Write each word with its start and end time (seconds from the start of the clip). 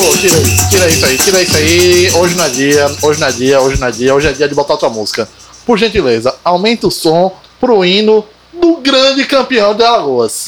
tira, 0.00 0.36
tira 0.70 0.88
isso 0.88 1.06
aí, 1.06 1.18
tira 1.18 1.42
isso 1.42 1.56
aí. 1.56 2.10
Hoje 2.14 2.34
não 2.34 2.44
é 2.44 2.48
dia, 2.48 2.90
hoje 3.02 3.20
não 3.20 3.26
é 3.28 3.32
dia, 3.32 3.60
hoje 3.60 3.80
não 3.80 3.88
é 3.88 3.90
dia, 3.90 4.14
hoje 4.14 4.28
é 4.28 4.32
dia 4.32 4.48
de 4.48 4.54
botar 4.54 4.74
outra 4.74 4.88
música. 4.88 5.28
Por 5.66 5.78
gentileza, 5.78 6.34
aumenta 6.44 6.86
o 6.86 6.90
som 6.90 7.32
pro 7.60 7.84
hino 7.84 8.24
do 8.52 8.76
grande 8.76 9.24
campeão 9.24 9.74
de 9.74 9.82
Alagoas. 9.84 10.46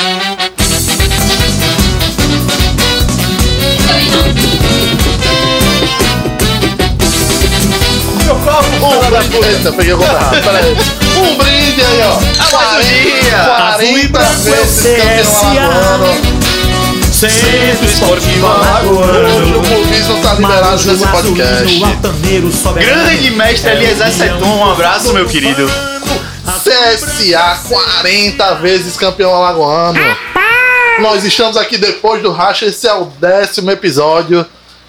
Meu 8.24 8.34
copo, 8.36 8.86
Um 8.86 9.10
brinde, 9.10 9.46
eita, 9.46 9.72
peguei 9.72 9.92
o 9.92 9.98
peraí. 9.98 10.76
Um 11.18 11.36
brinde 11.36 11.82
aí, 11.82 12.00
ó. 12.02 12.52
mais 12.56 12.84
um 12.84 12.88
dia. 12.88 13.44
40 13.44 13.74
Azul 13.74 13.86
e 13.86 13.92
vezes 13.92 14.10
branco 14.10 14.48
é 14.48 14.52
campeão 14.54 15.24
CSA. 15.24 15.46
alagoano. 15.46 16.53
Centro 17.30 17.86
Esportivo 17.86 18.46
Hoje 18.46 18.46
o 18.46 18.46
Alagoano. 18.46 19.62
clubismo 19.62 20.22
tá 20.22 20.34
liberado 20.34 20.84
nesse 20.84 21.06
podcast. 21.08 21.80
Grande 22.74 23.30
mestre 23.30 23.70
Eliezer 23.70 24.12
Seton, 24.12 24.44
um 24.46 24.70
abraço, 24.70 25.12
meu 25.12 25.26
querido. 25.26 25.66
CSA 26.62 27.58
40 27.68 28.54
vezes 28.56 28.96
campeão 28.96 29.34
alagoano. 29.34 29.98
Nós 31.00 31.24
estamos 31.24 31.56
aqui 31.56 31.76
depois 31.76 32.22
do 32.22 32.30
racha, 32.30 32.66
esse 32.66 32.86
é 32.86 32.94
o 32.94 33.06
décimo 33.06 33.70
episódio. 33.70 34.46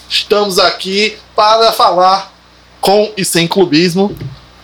Estamos 0.09 0.59
aqui 0.59 1.17
para 1.35 1.71
falar 1.71 2.31
com 2.79 3.11
e 3.17 3.25
sem 3.25 3.47
clubismo 3.47 4.15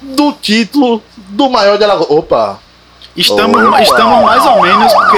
do 0.02 0.32
título 0.34 1.02
do 1.18 1.50
maior 1.50 1.78
de 1.78 1.84
Alagoas. 1.84 2.10
Opa! 2.12 2.60
Estamos, 3.16 3.62
Opa. 3.64 3.82
estamos 3.82 4.24
mais 4.24 4.46
ou 4.46 4.62
menos 4.62 4.94
porque 4.94 5.18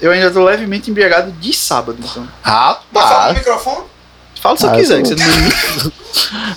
eu 0.00 0.10
ainda 0.10 0.30
tô 0.30 0.42
levemente 0.44 0.90
embriagado 0.90 1.30
de 1.32 1.52
sábado, 1.54 1.98
então. 2.02 2.26
Rapaz! 2.42 3.36
microfone? 3.36 3.84
Fala 4.40 4.56
se 4.56 4.62
você 4.62 4.68
Ah, 4.68 4.74
quiser, 4.76 5.02
que 5.02 5.08
você 5.08 5.14
não 5.16 5.26
me... 5.26 5.92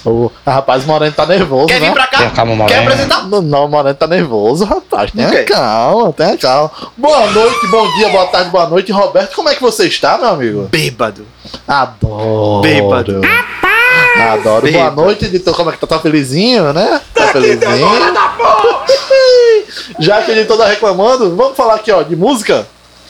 O 0.05 0.31
rapaz 0.45 0.85
Moreno 0.85 1.11
tá 1.13 1.25
nervoso, 1.25 1.67
Quer 1.67 1.79
né? 1.81 1.87
vir 1.87 1.93
pra 1.93 2.07
cá? 2.07 2.31
Quer 2.67 2.79
apresentar? 2.79 3.27
Não, 3.27 3.41
não, 3.41 3.65
o 3.65 3.69
Moreno 3.69 3.95
tá 3.95 4.07
nervoso, 4.07 4.63
rapaz. 4.65 5.11
Tenha 5.11 5.27
Ok. 5.27 5.43
calma, 5.45 6.13
tenha 6.13 6.37
calma. 6.37 6.71
Boa 6.97 7.27
noite, 7.27 7.67
bom 7.67 7.87
dia, 7.97 8.09
boa 8.09 8.25
tarde, 8.27 8.49
boa 8.49 8.67
noite. 8.67 8.91
Roberto, 8.91 9.35
como 9.35 9.49
é 9.49 9.55
que 9.55 9.61
você 9.61 9.87
está, 9.87 10.17
meu 10.17 10.29
amigo? 10.29 10.67
Bêbado. 10.71 11.25
Adoro. 11.67 12.61
Bêbado. 12.61 13.21
Adoro. 14.31 14.41
Boa 14.43 14.61
Bêbado. 14.61 14.95
noite, 15.01 15.25
editor. 15.25 15.55
Como 15.55 15.69
é 15.69 15.73
que 15.73 15.79
tá? 15.79 15.87
Tá 15.87 15.99
felizinho, 15.99 16.71
né? 16.73 17.01
Tá 17.13 17.27
felizinho. 17.27 17.87
Já 19.99 20.21
que 20.21 20.31
o 20.31 20.35
editor 20.35 20.57
tá 20.57 20.65
reclamando, 20.67 21.35
vamos 21.35 21.55
falar 21.57 21.75
aqui, 21.75 21.91
ó, 21.91 22.01
de 22.03 22.15
música? 22.15 22.65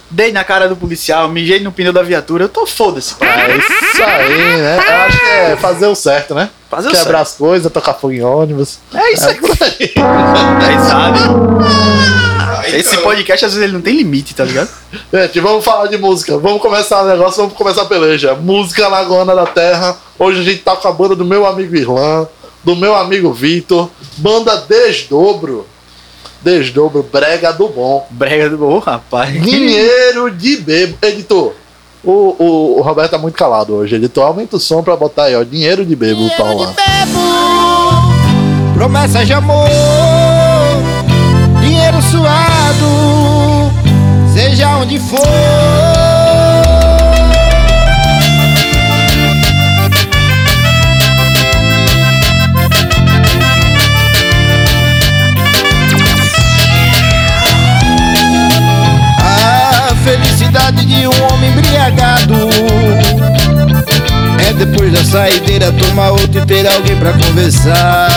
Dei 0.09 0.31
na 0.31 0.43
cara 0.43 0.69
do 0.69 0.75
policial, 0.75 1.27
mijei 1.27 1.59
no 1.59 1.71
pneu 1.71 1.91
da 1.91 2.03
viatura, 2.03 2.43
eu 2.45 2.49
tô 2.49 2.67
foda-se. 2.67 3.15
É 3.19 3.57
isso 3.57 4.03
aí, 4.03 4.57
né? 4.57 4.77
Eu 4.77 4.95
acho 4.95 5.19
que 5.19 5.25
é 5.25 5.55
fazer 5.55 5.87
o 5.87 5.95
certo, 5.95 6.35
né? 6.35 6.49
Fazer 6.69 6.89
o 6.89 6.91
Quebrar 6.91 7.21
as 7.21 7.33
coisas, 7.33 7.71
tocar 7.71 7.93
fogo 7.93 8.13
em 8.13 8.21
ônibus. 8.21 8.79
É 8.93 9.13
isso 9.13 9.27
aí. 9.27 9.39
Aí 10.63 10.79
sabe. 10.87 11.19
Esse 12.77 12.97
podcast 12.97 13.45
às 13.45 13.53
vezes 13.53 13.63
ele 13.63 13.73
não 13.73 13.81
tem 13.81 13.95
limite, 13.95 14.33
tá 14.33 14.43
ligado? 14.43 14.69
Gente, 15.13 15.39
vamos 15.39 15.63
falar 15.65 15.87
de 15.87 15.97
música. 15.97 16.37
Vamos 16.37 16.61
começar 16.61 17.03
o 17.03 17.07
negócio, 17.07 17.41
vamos 17.41 17.57
começar 17.57 17.83
a 17.83 17.85
peleja. 17.85 18.35
Música 18.35 18.87
Lagoana 18.87 19.35
da 19.35 19.45
Terra. 19.45 19.97
Hoje 20.17 20.39
a 20.39 20.43
gente 20.43 20.61
tá 20.61 20.75
com 20.75 20.87
a 20.87 20.91
banda 20.91 21.15
do 21.15 21.25
meu 21.25 21.45
amigo 21.45 21.75
Irlan, 21.75 22.27
do 22.63 22.75
meu 22.75 22.95
amigo 22.95 23.33
Vitor. 23.33 23.89
Banda 24.17 24.57
Desdobro. 24.57 25.67
Desdobro, 26.43 27.03
brega 27.11 27.53
do 27.53 27.69
bom. 27.69 28.05
Brega 28.09 28.49
do 28.49 28.57
bom, 28.57 28.79
rapaz. 28.79 29.31
Dinheiro 29.41 30.29
de 30.29 30.57
bebo. 30.57 30.97
Editor, 31.01 31.53
o, 32.03 32.11
o, 32.11 32.79
o 32.79 32.81
Roberto 32.81 33.11
tá 33.11 33.17
muito 33.17 33.35
calado 33.35 33.73
hoje. 33.73 33.95
Editor, 33.95 34.25
aumenta 34.25 34.57
o 34.57 34.59
som 34.59 34.83
pra 34.83 34.95
botar 34.95 35.23
aí, 35.25 35.35
ó. 35.35 35.43
Dinheiro 35.43 35.85
de 35.85 35.95
bebo 35.95 36.29
pra 36.35 36.45
rolar. 36.45 36.73
Promessa 38.73 39.23
de 39.23 39.31
amor, 39.31 39.69
dinheiro 41.61 42.01
suado, 42.01 43.71
seja 44.33 44.77
onde 44.77 44.99
for. 44.99 46.02
De 60.81 61.07
um 61.07 61.33
homem 61.33 61.51
embriagado 61.51 62.33
é 64.47 64.53
depois 64.53 64.91
da 64.91 65.03
saideira 65.03 65.71
tomar 65.73 66.11
outro 66.11 66.41
e 66.41 66.45
ter 66.45 66.67
alguém 66.67 66.95
pra 66.97 67.13
conversar. 67.13 68.09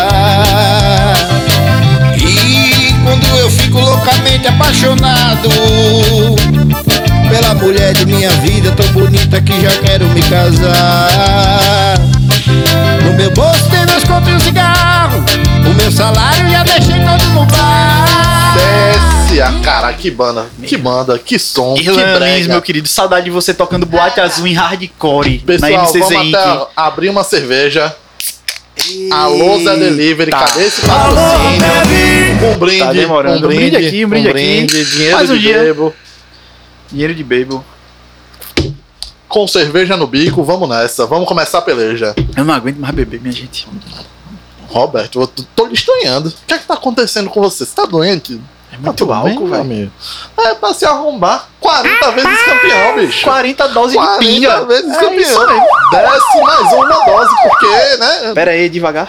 E 2.16 2.94
quando 3.04 3.26
eu 3.38 3.50
fico 3.50 3.78
loucamente 3.78 4.48
apaixonado 4.48 5.48
pela 7.28 7.54
mulher 7.54 7.94
de 7.94 8.06
minha 8.06 8.30
vida, 8.30 8.72
tão 8.72 8.86
bonita 8.88 9.40
que 9.40 9.60
já 9.60 9.70
quero 9.82 10.06
me 10.08 10.22
casar. 10.22 11.98
No 13.04 13.12
meu 13.14 13.30
bolso 13.30 13.68
tem 13.70 13.86
dois 13.86 14.04
contos 14.04 14.28
e 14.28 14.32
um 14.32 14.40
cigarro, 14.40 15.24
o 15.64 15.74
meu 15.74 15.92
salário 15.92 16.48
já 16.50 16.64
deixei 16.64 16.98
todo 17.04 17.24
no 17.34 17.46
bar. 17.46 18.15
Cara, 19.66 19.92
que 19.94 20.12
banda, 20.12 20.46
que 20.64 20.76
banda, 20.76 21.18
que 21.18 21.40
som, 21.40 21.74
que 21.74 21.82
Irlandês, 21.82 22.14
brega. 22.18 22.48
meu 22.52 22.62
querido, 22.62 22.86
saudade 22.86 23.24
de 23.24 23.32
você 23.32 23.52
tocando 23.52 23.84
boate 23.84 24.20
azul 24.20 24.46
em 24.46 24.52
hardcore 24.52 25.40
na 25.40 25.44
Pessoal, 25.44 25.82
MCZ 25.86 25.98
vamos 26.08 26.34
até 26.34 26.66
abrir 26.76 27.08
uma 27.08 27.24
cerveja. 27.24 27.92
Alô, 29.10 29.58
Zé 29.58 29.74
Delivery, 29.76 30.30
Eita. 30.32 30.38
cadê 30.38 30.64
esse 30.66 30.82
patrocínio? 30.82 32.54
Um 32.54 32.58
brinde, 32.58 32.78
Tá 32.78 32.92
demorando. 32.92 33.44
um 33.44 33.48
brinde, 33.48 33.76
aqui, 33.76 34.04
um 34.04 34.08
brinde 34.08 34.28
aqui. 34.28 34.66
dinheiro 34.66 35.16
Mais 35.16 35.30
um 35.30 35.34
de 35.34 35.40
dia. 35.40 35.58
bebo. 35.58 35.92
Dinheiro 36.92 37.12
de 37.14 37.24
bebo. 37.24 37.64
Com 39.28 39.48
cerveja 39.48 39.96
no 39.96 40.06
bico, 40.06 40.44
vamos 40.44 40.68
nessa, 40.68 41.06
vamos 41.06 41.26
começar 41.26 41.58
a 41.58 41.62
peleja. 41.62 42.14
Eu 42.36 42.44
não 42.44 42.54
aguento 42.54 42.76
mais 42.78 42.94
beber, 42.94 43.20
minha 43.20 43.32
gente. 43.32 43.66
Roberto, 44.68 45.20
eu 45.22 45.26
tô- 45.26 45.42
tô 45.56 45.66
lhe 45.66 45.74
estranhando. 45.74 46.28
O 46.28 46.34
que 46.46 46.54
é 46.54 46.58
que 46.58 46.66
tá 46.66 46.74
acontecendo 46.74 47.28
com 47.30 47.40
você? 47.40 47.66
Você 47.66 47.74
tá 47.74 47.84
doente? 47.84 48.40
É 48.82 48.86
muito 48.86 49.12
álcool, 49.12 49.46
velho. 49.48 49.92
É 50.38 50.54
pra 50.54 50.74
se 50.74 50.84
arrombar. 50.84 51.46
40 51.60 52.10
vezes 52.12 52.42
campeão, 52.44 52.94
bicho. 52.96 53.24
40 53.24 53.68
doses 53.68 53.92
de 53.92 53.96
40 53.98 54.18
pinga. 54.18 54.64
vezes 54.66 54.90
É 54.92 55.00
campeão. 55.00 55.48
aí. 55.48 55.60
Desce 55.90 56.40
mais 56.42 56.72
uma 56.72 57.04
dose, 57.04 57.34
porque, 57.42 57.96
né? 57.96 58.32
Pera 58.34 58.50
aí, 58.52 58.68
devagar. 58.68 59.08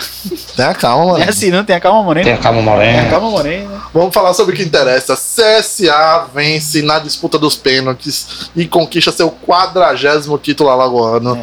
Tenha 0.55 0.73
calma, 0.73 1.05
mano. 1.13 1.23
É 1.23 1.29
assim, 1.29 1.51
não? 1.51 1.63
Tem 1.63 1.75
a 1.75 1.79
calma 1.79 2.01
morena. 2.01 2.25
Tem 2.25 2.33
a 2.33 2.38
calma 2.38 2.59
Tem 2.61 2.67
a 2.69 2.75
morena. 2.75 3.09
calma 3.09 3.29
morena. 3.29 3.81
Vamos 3.94 4.13
falar 4.13 4.33
sobre 4.33 4.53
o 4.53 4.57
que 4.57 4.63
interessa. 4.63 5.16
CSA 5.16 6.25
vence 6.34 6.81
na 6.81 6.97
disputa 6.99 7.38
dos 7.38 7.55
pênaltis 7.55 8.49
e 8.55 8.66
conquista 8.67 9.11
seu 9.11 9.29
quadragésimo 9.29 10.38
título 10.38 10.69
alagoano. 10.69 11.39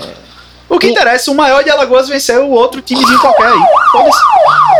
O 0.74 0.78
que 0.78 0.88
interessa, 0.88 1.30
o 1.30 1.34
maior 1.34 1.62
de 1.62 1.70
Alagoas 1.70 2.08
venceu 2.08 2.46
o 2.46 2.50
outro 2.50 2.82
timezinho 2.82 3.18
qualquer 3.20 3.46
aí. 3.46 3.60
Foda-se. 3.92 4.18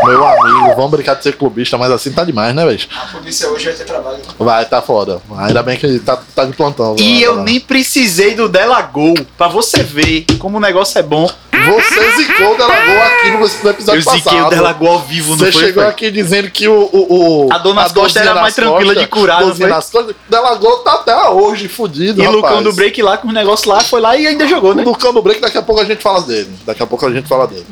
Meu 0.05 0.27
amigo, 0.27 0.75
vamos 0.75 0.91
brincar 0.91 1.15
de 1.15 1.23
ser 1.23 1.37
clubista, 1.37 1.77
mas 1.77 1.89
assim 1.89 2.11
tá 2.11 2.23
demais, 2.23 2.53
né, 2.53 2.65
velho? 2.65 2.79
A 3.01 3.07
polícia 3.07 3.49
hoje 3.49 3.65
vai 3.65 3.73
ter 3.73 3.85
trabalho. 3.85 4.19
Vai, 4.37 4.65
tá 4.65 4.81
foda. 4.81 5.21
Ainda 5.37 5.63
bem 5.63 5.77
que 5.77 5.85
ele 5.85 5.99
tá, 5.99 6.19
tá 6.35 6.43
de 6.43 6.53
plantão. 6.53 6.95
E 6.99 7.13
vai, 7.13 7.23
eu 7.23 7.35
vai. 7.35 7.43
nem 7.45 7.59
precisei 7.59 8.35
do 8.35 8.49
Delagol 8.49 9.15
pra 9.37 9.47
você 9.47 9.83
ver 9.83 10.25
como 10.37 10.57
o 10.57 10.61
negócio 10.61 10.99
é 10.99 11.03
bom. 11.03 11.29
Você 11.65 12.17
zicou 12.17 12.53
o 12.53 12.57
Delagol 12.57 13.01
aqui 13.03 13.31
no, 13.31 13.39
no 13.39 13.69
episódio 13.69 13.99
Eu 13.99 14.01
ziquei 14.01 14.21
passado. 14.21 14.47
o 14.47 14.49
Delagol 14.49 14.87
ao 14.89 14.99
vivo, 15.01 15.31
não 15.31 15.37
Você 15.37 15.51
foi? 15.51 15.61
chegou 15.61 15.83
foi? 15.83 15.91
aqui 15.91 16.11
dizendo 16.11 16.49
que 16.51 16.67
o. 16.67 16.89
o, 16.91 17.45
o 17.47 17.53
A 17.53 17.59
nas 17.59 17.63
costas 17.91 17.93
dorzinha 17.93 18.23
era 18.23 18.41
mais 18.41 18.55
tranquila 18.55 18.95
de 18.95 19.07
curar, 19.07 19.41
foi? 19.55 19.67
nas 19.67 19.89
costas. 19.89 20.15
Delagol 20.29 20.77
tá 20.79 20.93
até 20.95 21.15
hoje 21.29 21.67
fudido, 21.67 22.21
E 22.21 22.25
rapaz. 22.25 22.41
Lucão 22.43 22.63
do 22.63 22.73
break 22.73 23.01
lá 23.01 23.17
com 23.17 23.27
os 23.27 23.33
negócios 23.33 23.65
lá, 23.67 23.79
foi 23.81 24.01
lá 24.01 24.15
e 24.15 24.27
ainda 24.27 24.47
jogou, 24.47 24.71
O 24.71 24.75
né? 24.75 24.83
Lucão 24.83 25.13
do 25.13 25.21
break, 25.21 25.39
daqui 25.41 25.57
a 25.57 25.61
pouco 25.61 25.81
a 25.81 25.85
gente 25.85 26.01
fala 26.01 26.21
dele. 26.21 26.49
Daqui 26.65 26.83
a 26.83 26.87
pouco 26.87 27.05
a 27.05 27.11
gente 27.11 27.27
fala 27.27 27.47
dele. 27.47 27.65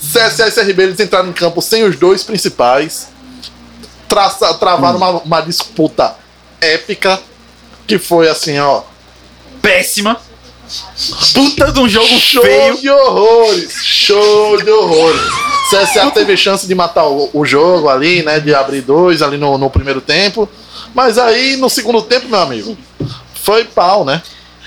CSA 0.00 0.48
e 0.48 0.50
CRB 0.52 0.82
eles 0.82 1.00
entraram 1.00 1.28
em 1.28 1.32
campo 1.32 1.62
sem 1.62 1.84
os 1.84 1.96
dois 1.96 2.22
principais. 2.24 3.08
Traça, 4.08 4.52
travaram 4.54 4.94
Hum. 4.98 5.02
uma, 5.02 5.10
uma 5.20 5.40
disputa 5.40 6.14
épica. 6.60 7.20
Que 7.86 7.98
foi 7.98 8.28
assim, 8.28 8.58
ó. 8.58 8.82
Péssima. 9.60 10.20
Puta 11.34 11.72
de 11.72 11.80
um 11.80 11.88
jogo 11.88 12.06
Show 12.06 12.42
feio. 12.42 12.78
de 12.78 12.88
horrores! 12.90 13.72
Show 13.84 14.62
de 14.62 14.70
horrores! 14.70 15.20
CSA 15.70 16.10
teve 16.10 16.36
chance 16.36 16.66
de 16.66 16.74
matar 16.74 17.06
o, 17.06 17.30
o 17.32 17.44
jogo 17.44 17.88
ali, 17.88 18.22
né? 18.22 18.40
De 18.40 18.54
abrir 18.54 18.80
dois 18.82 19.22
ali 19.22 19.36
no, 19.36 19.56
no 19.58 19.68
primeiro 19.70 20.00
tempo. 20.00 20.48
Mas 20.94 21.18
aí 21.18 21.56
no 21.56 21.68
segundo 21.70 22.02
tempo, 22.02 22.28
meu 22.28 22.40
amigo, 22.40 22.76
foi 23.34 23.64
pau, 23.64 24.04
né? 24.04 24.22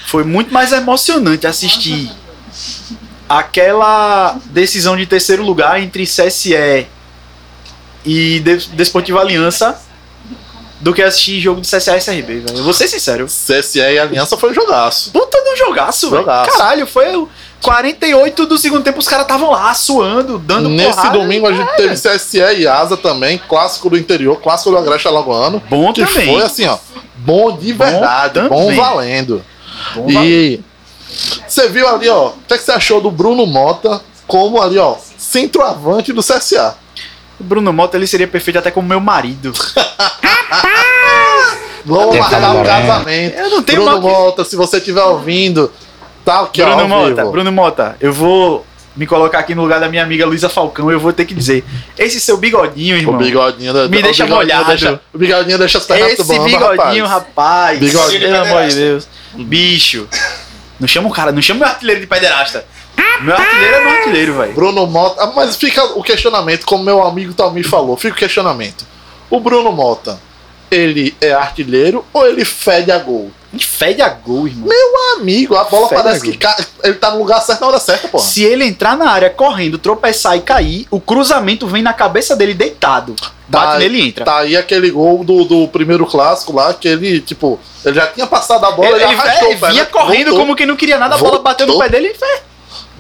Foi 0.08 0.24
muito 0.24 0.54
mais 0.54 0.72
emocionante 0.72 1.48
assistir 1.48 2.12
aquela 3.28 4.38
decisão 4.46 4.96
de 4.96 5.06
terceiro 5.06 5.44
lugar 5.44 5.82
entre 5.82 6.04
CSE 6.06 6.88
e 8.06 8.40
De- 8.40 8.68
Desportiva 8.74 9.20
Aliança 9.22 9.82
do 10.86 10.94
que 10.94 11.02
assistir 11.02 11.40
jogo 11.40 11.62
de 11.62 11.68
CSA 11.68 11.98
e 11.98 12.00
CRB, 12.00 12.42
velho. 12.42 12.58
Eu 12.60 12.64
vou 12.64 12.72
ser 12.72 12.88
sincero. 12.88 13.26
CSE 13.26 13.80
e 13.80 13.98
Aliança 13.98 14.38
foi 14.38 14.52
um 14.52 14.54
jogaço. 14.54 15.10
Puta 15.10 15.42
de 15.42 15.50
um 15.50 15.56
jogaço, 15.56 16.12
velho. 16.12 16.24
Caralho, 16.24 16.86
foi 16.86 17.16
o 17.16 17.28
48 17.64 18.46
do 18.46 18.56
segundo 18.56 18.84
tempo, 18.84 19.00
os 19.00 19.08
caras 19.08 19.26
estavam 19.26 19.50
lá 19.50 19.74
suando, 19.74 20.38
dando 20.38 20.70
Nesse 20.70 20.96
porrada. 20.96 21.18
domingo 21.18 21.48
a 21.48 21.54
gente 21.54 21.76
teve 21.76 21.96
CSE 21.96 22.38
e 22.60 22.68
Asa 22.68 22.96
também, 22.96 23.42
clássico 23.50 23.90
do 23.90 23.98
interior, 23.98 24.40
clássico 24.40 24.70
do 24.70 24.78
Agreste 24.78 25.08
Alagoano. 25.08 25.60
Bom 25.68 25.92
que 25.92 26.06
também. 26.06 26.32
foi 26.32 26.44
assim, 26.44 26.68
ó, 26.68 26.78
bom 27.16 27.58
de 27.58 27.74
verdade, 27.74 28.42
bom, 28.42 28.66
também. 28.66 28.76
valendo. 28.76 29.44
Bom 29.96 30.08
e 30.08 30.62
você 31.48 31.68
viu 31.68 31.88
ali, 31.88 32.08
ó, 32.10 32.28
o 32.28 32.34
que, 32.48 32.54
é 32.54 32.58
que 32.60 32.64
você 32.64 32.74
achou 32.74 33.02
do 33.02 33.10
Bruno 33.10 33.48
Mota 33.48 34.02
como 34.28 34.62
ali, 34.62 34.78
ó, 34.78 34.98
centroavante 35.18 36.14
do 36.14 36.22
CSA? 36.22 36.78
O 37.40 37.44
Bruno 37.44 37.72
Mota 37.74 37.98
ele 37.98 38.08
seria 38.08 38.28
perfeito 38.28 38.60
até 38.60 38.72
como 38.72 38.88
meu 38.88 39.00
marido. 39.00 39.52
Vamos 41.86 42.12
Tem 42.12 42.20
marcar 42.20 42.56
um 42.56 42.64
casamento. 42.64 43.38
Eu 43.38 43.50
não 43.50 43.64
tenho 43.64 43.84
Bruno 43.84 44.02
mal 44.02 44.12
Mota, 44.12 44.44
se 44.44 44.56
você 44.56 44.78
estiver 44.78 45.04
ouvindo, 45.04 45.72
tá 46.24 46.42
aqui, 46.42 46.64
Bruno 46.64 46.82
ao 46.82 46.88
Mota, 46.88 47.16
vivo. 47.16 47.32
Bruno 47.32 47.52
Mota, 47.52 47.96
eu 48.02 48.12
vou 48.12 48.66
me 48.96 49.06
colocar 49.06 49.40
aqui 49.40 49.54
no 49.54 49.62
lugar 49.62 49.80
da 49.80 49.88
minha 49.90 50.02
amiga 50.02 50.26
Luísa 50.26 50.50
Falcão, 50.50 50.90
eu 50.90 51.00
vou 51.00 51.14
ter 51.14 51.26
que 51.26 51.34
dizer, 51.34 51.64
esse 51.98 52.20
seu 52.20 52.38
bigodinho, 52.38 52.96
O 52.96 53.00
irmão. 53.00 53.18
bigodinho 53.18 53.74
da, 53.74 53.88
Me 53.88 54.00
o 54.00 54.02
deixa 54.02 54.24
bigodinho 54.24 54.36
molhado. 54.36 54.70
Deixa, 54.70 55.00
o 55.14 55.18
bigodinho 55.18 55.58
deixa 55.58 55.78
as 55.78 55.86
pernas 55.86 56.14
Esse 56.14 56.40
bigodinho, 56.40 57.06
rapaz. 57.06 57.78
Bigodinho 57.78 58.22
Pelo 58.22 58.38
amor 58.38 58.68
de 58.68 58.76
Deus. 58.76 59.08
Bicho. 59.34 60.08
Não 60.80 60.88
chama 60.88 61.08
o 61.08 61.12
cara, 61.12 61.32
não 61.32 61.42
chama 61.42 61.60
meu 61.60 61.70
artilheiro 61.70 62.02
de 62.02 62.08
pederasta. 62.08 62.66
Meu 63.22 63.36
artilheiro 63.36 63.76
é 63.76 63.80
meu 63.84 63.90
artilheiro, 63.92 64.34
velho. 64.38 64.54
Bruno 64.54 64.88
Mota. 64.88 65.24
Ah, 65.24 65.32
Mas 65.36 65.56
fica 65.56 65.84
o 65.98 66.04
questionamento, 66.04 66.66
como 66.66 66.84
meu 66.84 67.02
amigo 67.06 67.34
Talmi 67.34 67.64
falou, 67.64 67.96
fica 67.98 68.14
o 68.16 68.18
questionamento. 68.18 68.86
O 69.30 69.40
Bruno 69.40 69.72
Mota, 69.72 70.20
ele 70.70 71.16
é 71.22 71.32
artilheiro 71.34 72.06
ou 72.14 72.28
ele 72.28 72.44
fede 72.46 72.92
a 72.92 72.98
gol? 72.98 73.32
Gente 73.54 73.68
fede 73.68 74.02
a 74.02 74.10
gol, 74.10 74.48
irmão. 74.48 74.68
Meu 74.68 75.16
amigo, 75.16 75.56
a 75.56 75.64
bola 75.64 75.88
Fede 75.88 76.04
parece 76.04 76.28
a 76.28 76.32
que 76.32 76.38
ca- 76.38 76.58
ele 76.84 76.96
tá 76.96 77.12
no 77.12 77.20
lugar 77.20 77.40
certo 77.42 77.62
na 77.62 77.68
hora 77.68 77.80
certa, 77.80 78.10
porra. 78.10 78.22
Se 78.24 78.44
ele 78.44 78.66
entrar 78.66 78.98
na 78.98 79.10
área 79.10 79.30
correndo, 79.30 79.78
tropeçar 79.78 80.36
e 80.36 80.42
cair, 80.42 80.86
o 80.92 81.00
cruzamento 81.00 81.66
vem 81.66 81.82
na 81.82 81.94
cabeça 81.94 82.36
dele 82.36 82.54
deitado. 82.54 83.16
Bate 83.48 83.66
Tá- 83.74 83.78
nele 83.80 83.98
e 84.00 84.08
entra. 84.10 84.26
Tá 84.26 84.40
aí 84.40 84.58
aquele 84.58 84.92
gol 84.92 85.24
do, 85.24 85.46
do 85.46 85.68
primeiro 85.70 86.06
clássico 86.06 86.52
lá, 86.54 86.74
que 86.74 86.86
ele, 86.88 87.22
tipo, 87.22 87.58
ele 87.86 87.96
já 87.96 88.08
tinha 88.08 88.28
passado 88.28 88.66
a 88.66 88.72
bola, 88.72 88.90
Ele, 88.90 88.96
ele, 88.98 89.04
ele, 89.06 89.14
arrastou 89.22 89.48
ele 89.48 89.56
vinha 89.58 89.84
né? 89.84 89.90
correndo 89.90 90.26
Voltou, 90.26 90.40
como 90.40 90.56
quem 90.56 90.66
não 90.66 90.76
queria 90.76 90.98
nada, 90.98 91.16
a 91.16 91.18
bola 91.18 91.30
Voltou. 91.32 91.44
bateu 91.44 91.68
no 91.68 91.80
pé 91.80 91.88
dele 91.88 92.10
e 92.10 92.14
fez. 92.14 92.42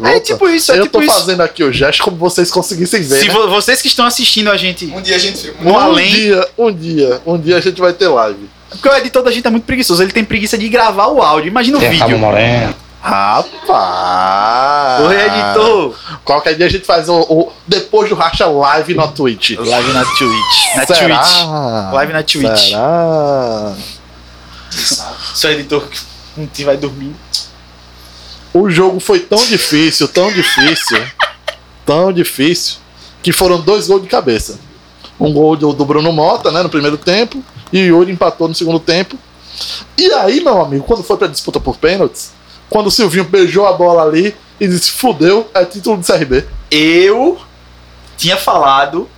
É 0.04 0.20
tipo 0.20 0.48
isso, 0.50 0.72
é 0.72 0.78
Eu 0.80 0.84
tipo 0.84 0.98
tô 1.00 1.04
isso. 1.04 1.14
fazendo 1.14 1.42
aqui 1.42 1.64
o 1.64 1.72
gesto 1.72 2.04
como 2.04 2.18
vocês 2.18 2.52
conseguissem 2.52 3.02
ver, 3.02 3.20
Se 3.22 3.28
né? 3.28 3.34
vo- 3.34 3.48
vocês 3.50 3.82
que 3.82 3.88
estão 3.88 4.06
assistindo 4.06 4.52
a 4.52 4.58
gente 4.58 4.86
Um 4.88 5.02
dia 5.02 5.16
a 5.16 5.20
gente 5.20 5.54
no 5.62 5.72
um 5.72 5.80
além, 5.80 6.10
dia, 6.12 6.48
um 6.58 6.72
dia, 6.74 7.22
um 7.26 7.38
dia 7.38 7.58
a 7.58 7.62
gente 7.62 7.80
vai 7.80 7.94
ter 7.94 8.08
live. 8.08 8.50
porque 8.70 8.90
o 8.90 8.96
editor 8.98 9.24
da 9.24 9.32
gente 9.32 9.48
é 9.48 9.50
muito 9.50 9.64
preguiçoso, 9.66 10.04
ele 10.04 10.12
tem 10.12 10.24
preguiça 10.26 10.58
de 10.58 10.68
gravar 10.70 11.08
o 11.08 11.22
áudio. 11.22 11.48
Imagina 11.48 11.78
o 11.78 11.80
Tem 11.80 11.92
Fábio 11.98 12.18
vídeo. 12.18 12.20
Moreno. 12.20 12.76
Rapaz! 13.02 15.06
O 15.06 15.12
editor. 15.14 15.96
Qualquer 16.24 16.56
dia 16.56 16.66
a 16.66 16.70
gente 16.70 16.86
faz 16.86 17.08
o, 17.08 17.16
o- 17.20 17.52
depois 17.68 18.10
do 18.10 18.16
racha 18.16 18.48
live 18.48 18.96
na 18.96 19.08
Twitch. 19.08 19.52
Live 19.58 19.94
na 19.94 20.04
Twitch. 20.04 20.76
Na 20.76 20.86
Será? 20.88 21.20
Twitch. 21.20 21.94
Live 21.94 22.14
na 22.14 22.24
Twitch. 22.24 22.70
Será? 22.70 23.74
Seu 25.36 25.52
editor 25.52 25.88
dia 26.54 26.66
vai 26.66 26.78
dormir. 26.78 27.14
O 28.56 28.70
jogo 28.70 29.02
foi 29.02 29.20
tão 29.20 29.46
difícil, 29.46 30.08
tão 30.08 30.32
difícil, 30.32 31.06
tão 31.86 32.14
difícil, 32.14 32.78
que 33.22 33.34
foram 33.34 33.60
dois 33.60 33.88
gols 33.88 34.04
de 34.04 34.08
cabeça. 34.08 34.58
Um 35.20 35.34
gol 35.34 35.58
do, 35.58 35.74
do 35.74 35.84
Bruno 35.84 36.14
Mota, 36.14 36.50
né, 36.54 36.64
no 36.64 36.70
primeiro 36.70 36.98
tempo, 36.98 37.44
e 37.74 37.82
o 37.82 37.98
Yuri 37.98 38.14
empatou 38.14 38.48
no 38.48 38.56
segundo 38.56 38.80
tempo. 38.80 39.20
E 39.98 40.10
aí, 40.14 40.42
meu 40.42 40.62
amigo, 40.62 40.86
quando 40.86 41.04
foi 41.04 41.18
pra 41.18 41.28
disputa 41.28 41.60
por 41.60 41.76
pênaltis, 41.76 42.32
quando 42.70 42.88
o 42.88 42.92
Silvinho 42.92 43.26
beijou 43.26 43.68
a 43.68 43.74
bola 43.74 44.04
ali 44.04 44.34
e 44.58 44.70
disse: 44.70 44.90
fudeu, 44.92 45.52
é 45.54 45.66
título 45.66 45.98
do 45.98 46.06
CRB. 46.06 46.46
Eu 46.72 47.38
tinha 48.16 48.38
falado 48.38 49.10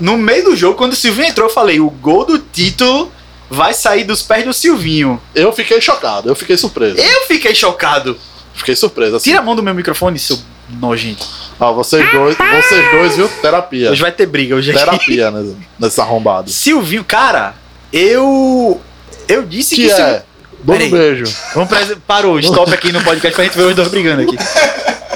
no 0.00 0.16
meio 0.16 0.44
do 0.44 0.56
jogo, 0.56 0.78
quando 0.78 0.94
o 0.94 0.96
Silvinho 0.96 1.28
entrou, 1.28 1.46
eu 1.46 1.52
falei: 1.52 1.78
o 1.78 1.90
gol 1.90 2.24
do 2.24 2.38
título 2.38 3.12
vai 3.50 3.74
sair 3.74 4.04
dos 4.04 4.22
pés 4.22 4.46
do 4.46 4.54
Silvinho. 4.54 5.20
Eu 5.34 5.52
fiquei 5.52 5.78
chocado, 5.78 6.30
eu 6.30 6.34
fiquei 6.34 6.56
surpreso. 6.56 6.96
Eu 6.96 7.26
fiquei 7.26 7.54
chocado. 7.54 8.18
Fiquei 8.54 8.76
surpreso. 8.76 9.16
Assim. 9.16 9.30
Tira 9.30 9.40
a 9.40 9.42
mão 9.42 9.56
do 9.56 9.62
meu 9.62 9.74
microfone, 9.74 10.18
seu 10.18 10.38
nojento. 10.68 11.26
Ó, 11.58 11.72
vocês 11.72 12.10
dois, 12.12 12.36
vocês 12.36 12.90
dois, 12.90 13.16
viu? 13.16 13.28
Terapia. 13.40 13.90
Hoje 13.90 14.00
vai 14.00 14.12
ter 14.12 14.26
briga. 14.26 14.56
Hoje 14.56 14.70
aqui. 14.70 14.78
Terapia 14.78 15.30
nesse, 15.30 15.56
nesse 15.78 16.00
arrombado. 16.00 16.50
Silvinho, 16.52 17.04
cara, 17.04 17.54
eu. 17.92 18.80
Eu 19.28 19.44
disse 19.44 19.74
que, 19.74 19.86
Que 19.86 19.90
é? 19.92 19.96
Silvinho. 19.96 20.22
Dou 20.64 20.76
um 20.76 20.90
beijo. 20.90 21.24
Vamos 21.54 21.68
prese... 21.68 21.96
Parou, 21.96 22.38
stop 22.38 22.72
aqui 22.72 22.92
no 22.92 23.02
podcast 23.02 23.34
pra 23.34 23.44
gente 23.44 23.56
ver 23.56 23.66
os 23.66 23.74
dois 23.74 23.88
brigando 23.88 24.22
aqui. 24.22 24.36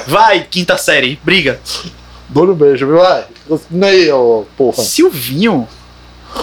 Vai, 0.07 0.45
quinta 0.51 0.77
série, 0.77 1.21
briga. 1.23 1.61
Dou 2.29 2.51
um 2.51 2.55
beijo, 2.55 2.87
viu? 2.87 2.97
Vai. 2.97 3.25
Nem, 3.71 4.11
ô, 4.11 4.45
porra. 4.57 4.83
Silvinho? 4.83 5.69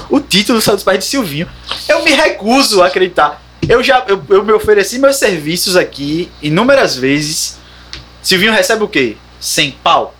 O 0.09 0.21
título 0.21 0.61
saiu 0.61 0.75
dos 0.75 0.85
pais 0.85 0.99
de 0.99 1.05
Silvinho. 1.05 1.47
Eu 1.87 2.03
me 2.03 2.11
recuso 2.11 2.81
a 2.81 2.87
acreditar. 2.87 3.42
Eu 3.67 3.83
já 3.83 4.03
eu, 4.07 4.21
eu 4.29 4.43
me 4.43 4.51
ofereci 4.51 4.99
meus 4.99 5.17
serviços 5.17 5.75
aqui 5.75 6.31
inúmeras 6.41 6.95
vezes. 6.95 7.57
Silvinho 8.21 8.51
recebe 8.51 8.83
o 8.83 8.87
quê? 8.87 9.17
100 9.39 9.71
pau? 9.83 10.15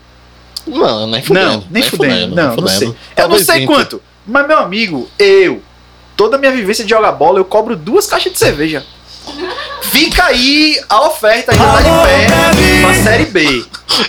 Não, 0.66 1.06
nem 1.06 1.22
não, 1.28 1.64
nem 1.70 1.82
fudendo. 1.82 2.34
Não, 2.34 2.56
não 2.56 2.66
sei. 2.66 2.88
Eu 2.88 2.90
não 2.90 2.96
Talvez 3.14 3.46
sei 3.46 3.60
20. 3.60 3.66
quanto. 3.66 4.02
Mas, 4.26 4.46
meu 4.46 4.58
amigo, 4.58 5.08
eu, 5.18 5.62
toda 6.16 6.36
a 6.36 6.38
minha 6.38 6.52
vivência 6.52 6.84
de 6.84 6.90
jogar 6.90 7.12
bola, 7.12 7.38
eu 7.38 7.44
cobro 7.44 7.76
duas 7.76 8.06
caixas 8.06 8.32
de 8.32 8.38
cerveja. 8.38 8.84
Fica 9.94 10.24
aí 10.24 10.80
a 10.88 11.02
oferta 11.06 11.52
ainda 11.52 11.64
tá 11.64 11.76
de 11.80 11.88
pé 12.06 12.26
pra 12.82 12.94
série 13.02 13.24
B. 13.26 13.64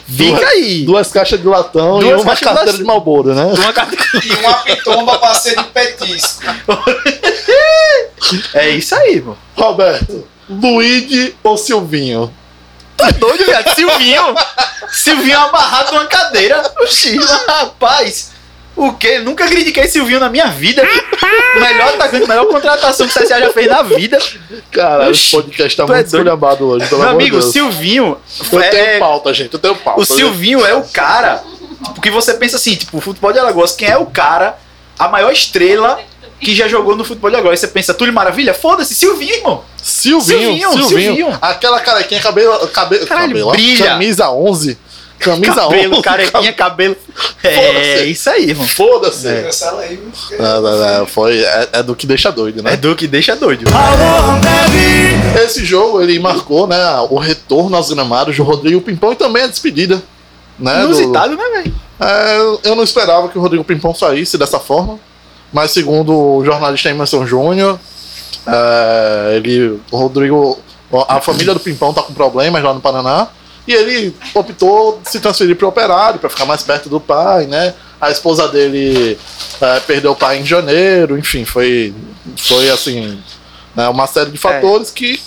Fica 0.07 0.37
Duas- 0.39 0.43
aí. 0.49 0.83
Duas 0.85 1.11
caixas 1.11 1.39
de 1.39 1.47
latão 1.47 1.99
Duas 1.99 2.21
e 2.21 2.23
uma 2.23 2.33
de 2.35 2.41
carteira 2.41 2.65
latão. 2.71 2.77
de 2.77 2.83
Malboro, 2.83 3.35
né? 3.35 3.43
Uma 3.45 3.71
carta- 3.73 3.95
E 4.23 4.33
uma 4.33 4.53
pitomba 4.55 5.19
pra 5.19 5.35
ser 5.35 5.55
de 5.55 5.63
petisco. 5.65 6.41
É 8.55 8.69
isso 8.69 8.95
aí, 8.95 9.21
mano. 9.21 9.37
Roberto, 9.55 10.27
Luigi 10.49 11.35
ou 11.43 11.57
Silvinho? 11.57 12.33
Tá 12.97 13.11
doido, 13.11 13.45
viado? 13.45 13.75
Silvinho. 13.75 14.23
Silvinho 14.91 15.37
amarrado 15.39 15.91
numa 15.93 16.05
cadeira. 16.07 16.63
Oxi, 16.81 17.17
rapaz. 17.47 18.31
O 18.75 18.91
quê? 18.93 19.19
Nunca 19.19 19.47
critiquei 19.47 19.87
Silvinho 19.87 20.19
na 20.19 20.29
minha 20.29 20.47
vida. 20.47 20.83
Melhor 21.55 21.93
atacante, 21.95 22.27
melhor 22.27 22.45
contratação 22.47 23.07
que 23.07 23.17
o 23.17 23.21
CSA 23.23 23.39
já 23.39 23.49
fez 23.53 23.67
na 23.67 23.81
vida. 23.81 24.19
Cara, 24.71 25.09
esse 25.09 25.31
podcast 25.31 25.77
tá 25.77 25.83
é 25.83 25.87
muito 25.87 26.05
esculhambado 26.07 26.65
hoje, 26.67 26.85
pelo 26.87 26.99
Meu 27.01 27.09
amor 27.09 27.21
amigo, 27.21 27.39
Deus. 27.39 27.53
Silvinho. 27.53 28.17
Eu 28.51 28.59
é- 28.61 28.69
tenho 28.69 28.99
pauta, 28.99 29.33
gente, 29.33 29.53
eu 29.53 29.59
tenho 29.59 29.75
pauta. 29.75 30.01
O 30.01 30.05
Silvinho 30.05 30.65
é 30.65 30.73
o 30.75 30.83
cara. 30.83 31.41
Porque 31.93 32.09
você 32.11 32.33
pensa 32.33 32.57
assim, 32.57 32.75
tipo, 32.75 32.97
o 32.97 33.01
futebol 33.01 33.31
de 33.31 33.39
Alagoas, 33.39 33.71
quem 33.71 33.87
é 33.87 33.97
o 33.97 34.05
cara, 34.07 34.57
a 34.99 35.07
maior 35.07 35.31
estrela 35.31 35.99
que 36.41 36.53
já 36.53 36.67
jogou 36.67 36.95
no 36.95 37.05
futebol 37.05 37.29
de 37.29 37.37
Alagoas? 37.37 37.59
Você 37.59 37.67
pensa, 37.67 37.93
Túlio 37.93 38.13
Maravilha? 38.13 38.53
Foda-se, 38.53 38.93
Silvinho, 38.93 39.35
irmão. 39.35 39.63
Silvinho, 39.81 40.39
Silvinho, 40.39 40.71
Silvinho, 40.71 40.87
Silvinho. 41.15 41.37
Aquela 41.41 41.79
carequinha, 41.79 42.19
cabelo, 42.19 42.67
cabelo, 42.69 43.05
Caralho, 43.07 43.27
cabelo, 43.29 43.51
brilha. 43.51 43.85
camisa 43.85 44.29
11. 44.31 44.77
Camisa 45.19 45.55
cabelo, 45.55 45.93
11. 45.95 46.01
carequinha, 46.03 46.53
cabelo. 46.53 46.95
É, 47.43 48.03
isso 48.05 48.29
aí, 48.29 48.49
irmão. 48.49 48.67
Foda-se. 48.67 49.27
Cancela 49.43 49.81
aí? 49.81 49.99
Não, 50.37 50.61
não, 50.61 50.99
não, 50.99 51.05
foi, 51.07 51.39
é, 51.39 51.69
é 51.73 51.83
do 51.83 51.95
que 51.95 52.05
deixa 52.05 52.31
doido, 52.31 52.61
né? 52.61 52.73
É 52.73 52.77
do 52.77 52.95
que 52.95 53.07
deixa 53.07 53.35
doido. 53.35 53.65
Esse 55.43 55.63
jogo 55.63 56.01
ele 56.01 56.17
marcou, 56.19 56.67
né, 56.67 56.77
o 57.09 57.17
retorno 57.17 57.75
aos 57.75 57.91
gramados 57.91 58.35
do 58.35 58.43
Rodrigo 58.43 58.81
Pimpão 58.81 59.11
e 59.13 59.15
também 59.15 59.43
a 59.43 59.47
despedida, 59.47 60.01
né? 60.59 60.79
do- 60.79 60.85
Inusitado, 60.85 61.35
né, 61.35 61.43
velho? 61.53 61.75
É, 61.99 62.69
eu 62.69 62.75
não 62.75 62.83
esperava 62.83 63.29
que 63.29 63.37
o 63.37 63.41
Rodrigo 63.41 63.63
Pimpão 63.63 63.93
saísse 63.95 64.37
dessa 64.37 64.59
forma, 64.59 64.99
mas 65.53 65.71
segundo 65.71 66.13
o 66.37 66.45
jornalista 66.45 66.89
Emerson 66.89 67.25
Júnior, 67.25 67.79
é, 68.47 69.33
ele, 69.37 69.79
o 69.91 69.97
Rodrigo, 69.97 70.59
a 71.07 71.21
família 71.21 71.53
do 71.53 71.59
Pimpão 71.59 71.93
tá 71.93 72.01
com 72.01 72.13
problemas 72.13 72.61
lá 72.63 72.73
no 72.73 72.81
Paraná 72.81 73.27
e 73.67 73.73
ele 73.73 74.15
optou 74.33 75.01
se 75.03 75.19
transferir 75.19 75.55
para 75.55 75.65
o 75.65 75.69
Operário 75.69 76.19
para 76.19 76.29
ficar 76.29 76.45
mais 76.45 76.63
perto 76.63 76.89
do 76.89 76.99
pai, 76.99 77.47
né? 77.47 77.73
A 77.99 78.11
esposa 78.11 78.47
dele 78.47 79.17
é, 79.61 79.79
perdeu 79.81 80.11
o 80.11 80.15
pai 80.15 80.39
em 80.39 80.45
janeiro, 80.45 81.17
enfim, 81.17 81.45
foi, 81.45 81.93
foi 82.37 82.69
assim, 82.69 83.19
né, 83.75 83.87
uma 83.89 84.05
série 84.05 84.29
de 84.29 84.37
fatores 84.37 84.91
que 84.91 85.19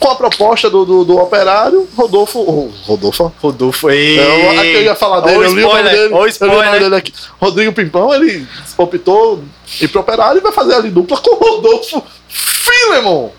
com 0.00 0.08
a 0.08 0.16
proposta 0.16 0.70
do, 0.70 0.84
do, 0.86 1.04
do 1.04 1.18
Operário, 1.18 1.86
Rodolfo, 1.94 2.40
oh, 2.40 2.70
Rodolfo, 2.86 3.32
Rodolfo 3.40 3.88
aí. 3.88 4.16
eu, 4.16 4.58
aqui 4.58 4.72
eu 4.72 4.82
ia 4.82 4.94
falar 4.94 5.20
dele, 5.20 5.36
o 5.36 5.44
eu 5.44 5.54
li 5.54 5.62
o 5.62 5.68
nome 5.68 5.80
spoiler, 5.80 5.92
dele. 5.92 6.14
o 6.14 6.16
eu 6.16 6.26
li 6.26 6.32
o 6.40 6.46
nome 6.46 6.58
spoiler. 6.58 6.80
dele 6.80 6.96
aqui. 6.96 7.14
Rodrigo 7.38 7.72
Pimpão, 7.72 8.14
ele 8.14 8.48
optou 8.78 9.44
ir 9.78 9.88
pro 9.88 10.00
operário 10.00 10.38
e 10.38 10.42
vai 10.42 10.52
fazer 10.52 10.74
ali 10.74 10.90
dupla 10.90 11.18
com 11.18 11.34
o 11.34 11.38
Rodolfo 11.38 12.02
Filemon. 12.28 13.30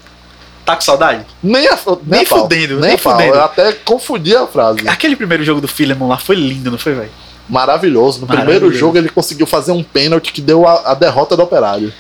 Tá 0.65 0.75
com 0.75 0.82
saudade? 0.82 1.25
Nem 1.41 1.68
a, 1.68 1.75
nem 1.86 1.98
Nem 2.06 2.22
a 2.22 2.25
fudendo, 2.25 2.80
nem 2.80 2.89
nem 2.89 2.98
fudendo. 2.98 3.36
Eu 3.36 3.44
até 3.44 3.72
confundi 3.74 4.36
a 4.36 4.46
frase. 4.46 4.88
Aquele 4.88 5.15
primeiro 5.15 5.44
jogo 5.44 5.60
do 5.60 5.68
Filemon 5.68 6.08
lá 6.08 6.18
foi 6.18 6.36
lindo, 6.36 6.70
não 6.70 6.77
foi, 6.77 6.94
velho? 6.94 7.10
Maravilhoso. 7.50 8.22
No 8.22 8.27
primeiro 8.27 8.51
Maravilhoso. 8.51 8.80
jogo 8.80 8.98
ele 8.98 9.10
conseguiu 9.10 9.48
fazer 9.48 9.72
um 9.72 9.84
pênalti 9.84 10.32
que 10.32 10.41
deu 10.41 10.68
a, 10.68 10.91
a 10.91 10.94
derrota 10.94 11.36
do 11.36 11.44
operário. 11.44 11.91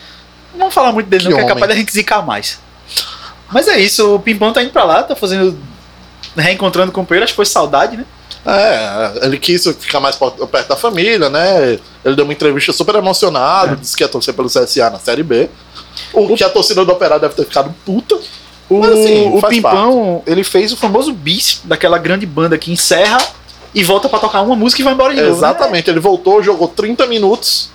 Não 0.53 0.59
vamos 0.59 0.73
falar 0.73 0.91
muito 0.91 1.07
dele, 1.07 1.23
Que 1.23 1.29
não, 1.29 1.37
que 1.37 1.43
é 1.43 1.47
capaz 1.47 1.67
da 1.69 1.75
gente 1.75 1.91
zicar 1.91 2.21
mais. 2.25 2.59
Mas 3.51 3.67
é 3.67 3.79
isso, 3.79 4.15
o 4.15 4.19
Pimpão 4.19 4.53
tá 4.53 4.61
indo 4.63 4.71
pra 4.71 4.83
lá, 4.83 5.03
tá 5.03 5.15
fazendo. 5.15 5.57
reencontrando 6.37 6.91
o 6.91 6.93
companheiro, 6.93 7.23
acho 7.23 7.33
que 7.33 7.37
foi 7.37 7.45
saudade, 7.45 7.97
né? 7.97 8.05
É, 8.45 9.25
ele 9.25 9.37
quis 9.37 9.67
ficar 9.79 9.99
mais 9.99 10.15
perto 10.15 10.67
da 10.69 10.75
família, 10.75 11.29
né? 11.29 11.79
Ele 12.03 12.15
deu 12.15 12.23
uma 12.23 12.33
entrevista 12.33 12.73
super 12.73 12.95
emocionado, 12.95 13.75
disse 13.75 13.95
que 13.95 14.03
ia 14.03 14.07
torcer 14.07 14.33
pelo 14.33 14.47
CSA 14.47 14.89
na 14.89 14.99
Série 14.99 15.21
B. 15.21 15.49
O 16.13 16.35
que 16.35 16.43
a 16.43 16.49
torcida 16.49 16.83
do 16.83 16.91
Operário 16.91 17.21
deve 17.21 17.35
ter 17.35 17.45
ficado 17.45 17.73
puta. 17.85 18.17
O, 18.73 18.79
Mas, 18.79 18.91
assim, 18.91 19.29
o 19.35 19.41
Pimpão, 19.41 20.23
ele 20.25 20.43
fez 20.45 20.71
o 20.71 20.77
famoso 20.77 21.11
bis 21.11 21.59
daquela 21.65 21.97
grande 21.97 22.25
banda 22.25 22.57
que 22.57 22.71
encerra 22.71 23.17
e 23.75 23.83
volta 23.83 24.07
pra 24.07 24.17
tocar 24.17 24.41
uma 24.41 24.55
música 24.55 24.81
e 24.81 24.85
vai 24.85 24.93
embora 24.93 25.13
de 25.13 25.19
novo. 25.19 25.31
né? 25.33 25.37
Exatamente, 25.37 25.89
ele 25.89 25.99
voltou, 25.99 26.41
jogou 26.41 26.69
30 26.69 27.05
minutos, 27.07 27.69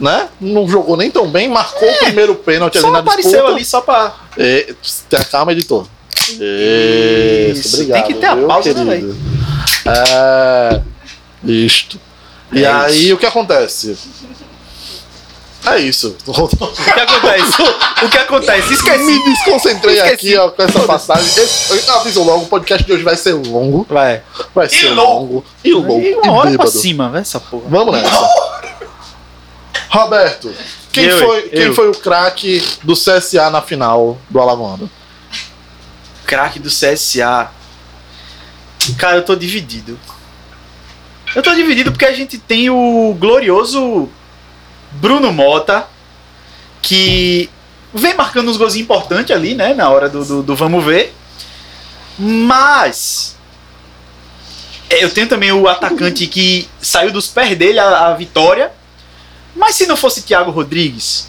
né? 0.00 0.28
Não 0.40 0.66
jogou 0.66 0.96
nem 0.96 1.10
tão 1.10 1.28
bem, 1.28 1.48
marcou 1.48 1.86
o 1.86 1.98
primeiro 1.98 2.34
pênalti 2.36 2.78
Só 2.80 2.88
ali 2.88 2.96
apareceu 2.96 3.32
disputa. 3.32 3.52
ali 3.54 3.64
só 3.66 3.80
pra. 3.82 4.14
E, 4.38 4.74
tenha 5.10 5.24
calma, 5.24 5.52
editor. 5.52 5.86
Isso, 6.16 7.60
Isso, 7.60 7.74
obrigado. 7.76 8.02
tem 8.04 8.14
que 8.14 8.20
ter 8.20 8.26
a 8.26 8.36
pausa, 8.36 8.72
né, 8.84 8.94
querido? 8.96 9.16
É. 9.86 10.80
Isto. 11.44 12.00
E 12.52 12.64
É 12.64 12.70
aí, 12.72 13.04
isso. 13.06 13.14
o 13.14 13.18
que 13.18 13.26
acontece? 13.26 13.96
É 15.74 15.78
isso. 15.80 16.16
O 16.26 16.48
que 16.48 17.00
acontece? 17.00 17.62
o 18.04 18.08
que 18.08 18.18
acontece? 18.18 18.74
Esqueci. 18.74 19.04
Me 19.04 19.24
desconcentrei 19.24 19.96
Esqueci. 19.96 20.14
aqui 20.14 20.36
ó, 20.36 20.50
com 20.50 20.62
essa 20.62 20.80
passagem. 20.80 21.26
Esse, 21.42 21.88
eu 21.88 21.94
aviso 21.96 22.22
logo, 22.22 22.44
o 22.44 22.46
podcast 22.46 22.86
de 22.86 22.92
hoje 22.92 23.02
vai 23.02 23.16
ser 23.16 23.32
longo. 23.32 23.86
Vai. 23.88 24.22
Vai 24.54 24.68
ser 24.68 24.90
louco. 24.90 25.12
longo. 25.12 25.44
E 25.64 25.72
louco. 25.72 26.00
E 26.00 26.10
E 26.10 26.14
uma 26.14 26.32
hora 26.32 26.56
pra 26.56 26.66
cima, 26.68 27.08
vai 27.08 27.20
essa 27.22 27.40
porra. 27.40 27.64
Vamos 27.68 27.94
nessa. 27.94 28.28
Roberto, 29.90 30.54
quem, 30.92 31.04
Eu, 31.06 31.18
foi, 31.18 31.38
eu. 31.44 31.50
quem 31.50 31.74
foi 31.74 31.88
o 31.88 31.94
craque 31.94 32.62
do 32.82 32.94
CSA 32.94 33.50
na 33.50 33.62
final 33.62 34.18
do 34.28 34.40
Alagoano? 34.40 34.88
Craque 36.26 36.58
do 36.58 36.68
CSA. 36.68 37.50
Cara, 38.98 39.16
eu 39.16 39.24
tô 39.24 39.34
dividido. 39.34 39.98
Eu 41.34 41.42
tô 41.42 41.54
dividido 41.54 41.90
porque 41.90 42.04
a 42.06 42.12
gente 42.12 42.38
tem 42.38 42.70
o 42.70 43.14
glorioso 43.18 44.08
Bruno 44.92 45.32
Mota, 45.32 45.86
que 46.82 47.48
vem 47.94 48.14
marcando 48.14 48.50
uns 48.50 48.56
gols 48.56 48.76
importantes 48.76 49.34
ali, 49.34 49.54
né? 49.54 49.74
Na 49.74 49.88
hora 49.90 50.08
do, 50.08 50.24
do, 50.24 50.42
do 50.42 50.56
vamos 50.56 50.84
ver. 50.84 51.14
Mas. 52.18 53.36
Eu 54.90 55.10
tenho 55.10 55.28
também 55.28 55.52
o 55.52 55.68
atacante 55.68 56.26
que 56.26 56.66
saiu 56.80 57.12
dos 57.12 57.26
pés 57.28 57.56
dele 57.56 57.78
a, 57.78 58.06
a 58.08 58.14
vitória. 58.14 58.72
Mas 59.54 59.74
se 59.74 59.86
não 59.86 59.96
fosse 59.96 60.22
Thiago 60.22 60.50
Rodrigues, 60.50 61.28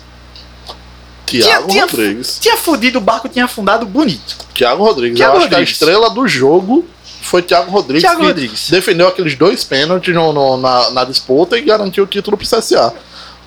Tiago 1.25 1.67
tinha- 1.67 1.85
Rodrigues. 1.85 2.37
tinha 2.39 2.55
fudido 2.57 2.99
o 2.99 3.01
barco, 3.01 3.27
tinha 3.27 3.45
afundado 3.45 3.85
bonito. 3.85 4.37
Tiago 4.53 4.83
Rodrigues. 4.83 5.17
Thiago 5.17 5.33
eu 5.33 5.37
acho 5.39 5.45
Rodrigues. 5.49 5.77
que 5.77 5.83
a 5.83 5.87
estrela 5.87 6.09
do 6.09 6.27
jogo 6.27 6.85
foi 7.21 7.41
Thiago 7.41 7.71
Rodrigues. 7.71 8.03
Thiago 8.03 8.21
que 8.21 8.27
Rodrigues. 8.27 8.69
defendeu 8.69 9.07
aqueles 9.07 9.35
dois 9.35 9.63
pênaltis 9.63 10.13
no- 10.13 10.31
no- 10.31 10.57
na, 10.57 10.91
na 10.91 11.03
disputa 11.03 11.57
e 11.57 11.61
garantiu 11.61 12.03
o 12.03 12.07
título 12.07 12.37
pro 12.37 12.45
CSA. 12.47 12.93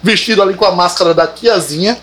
Vestido 0.03 0.43
ali 0.43 0.55
com 0.55 0.65
a 0.65 0.73
máscara 0.73 1.15
da 1.15 1.27
tiazinha. 1.27 1.97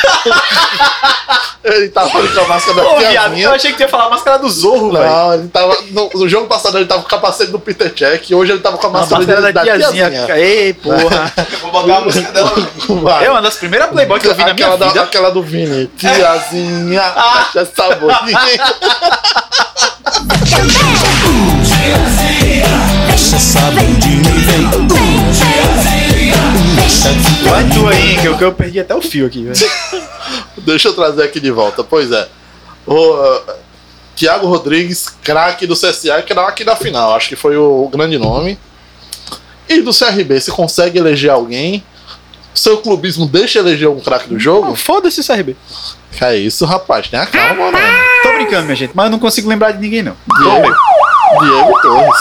ele 1.62 1.88
tava 1.90 2.16
ali 2.18 2.28
com 2.28 2.40
a 2.40 2.48
máscara 2.48 2.74
da 2.80 2.86
Ô, 2.88 2.98
viado, 2.98 3.10
tiazinha. 3.12 3.44
eu 3.46 3.52
achei 3.52 3.72
que 3.72 3.82
ia 3.82 3.88
falar 3.88 4.06
a 4.06 4.10
máscara 4.10 4.38
do 4.38 4.48
Zorro, 4.48 4.92
velho. 4.92 5.04
Não, 5.04 5.34
ele 5.34 5.48
tava. 5.48 5.76
No, 5.90 6.08
no 6.14 6.28
jogo 6.28 6.46
passado 6.46 6.78
ele 6.78 6.86
tava 6.86 7.02
com 7.02 7.06
o 7.06 7.10
capacete 7.10 7.50
do 7.50 7.58
Peter 7.58 7.92
Check, 7.92 8.30
hoje 8.32 8.52
ele 8.52 8.60
tava 8.60 8.78
com 8.78 8.86
a 8.86 8.90
A 8.90 8.92
máscara, 8.92 9.20
máscara 9.26 9.40
da, 9.42 9.50
da, 9.50 9.62
tiazinha. 9.62 10.10
tiazinha. 10.10 10.38
Ei, 10.38 10.72
porra. 10.74 11.32
Eu 11.52 11.58
vou 11.58 11.70
botar 11.72 11.96
a 11.96 12.00
música 12.00 12.32
dela. 12.32 12.52
Vai. 12.88 13.26
é 13.26 13.30
uma 13.30 13.42
das 13.42 13.56
primeiras 13.56 13.90
Playboy 13.90 14.18
que 14.20 14.28
eu 14.28 14.34
vi 14.34 14.44
na 14.44 14.54
minha 14.54 14.66
aquela, 14.66 14.76
da- 14.78 14.86
vida. 14.88 15.02
aquela 15.02 15.30
do 15.30 15.42
Vini. 15.42 15.86
Tiazinha, 15.98 17.02
Ah. 17.02 17.46
acha 17.50 17.64
saborinha. 17.66 18.40
Deixa 23.08 23.36
essa 23.36 23.60
bundinha 23.70 24.30
e 24.30 24.40
vem. 24.40 26.09
Vai 27.44 27.68
tu 27.68 27.86
aí, 27.88 28.18
que 28.20 28.26
eu, 28.26 28.38
que 28.38 28.44
eu 28.44 28.52
perdi 28.52 28.80
até 28.80 28.94
o 28.94 29.02
fio 29.02 29.26
aqui, 29.26 29.44
velho. 29.44 29.70
Deixa 30.58 30.88
eu 30.88 30.94
trazer 30.94 31.22
aqui 31.22 31.40
de 31.40 31.50
volta. 31.50 31.82
Pois 31.82 32.10
é. 32.12 32.28
O 32.86 32.94
uh, 32.94 33.42
Thiago 34.14 34.46
Rodrigues, 34.46 35.08
craque 35.22 35.66
do 35.66 35.74
CSA, 35.74 36.22
craque 36.22 36.64
da 36.64 36.76
final. 36.76 37.14
Acho 37.14 37.28
que 37.28 37.36
foi 37.36 37.56
o, 37.56 37.84
o 37.84 37.88
grande 37.88 38.18
nome. 38.18 38.58
E 39.68 39.80
do 39.80 39.92
CRB, 39.96 40.40
se 40.40 40.50
consegue 40.50 40.98
eleger 40.98 41.30
alguém, 41.30 41.84
seu 42.52 42.78
clubismo 42.78 43.26
deixa 43.26 43.60
eleger 43.60 43.88
um 43.88 44.00
craque 44.00 44.28
do 44.28 44.34
Oh, 44.34 44.38
jogo? 44.38 44.74
Foda-se 44.74 45.20
o 45.20 45.24
CRB. 45.24 45.56
Que 46.12 46.24
é 46.24 46.36
isso, 46.36 46.64
rapaz. 46.64 47.08
Tenha 47.08 47.24
calma, 47.26 47.70
mano. 47.70 47.86
Tô 48.22 48.32
brincando, 48.32 48.64
minha 48.64 48.76
gente, 48.76 48.92
mas 48.94 49.06
eu 49.06 49.10
não 49.12 49.18
consigo 49.18 49.48
lembrar 49.48 49.72
de 49.72 49.78
ninguém, 49.78 50.02
não. 50.02 50.16
Diego, 50.38 50.74
Diego 51.40 51.80
Torres. 51.82 52.16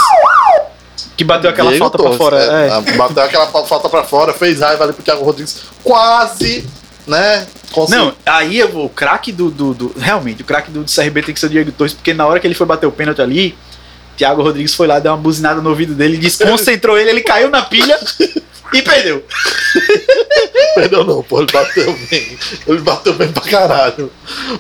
Que 1.20 1.24
bateu 1.26 1.50
aquela 1.50 1.70
Diego 1.72 1.84
falta 1.84 1.98
pra 1.98 2.06
Torres, 2.06 2.18
fora. 2.18 2.38
é, 2.42 2.92
É. 2.94 2.96
Bateu 2.96 3.22
aquela 3.24 3.46
fa- 3.48 3.66
falta 3.66 3.90
pra 3.90 4.04
fora, 4.06 4.32
fez 4.32 4.62
raiva 4.62 4.86
ali 4.86 4.94
pro 4.94 5.04
Thiago 5.04 5.22
Rodrigues. 5.26 5.58
Quase, 5.84 6.66
né? 7.06 7.46
Conseguiu. 7.74 8.06
Não, 8.06 8.14
aí 8.26 8.64
o 8.64 8.88
craque 8.88 9.34
do, 9.34 9.52
do, 9.52 9.74
do- 9.74 9.96
Realmente, 10.00 10.44
o 10.44 10.46
craque 10.46 10.72
do, 10.72 10.86
do 10.86 10.90
CRB 10.90 11.22
tem 11.24 11.34
que 11.34 11.40
ser 11.42 11.48
o 11.48 11.50
Diego 11.50 11.74
Torres, 11.74 11.94
porque 11.94 12.14
na 12.14 12.26
hora 12.26 12.40
que 12.40 12.48
ele 12.48 12.54
foi 12.56 12.66
bater 12.66 12.86
o 12.88 12.92
pênalti 12.92 13.22
ali, 13.22 13.58
Thiago 14.16 14.42
Rodrigues 14.42 14.74
foi 14.74 14.88
lá, 14.88 14.98
deu 15.00 15.12
uma 15.12 15.18
buzinada 15.18 15.60
no 15.62 15.70
ouvido 15.70 15.94
dele, 15.94 16.16
desconcentrou 16.18 16.98
ele, 16.98 17.10
ele 17.10 17.22
caiu 17.22 17.50
na 17.50 17.64
pilha 17.64 18.00
e 18.74 18.82
perdeu. 18.82 19.22
Perdeu 20.76 21.04
não, 21.04 21.22
pô, 21.22 21.40
ele 21.42 21.52
bateu 21.52 21.98
bem. 22.10 22.38
Ele 22.66 22.80
bateu 22.80 23.14
bem 23.14 23.28
pra 23.30 23.44
caralho. 23.44 24.10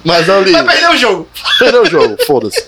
Mas 0.03 0.29
ali, 0.29 0.51
Mas 0.51 0.65
perdeu 0.65 0.91
o 0.91 0.97
jogo. 0.97 1.27
perdeu 1.57 1.83
o 1.83 1.85
jogo, 1.85 2.17
foda-se. 2.27 2.65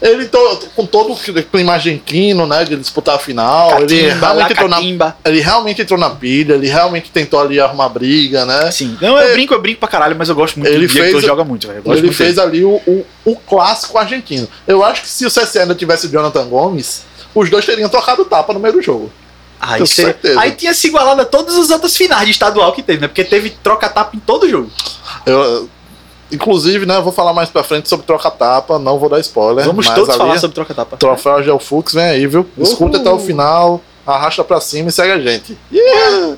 Ele 0.00 0.26
to- 0.26 0.68
com 0.76 0.86
todo 0.86 1.12
o 1.12 1.16
clima 1.16 1.72
argentino, 1.74 2.46
né, 2.46 2.64
de 2.64 2.76
disputar 2.76 3.16
a 3.16 3.18
final, 3.18 3.80
ele 3.82 4.08
Catimba, 4.08 4.26
lá, 4.28 4.32
realmente, 4.34 4.52
entrou 4.52 4.68
na, 4.68 5.14
ele 5.24 5.40
realmente 5.40 5.82
entrou 5.82 5.98
na 5.98 6.10
pilha, 6.10 6.54
ele 6.54 6.68
realmente 6.68 7.10
tentou 7.10 7.40
ali 7.40 7.58
arrumar 7.58 7.88
briga, 7.88 8.44
né? 8.46 8.70
Sim. 8.70 8.96
Não, 9.00 9.18
eu 9.18 9.28
É. 9.28 9.32
brinco, 9.32 9.54
eu 9.54 9.60
brinco 9.60 9.80
pra 9.80 9.88
caralho, 9.88 10.14
mas 10.16 10.28
eu 10.28 10.34
gosto 10.36 10.58
muito 10.58 10.72
Ele 10.72 10.86
fez- 10.86 11.22
joga 11.24 11.42
muito, 11.44 11.66
velho. 11.66 11.82
Ele 11.84 12.02
muito 12.02 12.12
fez 12.14 12.36
dele. 12.36 12.46
ali 12.46 12.64
o, 12.64 12.80
o, 12.86 13.06
o 13.24 13.36
clássico 13.36 13.98
argentino. 13.98 14.48
Eu 14.66 14.84
acho 14.84 15.02
que 15.02 15.08
se 15.08 15.26
o 15.26 15.30
CSA 15.30 15.62
ainda 15.62 15.74
tivesse 15.74 16.06
o 16.06 16.10
Jonathan 16.10 16.44
Gomes, 16.46 17.02
os 17.34 17.50
dois 17.50 17.66
teriam 17.66 17.88
trocado 17.88 18.24
tapa 18.24 18.52
no 18.52 18.60
meio 18.60 18.74
do 18.74 18.82
jogo. 18.82 19.10
Aí, 19.60 19.84
cê- 19.84 20.14
aí 20.38 20.52
tinha 20.52 20.72
se 20.72 20.86
igualado 20.86 21.20
a 21.20 21.24
todas 21.24 21.56
as 21.58 21.68
outras 21.70 21.96
finais 21.96 22.24
de 22.26 22.30
estadual 22.30 22.72
que 22.72 22.80
teve, 22.84 23.00
né? 23.00 23.08
Porque 23.08 23.24
teve 23.24 23.50
troca-tapa 23.50 24.16
em 24.16 24.20
todo 24.20 24.48
jogo. 24.48 24.70
Eu, 25.26 25.68
inclusive, 26.30 26.84
né, 26.86 26.96
eu 26.96 27.02
vou 27.02 27.12
falar 27.12 27.32
mais 27.32 27.48
pra 27.48 27.62
frente 27.62 27.88
sobre 27.88 28.06
troca-tapa, 28.06 28.78
não 28.78 28.98
vou 28.98 29.08
dar 29.08 29.18
spoiler. 29.20 29.64
Vamos 29.66 29.86
mas 29.86 29.94
todos 29.94 30.10
ali- 30.10 30.18
falar 30.18 30.38
sobre 30.38 30.54
troca-tapa. 30.54 30.96
Troféu 30.96 31.42
Geofux 31.42 31.92
vem 31.94 32.04
aí, 32.04 32.26
viu? 32.26 32.46
Escuta 32.58 32.98
Uhul. 32.98 33.00
até 33.06 33.10
o 33.10 33.18
final, 33.18 33.80
arrasta 34.06 34.42
pra 34.44 34.60
cima 34.60 34.88
e 34.88 34.92
segue 34.92 35.12
a 35.12 35.18
gente. 35.18 35.56
Yeah. 35.72 36.36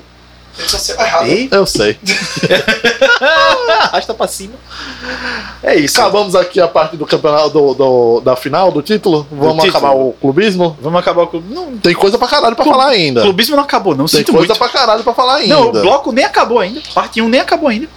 Ei, 1.25 1.47
eu 1.49 1.65
sei. 1.65 1.97
arrasta 3.79 4.13
pra 4.13 4.27
cima. 4.27 4.53
É 5.63 5.75
isso. 5.75 5.99
Acabamos 5.99 6.35
aqui 6.35 6.59
a 6.59 6.67
parte 6.67 6.97
do 6.97 7.05
campeonato 7.05 7.49
do, 7.49 7.73
do- 7.73 8.21
da 8.21 8.35
final, 8.35 8.71
do 8.71 8.81
título. 8.81 9.25
Vamos 9.31 9.63
título. 9.63 9.69
acabar 9.69 9.93
o 9.95 10.13
clubismo. 10.19 10.77
Vamos 10.81 10.99
acabar 10.99 11.23
o 11.23 11.27
clube. 11.27 11.53
Não, 11.53 11.77
Tem 11.77 11.93
coisa 11.93 12.17
pra 12.17 12.27
caralho 12.27 12.55
pra 12.55 12.65
falar 12.65 12.87
ainda. 12.87 13.21
o 13.21 13.23
clubismo 13.23 13.55
não 13.55 13.63
acabou, 13.63 13.95
não. 13.95 14.05
Tem 14.05 14.19
Sinto 14.19 14.33
coisa 14.33 14.47
muito. 14.47 14.57
pra 14.57 14.69
caralho 14.69 15.03
pra 15.03 15.13
falar 15.13 15.35
ainda. 15.35 15.55
Não, 15.55 15.67
o 15.69 15.71
bloco 15.71 16.11
nem 16.11 16.25
acabou 16.25 16.59
ainda. 16.59 16.81
Parte 16.93 17.21
1 17.21 17.29
nem 17.29 17.39
acabou 17.39 17.69
ainda. 17.69 17.87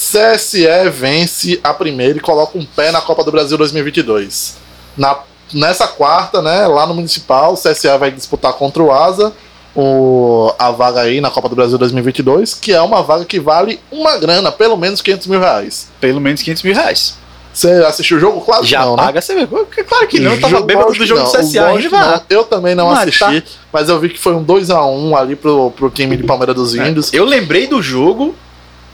CSE 0.00 0.66
vence 0.90 1.60
a 1.62 1.74
primeira 1.74 2.16
e 2.16 2.20
coloca 2.20 2.56
um 2.56 2.64
pé 2.64 2.90
na 2.90 3.02
Copa 3.02 3.22
do 3.22 3.30
Brasil 3.30 3.58
2022. 3.58 4.56
Na, 4.96 5.18
nessa 5.52 5.86
quarta, 5.86 6.40
né, 6.40 6.66
lá 6.66 6.86
no 6.86 6.94
Municipal, 6.94 7.52
o 7.52 7.56
CSE 7.56 7.98
vai 7.98 8.10
disputar 8.10 8.54
contra 8.54 8.82
o 8.82 8.90
Asa 8.90 9.30
o, 9.76 10.52
a 10.58 10.70
vaga 10.70 11.02
aí 11.02 11.20
na 11.20 11.30
Copa 11.30 11.50
do 11.50 11.54
Brasil 11.54 11.76
2022, 11.76 12.54
que 12.54 12.72
é 12.72 12.80
uma 12.80 13.02
vaga 13.02 13.26
que 13.26 13.38
vale 13.38 13.78
uma 13.92 14.16
grana, 14.16 14.50
pelo 14.50 14.76
menos 14.76 15.02
500 15.02 15.26
mil 15.26 15.38
reais. 15.38 15.88
Pelo 16.00 16.20
menos 16.20 16.42
500 16.42 16.62
mil 16.62 16.74
reais. 16.74 17.18
Você 17.52 17.70
assistiu 17.84 18.16
o 18.16 18.20
jogo? 18.20 18.40
Claro 18.40 18.62
que 18.62 18.70
Já 18.70 18.84
não, 18.84 18.96
né? 18.96 19.02
paga, 19.02 19.20
você 19.20 19.34
vê. 19.34 19.46
Claro 19.46 20.06
que 20.08 20.18
não, 20.18 20.32
eu 20.32 20.40
tava 20.40 20.62
bêbado 20.62 20.92
do 20.92 21.06
jogo 21.06 21.20
que 21.20 21.36
do 21.36 21.38
não, 21.38 21.76
CSA 21.76 21.90
não. 21.90 22.22
Eu 22.30 22.44
também 22.44 22.74
não 22.74 22.88
Mas 22.88 23.00
assisti, 23.00 23.44
mas 23.72 23.88
eu 23.88 23.98
vi 24.00 24.08
que 24.08 24.18
foi 24.18 24.34
um 24.34 24.44
2x1 24.44 25.16
ali 25.18 25.36
pro, 25.36 25.70
pro 25.72 25.90
time 25.90 26.16
de 26.16 26.22
Palmeiras 26.22 26.54
dos 26.54 26.74
Índios. 26.74 27.12
Eu 27.12 27.24
lembrei 27.24 27.66
do 27.66 27.82
jogo 27.82 28.34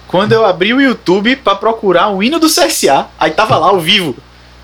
quando 0.08 0.32
eu 0.32 0.44
abri 0.44 0.72
o 0.72 0.80
YouTube 0.80 1.36
pra 1.36 1.54
procurar 1.54 2.08
o 2.08 2.22
hino 2.22 2.38
do 2.38 2.46
CSA. 2.48 3.06
Aí 3.18 3.30
tava 3.30 3.56
lá 3.58 3.68
ao 3.68 3.80
vivo. 3.80 4.14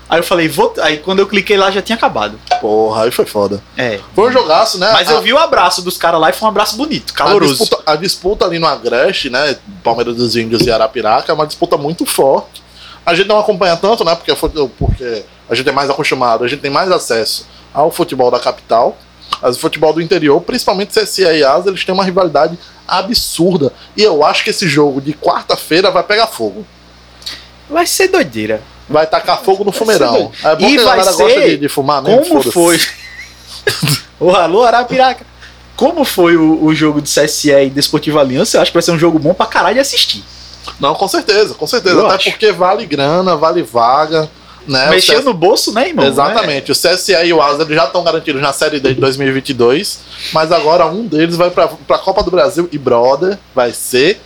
Aí 0.09 0.19
eu 0.19 0.23
falei, 0.23 0.47
vou. 0.47 0.73
Aí 0.81 0.97
quando 0.97 1.19
eu 1.19 1.27
cliquei 1.27 1.57
lá 1.57 1.71
já 1.71 1.81
tinha 1.81 1.95
acabado. 1.95 2.37
Porra, 2.61 3.03
aí 3.05 3.11
foi 3.11 3.25
foda. 3.25 3.61
É. 3.75 3.99
Foi 4.13 4.29
um 4.29 4.31
jogaço, 4.31 4.77
né? 4.77 4.89
Mas 4.93 5.09
A- 5.09 5.13
eu 5.13 5.21
vi 5.21 5.33
o 5.33 5.37
abraço 5.37 5.81
dos 5.81 5.97
caras 5.97 6.19
lá 6.21 6.29
e 6.29 6.33
foi 6.33 6.45
um 6.45 6.49
abraço 6.51 6.75
bonito, 6.77 7.11
A 7.13 7.17
caloroso. 7.17 7.55
disputa, 7.57 7.83
a 7.91 7.95
disputa 7.95 8.45
ali 8.45 8.59
no 8.59 8.67
Agreste, 8.67 9.29
né? 9.29 9.57
Palmeiras 9.83 10.15
dos 10.15 10.35
Índios 10.35 10.61
e 10.67 10.71
Arapiraca, 10.71 11.31
é 11.31 11.35
uma 11.35 11.47
disputa 11.47 11.77
muito 11.77 12.05
forte. 12.05 12.61
A 13.05 13.13
gente 13.15 13.27
não 13.27 13.39
acompanha 13.39 13.75
tanto, 13.75 14.03
né? 14.05 14.15
Porque, 14.15 14.33
porque 14.77 15.23
a 15.49 15.55
gente 15.55 15.67
é 15.67 15.71
mais 15.71 15.89
acostumado, 15.89 16.43
a 16.43 16.47
gente 16.47 16.61
tem 16.61 16.71
mais 16.71 16.91
acesso 16.91 17.47
ao 17.73 17.89
futebol 17.91 18.29
da 18.31 18.39
capital. 18.39 18.97
Mas 19.41 19.55
o 19.55 19.59
futebol 19.59 19.93
do 19.93 20.01
interior, 20.01 20.39
principalmente 20.41 20.97
CSA 20.99 21.33
e 21.33 21.43
Asa, 21.43 21.69
eles 21.69 21.83
têm 21.83 21.93
uma 21.93 22.03
rivalidade 22.03 22.57
absurda. 22.87 23.71
E 23.95 24.01
eu 24.01 24.23
acho 24.25 24.43
que 24.43 24.49
esse 24.49 24.67
jogo 24.67 25.01
de 25.01 25.13
quarta-feira 25.13 25.91
vai 25.91 26.03
pegar 26.03 26.27
fogo. 26.27 26.65
Vai 27.69 27.85
ser 27.85 28.07
doideira. 28.07 28.61
Vai 28.89 29.07
tacar 29.07 29.41
fogo 29.41 29.63
no 29.63 29.71
fumeirão. 29.71 30.31
ser 30.39 30.47
É 30.47 30.55
bom 30.55 30.67
E 30.67 30.75
que 30.75 30.81
a 30.81 30.85
vai 30.85 30.97
galera 30.97 31.15
ser 31.15 31.23
gosta 31.23 31.41
de, 31.41 31.57
de 31.57 31.69
fumar 31.69 32.01
mesmo. 32.01 32.19
Como 32.21 32.43
foda-se. 32.43 32.51
foi? 32.51 32.79
o 34.19 34.29
alô, 34.31 34.63
Arapiraca. 34.63 35.25
Como 35.75 36.03
foi 36.05 36.35
o, 36.35 36.63
o 36.63 36.75
jogo 36.75 37.01
de 37.01 37.09
CSE 37.09 37.51
e 37.51 37.69
Desportivo 37.69 38.19
Aliança? 38.19 38.57
Eu 38.57 38.61
acho 38.61 38.71
que 38.71 38.75
vai 38.75 38.83
ser 38.83 38.91
um 38.91 38.99
jogo 38.99 39.17
bom 39.17 39.33
pra 39.33 39.45
caralho 39.45 39.75
de 39.75 39.79
assistir. 39.81 40.23
Não, 40.79 40.93
com 40.93 41.07
certeza, 41.07 41.53
com 41.55 41.65
certeza. 41.65 41.95
Eu 41.95 42.05
Até 42.05 42.15
acho. 42.15 42.29
porque 42.31 42.51
vale 42.51 42.85
grana, 42.85 43.35
vale 43.35 43.63
vaga. 43.63 44.29
Né? 44.67 44.89
Mexeu 44.89 45.15
CS 45.15 45.25
no 45.25 45.33
bolso, 45.33 45.73
né, 45.73 45.89
irmão? 45.89 46.05
Exatamente. 46.05 46.71
O 46.71 46.75
CSA 46.75 47.23
e 47.25 47.33
o 47.33 47.41
Asa 47.41 47.65
já 47.73 47.85
estão 47.85 48.03
garantidos 48.03 48.41
na 48.41 48.53
Série 48.53 48.79
D 48.79 48.93
de 48.93 49.01
2022, 49.01 49.99
mas 50.31 50.51
agora 50.51 50.85
um 50.85 51.05
deles 51.05 51.35
vai 51.35 51.49
pra, 51.49 51.67
pra 51.67 51.97
Copa 51.97 52.23
do 52.23 52.31
Brasil 52.31 52.69
e, 52.71 52.77
brother, 52.77 53.37
vai 53.53 53.73
ser 53.73 54.21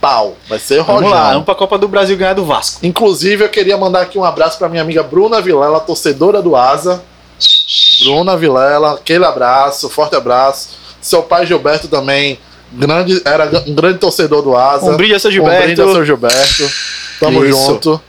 pau. 0.00 0.36
Vai 0.48 0.58
ser 0.58 0.82
Vamos 0.82 1.02
rojão. 1.02 1.10
lá, 1.10 1.30
vamos 1.30 1.44
pra 1.44 1.54
Copa 1.54 1.78
do 1.78 1.88
Brasil 1.88 2.16
ganhar 2.16 2.34
do 2.34 2.44
Vasco. 2.44 2.84
Inclusive, 2.84 3.44
eu 3.44 3.48
queria 3.48 3.76
mandar 3.76 4.02
aqui 4.02 4.18
um 4.18 4.24
abraço 4.24 4.58
pra 4.58 4.68
minha 4.68 4.82
amiga 4.82 5.02
Bruna 5.02 5.40
Vilela, 5.40 5.80
torcedora 5.80 6.42
do 6.42 6.54
Asa. 6.54 7.02
Bruna 8.04 8.36
Vilela, 8.36 8.94
aquele 8.94 9.24
abraço, 9.24 9.88
forte 9.88 10.14
abraço. 10.16 10.70
Seu 11.00 11.22
pai 11.22 11.46
Gilberto 11.46 11.88
também, 11.88 12.38
grande, 12.72 13.20
era 13.24 13.48
um 13.66 13.74
grande 13.74 13.98
torcedor 13.98 14.42
do 14.42 14.56
Asa. 14.56 14.86
Um 14.86 14.96
brinde 14.96 15.14
a 15.14 15.18
seu 15.18 15.30
Um 15.30 15.44
brinde 15.44 15.76
Gilberto. 15.76 15.82
a 15.82 15.92
seu 15.92 16.04
Gilberto. 16.04 16.70
Tamo 17.20 17.44
Isso. 17.44 17.58
junto. 17.66 18.00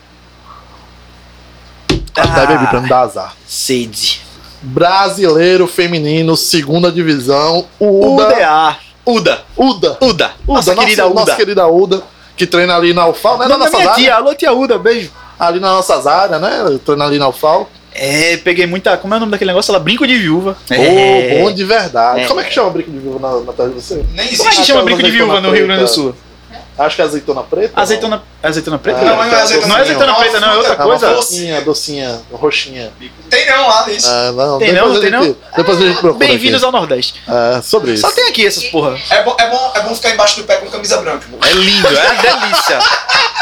Até 2.21 2.41
Ah. 2.41 2.45
bebi 2.45 2.67
pra 2.67 2.81
não 2.81 2.87
dar 2.87 3.01
azar. 3.01 3.33
Sede. 3.47 4.21
Brasileiro 4.61 5.67
Feminino, 5.67 6.35
segunda 6.35 6.91
divisão. 6.91 7.65
Uda. 7.79 8.27
UDA. 8.27 8.77
Uda. 9.05 9.41
Uda. 9.57 9.97
Uda. 10.01 10.31
Nossa 10.47 10.71
Uda, 10.73 10.81
querida 10.81 11.03
nossa, 11.03 11.13
Uda. 11.13 11.21
nossa 11.21 11.35
querida 11.35 11.67
Uda, 11.67 12.03
que 12.35 12.45
treina 12.45 12.75
ali 12.75 12.93
na 12.93 13.07
UFAL, 13.07 13.37
né? 13.37 13.47
Na 13.47 13.57
nossas 13.57 13.73
minha 13.73 13.83
áreas. 13.89 13.97
tia. 13.97 14.15
Alô, 14.15 14.35
tia 14.35 14.53
Uda. 14.53 14.77
Beijo. 14.77 15.11
Ali 15.39 15.59
nas 15.59 15.71
nossas 15.71 16.05
áreas, 16.05 16.41
né? 16.41 16.79
Treina 16.85 17.05
ali 17.05 17.17
na 17.17 17.27
UFAL. 17.29 17.69
É, 17.93 18.37
peguei 18.37 18.67
muita... 18.67 18.95
Como 18.97 19.13
é 19.13 19.17
o 19.17 19.19
nome 19.19 19.31
daquele 19.31 19.49
negócio? 19.49 19.71
Ela 19.71 19.79
brinco 19.79 20.05
de 20.05 20.15
viúva. 20.17 20.55
Ô, 20.69 20.73
É. 20.73 21.41
bom 21.41 21.51
de 21.51 21.63
verdade. 21.63 22.21
É. 22.21 22.27
Como 22.27 22.39
é 22.39 22.43
que 22.43 22.53
chama 22.53 22.69
brinco 22.69 22.91
de 22.91 22.99
viúva 22.99 23.19
na, 23.19 23.39
na 23.45 23.53
terra 23.53 23.69
de 23.69 23.75
você? 23.75 24.05
Nem 24.13 24.25
existe. 24.27 24.37
Como 24.37 24.49
é 24.49 24.53
que 24.55 24.63
chama 24.65 24.83
brinco 24.83 25.03
de 25.03 25.11
viúva 25.11 25.41
no 25.41 25.51
Rio 25.51 25.65
Grande 25.65 25.81
do. 25.83 25.87
Sul? 25.87 26.15
Acho 26.79 26.95
que 26.95 27.01
é 27.01 27.05
azeitona 27.05 27.43
preta. 27.43 27.81
Azeitona, 27.81 28.23
azeitona 28.41 28.79
preta? 28.79 28.99
É, 29.01 29.03
Não, 29.05 29.15
não 29.17 29.23
é 29.23 29.41
azeitona 29.41 29.67
Não 29.67 29.77
é 29.77 29.81
azeitona 29.81 30.15
preta, 30.15 30.39
não, 30.39 30.51
é 30.51 30.55
outra 30.57 30.73
É 30.73 30.75
coisa. 30.77 31.09
docinha, 31.13 31.61
docinha, 31.61 32.21
roxinha. 32.31 32.91
Tem 33.29 33.45
não 33.47 33.67
lá 33.67 33.85
isso. 33.89 34.09
É, 34.09 34.31
não, 34.31 34.59
Tem 34.59 34.71
não, 34.73 34.99
tem 34.99 35.11
gente- 35.11 35.37
Depois 35.57 35.77
a 35.77 35.85
gente 35.85 35.99
procura 35.99 36.25
Bem-vindos 36.27 36.63
ao 36.63 36.71
Nordeste. 36.71 37.21
É, 37.27 37.61
sobre 37.61 37.91
isso. 37.91 38.01
Só 38.07 38.11
tem 38.13 38.29
aqui 38.29 38.47
essas 38.47 38.63
porra. 38.65 38.97
É 39.09 39.21
bom, 39.23 39.35
é, 39.37 39.49
bom, 39.49 39.71
é 39.75 39.79
bom 39.81 39.93
ficar 39.95 40.11
embaixo 40.11 40.37
do 40.37 40.45
pé 40.45 40.55
com 40.55 40.69
camisa 40.69 40.97
branca. 40.97 41.25
É 41.47 41.51
lindo, 41.53 41.87
é 41.87 41.91
uma 42.11 42.21
delícia. 42.21 42.79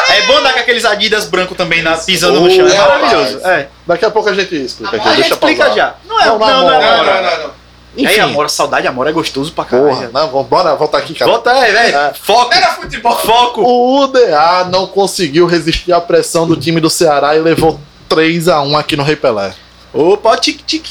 É 0.10 0.22
bom 0.26 0.42
dar 0.42 0.54
com 0.54 0.60
aqueles 0.60 0.84
Adidas 0.86 1.26
branco 1.26 1.54
também 1.54 1.82
na, 1.84 1.96
pisando 1.98 2.40
no 2.42 2.50
chão. 2.50 2.68
É 2.68 2.72
é, 2.74 2.78
maravilhoso. 2.78 3.40
É. 3.48 3.68
Daqui 3.86 4.06
a 4.06 4.10
pouco 4.10 4.30
a 4.30 4.34
gente 4.34 4.56
explica 4.56 4.98
aqui. 4.98 5.06
A 5.08 5.12
gente 5.12 5.20
Deixa 5.22 5.34
explica 5.36 5.66
pausar. 5.66 5.78
já. 5.78 5.96
Não 6.08 6.20
é, 6.20 6.26
Não, 6.26 6.40
não, 6.40 6.48
não, 6.48 6.64
não, 6.64 6.74
é 6.74 6.80
Não, 6.82 6.94
Amora. 7.02 7.38
não, 7.44 7.52
não, 7.98 8.04
não. 8.04 8.10
Aí, 8.10 8.16
Enfim, 8.18 8.20
Amora, 8.32 8.50
saudade, 8.50 8.88
Amora 8.88 9.10
é 9.10 9.14
gostoso 9.14 9.52
pra 9.52 9.66
porra, 9.66 9.90
caralho. 9.96 10.12
não, 10.14 10.28
vamos, 10.30 10.48
bora 10.48 10.76
voltar 10.76 11.00
aqui, 11.00 11.14
cara. 11.14 11.30
Volta 11.32 11.52
aí, 11.52 11.72
velho. 11.72 11.98
É. 11.98 12.14
Foco. 12.14 12.54
Era 12.54 12.68
futebol. 12.74 13.16
Foco. 13.18 13.62
O 13.62 14.00
UDA 14.04 14.68
não 14.72 14.88
conseguiu 14.88 15.46
resistir 15.46 15.92
à 15.94 16.00
pressão 16.02 16.48
do 16.48 16.56
time 16.56 16.80
do 16.80 16.90
Ceará 16.90 17.36
e 17.36 17.40
levou 17.40 17.80
3x1 18.10 18.80
aqui 18.80 18.96
no 18.96 19.04
Rei 19.04 19.16
Pelé. 19.16 19.54
Opa, 19.94 20.38
tic-tic. 20.38 20.86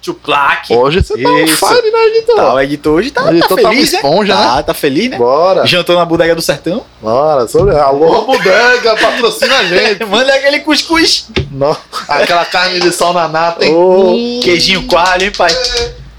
Chuplaque. 0.00 0.72
Hoje 0.72 1.02
você 1.02 1.20
tá 1.20 1.28
on 1.28 1.38
Isso. 1.44 1.66
fire, 1.66 1.90
né, 1.90 2.06
editor? 2.06 2.36
Tá, 2.36 2.54
o 2.54 2.60
editor 2.60 2.94
hoje 2.94 3.10
tá, 3.10 3.20
O 3.20 3.24
tá 3.24 3.30
editor 3.32 3.48
tá 3.48 3.54
uma 3.62 3.70
feliz, 3.70 3.92
né? 3.92 3.98
esponja, 3.98 4.34
tá, 4.36 4.56
né? 4.56 4.62
tá 4.62 4.74
feliz, 4.74 5.10
né? 5.10 5.18
Bora, 5.18 5.66
Jantou 5.66 5.96
na 5.96 6.04
bodega 6.04 6.34
do 6.34 6.40
sertão. 6.40 6.84
bora. 7.02 7.46
Sobre... 7.48 7.76
Alô, 7.76 8.22
bodega, 8.24 8.96
patrocina 8.96 9.56
a 9.58 9.64
gente. 9.64 10.04
Manda 10.06 10.32
aquele 10.32 10.60
cuscuz. 10.60 11.26
Não, 11.50 11.76
Aquela 12.08 12.44
carne 12.46 12.80
de 12.80 12.92
sol 12.92 13.12
na 13.12 13.28
nata, 13.28 13.66
hein? 13.66 13.74
Hum, 13.74 14.40
queijinho 14.42 14.86
coalho, 14.86 15.24
hein, 15.24 15.32
pai? 15.36 15.50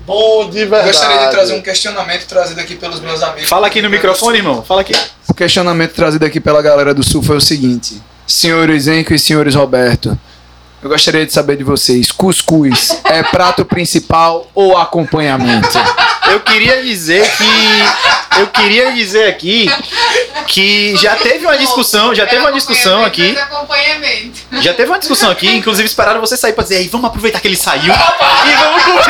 Bom 0.10 0.50
de 0.50 0.66
verdade. 0.66 0.88
Gostaria 0.88 1.26
de 1.26 1.30
trazer 1.30 1.54
um 1.54 1.62
questionamento 1.62 2.26
trazido 2.26 2.60
aqui 2.60 2.76
pelos 2.76 3.00
meus 3.00 3.22
amigos. 3.22 3.48
Fala 3.48 3.68
aqui 3.68 3.80
no 3.80 3.92
microfone, 3.92 4.40
irmão. 4.40 4.64
Fala 4.64 4.82
aqui. 4.82 4.92
O 5.28 5.36
questionamento 5.36 5.94
trazido 5.94 6.26
aqui 6.26 6.40
pela 6.40 6.64
galera 6.64 6.96
do 6.96 7.04
Sul 7.04 7.22
foi 7.22 7.38
o 7.38 7.42
seguinte: 7.42 8.02
Senhores 8.26 8.88
Enco 8.88 9.14
e 9.14 9.20
senhores 9.20 9.54
Roberto, 9.54 10.18
eu 10.82 10.90
gostaria 10.90 11.24
de 11.28 11.32
saber 11.32 11.58
de 11.58 11.64
vocês: 11.64 12.12
cuscuz 12.12 13.00
é 13.04 13.22
prato 13.22 13.64
principal 13.64 14.50
ou 14.56 14.76
acompanhamento? 14.76 15.78
Eu 16.32 16.40
queria 16.42 16.82
dizer 16.84 17.30
que. 17.38 18.40
Eu 18.40 18.48
queria 18.48 18.92
dizer 18.94 19.28
aqui 19.30 19.70
que 20.48 20.96
já 20.96 21.16
teve 21.16 21.46
uma 21.46 21.58
discussão, 21.58 22.14
já 22.16 22.26
teve 22.26 22.42
uma 22.42 22.52
discussão 22.52 23.04
aqui. 23.04 23.38
Acompanhamento. 23.38 24.40
Já 24.62 24.74
teve 24.74 24.90
uma 24.90 25.00
discussão 25.00 25.30
aqui, 25.30 25.50
inclusive 25.50 25.88
esperaram 25.88 26.22
você 26.22 26.38
sair 26.38 26.54
pra 26.54 26.64
dizer, 26.64 26.78
aí 26.78 26.88
vamos 26.88 27.08
aproveitar 27.08 27.40
que 27.40 27.48
ele 27.48 27.56
saiu 27.58 27.94
e 27.94 28.56
vamos. 28.56 29.06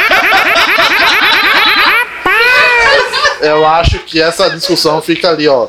Eu 3.41 3.65
acho 3.65 3.99
que 3.99 4.21
essa 4.21 4.49
discussão 4.49 5.01
fica 5.01 5.29
ali, 5.29 5.47
ó. 5.47 5.67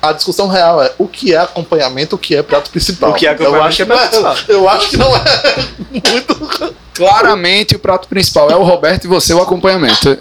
A 0.00 0.12
discussão 0.12 0.48
real 0.48 0.82
é 0.82 0.92
o 0.98 1.06
que 1.06 1.32
é 1.32 1.38
acompanhamento, 1.38 2.16
o 2.16 2.18
que 2.18 2.34
é 2.34 2.42
prato 2.42 2.70
principal. 2.70 3.10
O 3.10 3.14
que 3.14 3.26
é 3.26 3.30
acompanhamento, 3.30 3.62
eu 3.62 3.64
acho 3.68 3.76
que 3.76 3.82
é 3.82 3.86
prato 3.86 4.20
não 4.20 4.30
é- 4.30 4.34
principal. 4.34 4.56
Eu 4.56 4.68
acho 4.68 4.88
que 4.90 4.96
não 4.96 5.16
é 5.16 5.20
muito. 5.92 6.74
Claramente 6.94 7.76
o 7.76 7.78
prato 7.78 8.08
principal 8.08 8.50
é 8.50 8.56
o 8.56 8.62
Roberto 8.62 9.04
e 9.04 9.08
você 9.08 9.32
o 9.32 9.40
acompanhamento. 9.42 10.16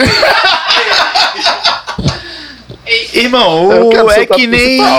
Irmão, 3.13 3.89
o, 3.89 4.11
é 4.11 4.25
que 4.25 4.47
nem. 4.47 4.79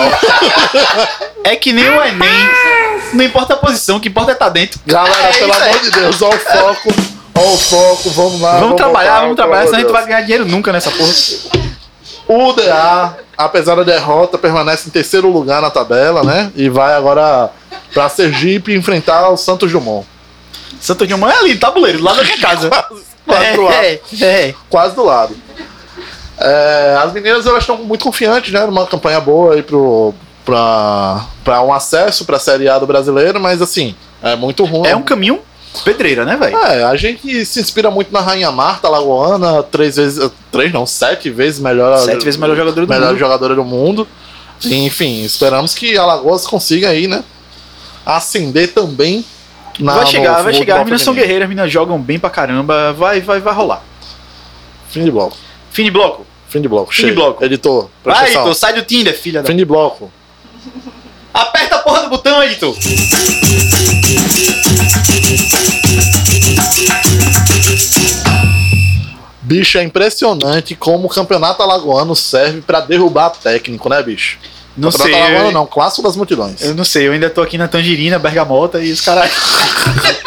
É 1.45 1.57
que 1.57 1.73
nem 1.73 1.89
o 1.89 2.01
Enem. 2.01 2.49
Não 3.11 3.25
importa 3.25 3.53
a 3.53 3.57
posição, 3.57 3.97
o 3.97 3.99
que 3.99 4.07
importa 4.07 4.31
é 4.31 4.33
estar 4.33 4.47
dentro. 4.47 4.79
Galera, 4.85 5.27
É 5.27 5.33
pelo 5.33 5.51
amor 5.53 5.79
de 5.79 5.91
Deus, 5.91 6.21
ó 6.21 6.29
o 6.29 6.31
foco. 6.31 6.93
Ó 7.35 7.53
o 7.53 7.57
foco, 7.57 8.09
vamos 8.11 8.39
lá. 8.39 8.59
Vamos 8.59 8.77
trabalhar, 8.77 9.09
voltar, 9.09 9.21
vamos 9.21 9.35
trabalhar, 9.35 9.65
senão 9.65 9.77
a 9.77 9.81
gente 9.81 9.91
vai 9.91 10.05
ganhar 10.05 10.21
dinheiro 10.21 10.45
nunca 10.45 10.71
nessa 10.71 10.89
porra. 10.89 11.11
O 12.27 12.49
UDA, 12.49 13.17
apesar 13.37 13.75
da 13.75 13.83
derrota, 13.83 14.37
permanece 14.37 14.87
em 14.87 14.91
terceiro 14.91 15.29
lugar 15.29 15.61
na 15.61 15.69
tabela, 15.69 16.23
né? 16.23 16.49
E 16.55 16.69
vai 16.69 16.93
agora 16.95 17.49
pra 17.93 18.07
Sergipe 18.07 18.73
enfrentar 18.73 19.29
o 19.29 19.35
Santos 19.35 19.69
Dumont. 19.69 20.07
Santo 20.83 21.17
Mãe 21.17 21.33
é 21.33 21.39
ali, 21.39 21.55
tabuleiro, 21.55 21.99
do 21.99 22.03
lado 22.03 22.17
da 22.17 22.23
minha 22.23 22.37
casa. 22.41 22.69
Quase 23.25 23.53
do 23.55 23.61
lado. 23.61 23.73
é, 23.73 24.01
é. 24.21 24.55
Quase 24.69 24.95
do 24.95 25.03
lado. 25.05 25.35
É, 26.37 26.97
as 27.01 27.13
meninas 27.13 27.45
elas 27.45 27.63
estão 27.63 27.77
muito 27.77 28.03
confiantes, 28.03 28.51
né? 28.51 28.65
Numa 28.65 28.85
campanha 28.85 29.21
boa 29.21 29.53
aí 29.53 29.63
pro, 29.63 30.13
pra, 30.43 31.25
pra 31.41 31.61
um 31.61 31.71
acesso 31.71 32.25
pra 32.25 32.37
Série 32.37 32.67
A 32.67 32.77
do 32.77 32.85
brasileiro, 32.85 33.39
mas 33.39 33.61
assim, 33.61 33.95
é 34.21 34.35
muito 34.35 34.65
ruim. 34.65 34.89
É 34.89 34.93
um 34.93 35.03
caminho 35.03 35.39
pedreira, 35.85 36.25
né, 36.25 36.35
velho? 36.35 36.57
É, 36.57 36.83
a 36.83 36.95
gente 36.97 37.45
se 37.45 37.61
inspira 37.61 37.89
muito 37.89 38.11
na 38.11 38.19
Rainha 38.19 38.51
Marta 38.51 38.89
Lagoana, 38.89 39.63
três 39.63 39.95
vezes. 39.95 40.29
Três 40.51 40.73
não, 40.73 40.85
sete 40.85 41.29
vezes 41.29 41.61
melhor. 41.61 41.97
Sete 41.99 42.25
vezes 42.25 42.37
melhor 42.37 42.57
jogadora 42.57 42.85
do 42.85 42.89
melhor 42.89 43.07
mundo. 43.09 43.19
jogadora 43.19 43.55
do 43.55 43.63
mundo. 43.63 44.07
Enfim, 44.65 45.23
esperamos 45.23 45.73
que 45.73 45.97
a 45.97 46.05
Lagoas 46.05 46.45
consiga 46.45 46.89
aí, 46.89 47.07
né? 47.07 47.23
Ascender 48.05 48.73
também. 48.73 49.23
Na, 49.79 49.95
vai 49.95 50.05
chegar, 50.05 50.37
no 50.37 50.43
vai 50.43 50.53
chegar. 50.53 50.75
As 50.75 50.79
meninas 50.81 51.01
são 51.01 51.13
guerreiras, 51.13 51.43
as 51.43 51.49
meninas 51.49 51.71
jogam 51.71 51.99
bem 51.99 52.19
pra 52.19 52.29
caramba. 52.29 52.93
Vai, 52.93 53.21
vai, 53.21 53.39
vai 53.39 53.53
rolar. 53.53 53.83
Fim 54.89 55.03
de 55.03 55.11
bloco. 55.11 55.35
Fim 55.71 55.83
de 55.85 55.91
bloco. 55.91 56.25
Fim 56.47 56.61
de 56.61 56.67
bloco. 56.67 56.93
Fim 56.93 57.01
de 57.01 57.07
chega. 57.09 57.15
bloco. 57.15 57.43
Editor, 57.43 57.89
Vai, 58.03 58.25
editor, 58.25 58.53
sai 58.53 58.73
do 58.73 58.83
Tinder, 58.83 59.17
filha 59.17 59.41
da. 59.41 59.47
Fim 59.47 59.55
de 59.55 59.65
bloco. 59.65 60.11
Aperta 61.33 61.77
a 61.77 61.79
porra 61.79 62.03
do 62.03 62.09
botão, 62.09 62.43
editor. 62.43 62.75
Bicho, 69.41 69.77
é 69.77 69.83
impressionante 69.83 70.75
como 70.75 71.07
o 71.07 71.09
campeonato 71.09 71.61
alagoano 71.61 72.15
serve 72.15 72.61
pra 72.61 72.79
derrubar 72.79 73.31
técnico, 73.31 73.89
né, 73.89 74.01
bicho? 74.01 74.37
Não 74.75 74.91
sei. 74.91 75.13
Eu, 75.13 75.51
não, 75.51 75.65
clássico 75.67 76.01
das 76.01 76.15
multidões. 76.15 76.61
eu 76.63 76.73
não 76.73 76.83
sei, 76.83 77.07
eu 77.07 77.11
ainda 77.13 77.29
tô 77.29 77.41
aqui 77.41 77.57
na 77.57 77.67
Tangerina, 77.67 78.17
Bergamota 78.17 78.79
e 78.79 78.91
os 78.91 79.01
caras. 79.01 79.29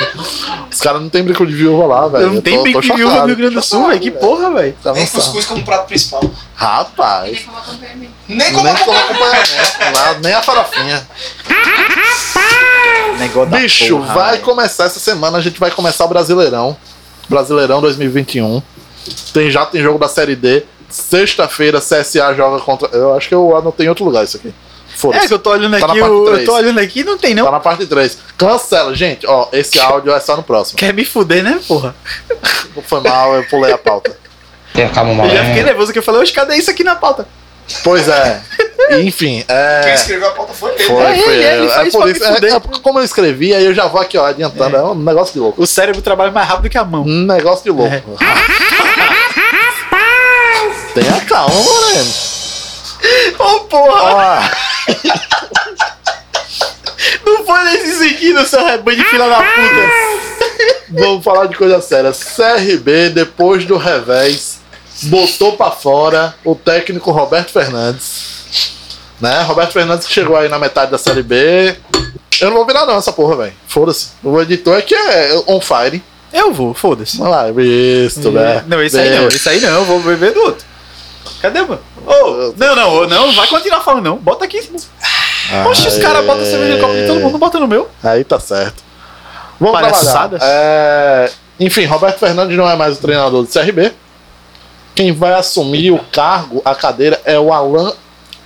Os 0.70 0.82
caras 0.82 1.00
não 1.00 1.08
tem 1.08 1.22
brinco 1.22 1.46
de 1.46 1.54
viúva 1.54 1.86
lá, 1.86 2.06
velho. 2.06 2.24
Eu 2.24 2.32
não 2.34 2.42
tô- 2.42 2.62
brinco 2.62 2.72
tô 2.72 2.80
de 2.82 2.92
viúva 2.92 3.20
no 3.22 3.26
Rio 3.28 3.36
Grande 3.36 3.54
do 3.54 3.62
Sul, 3.62 3.88
velho. 3.88 3.98
Que 3.98 4.10
porra, 4.10 4.50
velho. 4.50 4.76
Tá 4.82 4.92
Nem 4.92 5.06
cuscuz 5.06 5.46
como 5.46 5.64
prato 5.64 5.86
principal. 5.86 6.20
Rapaz. 6.54 7.38
Nem 7.38 7.42
como 7.42 7.56
acompanhamento. 7.56 8.12
Nem 8.28 8.52
como 8.52 8.68
acompanhamento, 8.68 10.20
nem 10.22 10.34
a 10.34 10.42
farofinha. 10.42 11.08
Negócio 13.18 13.50
da 13.50 13.58
Bicho, 13.58 13.96
porra, 13.98 14.14
vai 14.14 14.30
velho. 14.32 14.42
começar 14.44 14.84
essa 14.84 15.00
semana, 15.00 15.38
a 15.38 15.40
gente 15.40 15.58
vai 15.58 15.70
começar 15.70 16.04
o 16.04 16.08
Brasileirão. 16.08 16.76
Brasileirão 17.28 17.80
2021. 17.80 18.62
Tem, 19.32 19.50
já 19.50 19.64
tem 19.64 19.82
jogo 19.82 19.98
da 19.98 20.08
Série 20.08 20.36
D. 20.36 20.62
Sexta-feira, 20.88 21.80
CSA 21.80 22.34
joga 22.34 22.60
contra. 22.60 22.88
Eu 22.96 23.14
acho 23.16 23.28
que 23.28 23.34
eu 23.34 23.56
anotei 23.56 23.86
em 23.86 23.88
outro 23.88 24.04
lugar 24.04 24.24
isso 24.24 24.36
aqui. 24.36 24.48
É 24.48 24.98
Foda-se. 24.98 25.28
que 25.28 25.34
eu 25.34 25.38
tô 25.38 25.50
olhando 25.50 25.78
Tá 25.78 25.86
aqui, 25.86 26.00
o- 26.00 26.28
eu 26.28 26.44
tô 26.44 26.54
olhando 26.54 26.78
aqui 26.80 27.04
não 27.04 27.18
tem 27.18 27.34
não. 27.34 27.44
Tá 27.44 27.50
na 27.50 27.60
parte 27.60 27.86
3. 27.86 28.16
Cancela, 28.38 28.94
gente. 28.94 29.26
Ó, 29.26 29.48
esse 29.52 29.78
áudio 29.78 30.12
é 30.12 30.20
só 30.20 30.36
no 30.36 30.42
próximo. 30.42 30.78
Quer 30.78 30.94
me 30.94 31.04
fuder, 31.04 31.42
né, 31.42 31.60
porra? 31.68 31.94
Foi 32.86 33.00
mal, 33.00 33.34
eu 33.34 33.44
pulei 33.44 33.72
a 33.72 33.78
pauta. 33.78 34.16
Eu 34.74 34.88
já 35.36 35.44
fiquei 35.44 35.62
nervoso 35.62 35.92
que 35.92 35.98
eu 35.98 36.02
falei, 36.02 36.20
oxe, 36.22 36.32
cadê 36.32 36.56
isso 36.56 36.70
aqui 36.70 36.82
na 36.84 36.96
pauta? 36.96 37.26
Pois 37.82 38.06
é. 38.08 38.40
Enfim, 39.00 39.42
Quem 39.46 39.56
é. 39.56 39.94
escreveu 39.94 40.28
a 40.28 40.30
pauta 40.30 40.52
foi 40.52 40.72
ele. 40.74 40.84
Foi, 40.84 41.02
É 41.02 41.16
foi. 41.16 41.34
ele, 41.34 41.42
é, 41.44 41.56
ele 41.56 41.66
é 41.66 41.70
fez 41.80 41.92
por 41.92 42.08
isso, 42.08 42.24
é, 42.24 42.28
é 42.28 42.60
como 42.82 42.98
eu 43.00 43.04
escrevi, 43.04 43.52
aí 43.54 43.64
eu 43.64 43.74
já 43.74 43.86
vou 43.88 44.00
aqui, 44.00 44.16
ó, 44.16 44.24
adiantando. 44.26 44.76
É, 44.76 44.82
um 44.84 44.94
negócio 44.94 45.32
de 45.34 45.40
louco. 45.40 45.60
O 45.62 45.66
cérebro 45.66 46.00
trabalha 46.00 46.30
mais 46.30 46.46
rápido 46.48 46.70
que 46.70 46.78
a 46.78 46.84
mão. 46.84 47.02
Um 47.02 47.26
negócio 47.26 47.64
de 47.64 47.70
louco. 47.70 48.16
Tenha 50.96 51.20
calma, 51.26 51.54
Moreno. 51.54 52.10
Ô, 53.38 53.60
porra! 53.64 54.00
Ó, 54.02 54.40
Não 57.26 57.44
foi 57.44 57.64
nesse 57.64 57.98
sentido, 57.98 58.46
seu 58.46 58.64
rebanho 58.64 58.96
de 58.96 59.04
fila 59.04 59.28
da 59.28 59.36
puta. 59.36 59.90
vamos 60.88 61.22
falar 61.22 61.48
de 61.48 61.56
coisa 61.56 61.82
séria. 61.82 62.12
CRB, 62.12 63.10
depois 63.10 63.66
do 63.66 63.76
revés, 63.76 64.60
botou 65.02 65.54
pra 65.54 65.70
fora 65.70 66.34
o 66.42 66.54
técnico 66.54 67.10
Roberto 67.10 67.50
Fernandes. 67.52 68.46
Né? 69.20 69.42
Roberto 69.42 69.72
Fernandes 69.74 70.06
que 70.06 70.14
chegou 70.14 70.34
aí 70.34 70.48
na 70.48 70.58
metade 70.58 70.90
da 70.90 70.96
Série 70.96 71.22
B. 71.22 71.76
Eu 72.40 72.48
não 72.48 72.56
vou 72.56 72.64
virar 72.64 72.86
não 72.86 72.96
essa 72.96 73.12
porra, 73.12 73.36
velho. 73.36 73.52
Foda-se. 73.68 74.12
O 74.24 74.40
editor 74.40 74.78
é 74.78 74.82
que 74.82 74.94
é 74.94 75.42
on 75.46 75.60
fire. 75.60 76.02
Eu 76.32 76.54
vou, 76.54 76.72
foda-se. 76.72 77.18
Vamos 77.18 77.32
lá, 77.32 77.52
visto, 77.52 78.30
né? 78.30 78.64
Não, 78.66 78.82
esse 78.82 78.98
aí 78.98 79.10
não, 79.14 79.28
esse 79.28 79.46
aí 79.46 79.60
não, 79.60 79.74
eu 79.74 79.84
vou 79.84 80.00
beber 80.00 80.32
do 80.32 80.40
outro. 80.40 80.75
Cadê, 81.46 81.62
mano? 81.62 81.80
Ô, 82.04 82.52
não, 82.56 82.74
não, 82.74 83.06
não, 83.06 83.32
vai 83.32 83.46
continuar 83.46 83.80
falando 83.80 84.04
não. 84.04 84.16
Bota 84.16 84.44
aqui. 84.44 84.58
Oxe, 85.70 85.86
os 85.86 85.98
caras 85.98 86.26
botam 86.26 86.44
cerveja 86.44 86.74
no 86.74 86.80
copo 86.80 86.92
de 86.92 87.06
todo 87.06 87.20
mundo, 87.20 87.38
bota 87.38 87.60
no 87.60 87.68
meu. 87.68 87.88
Aí 88.02 88.24
tá 88.24 88.40
certo. 88.40 88.82
Vamos 89.60 89.78
trabalhar. 89.78 90.30
É, 90.42 91.30
Enfim, 91.60 91.84
Roberto 91.84 92.18
Fernandes 92.18 92.56
não 92.56 92.68
é 92.68 92.74
mais 92.74 92.98
o 92.98 93.00
treinador 93.00 93.44
do 93.44 93.48
CRB. 93.48 93.92
Quem 94.92 95.12
vai 95.12 95.34
assumir 95.34 95.92
o 95.92 96.00
cargo, 96.10 96.60
a 96.64 96.74
cadeira, 96.74 97.20
é 97.24 97.38
o 97.38 97.52
Alan 97.52 97.92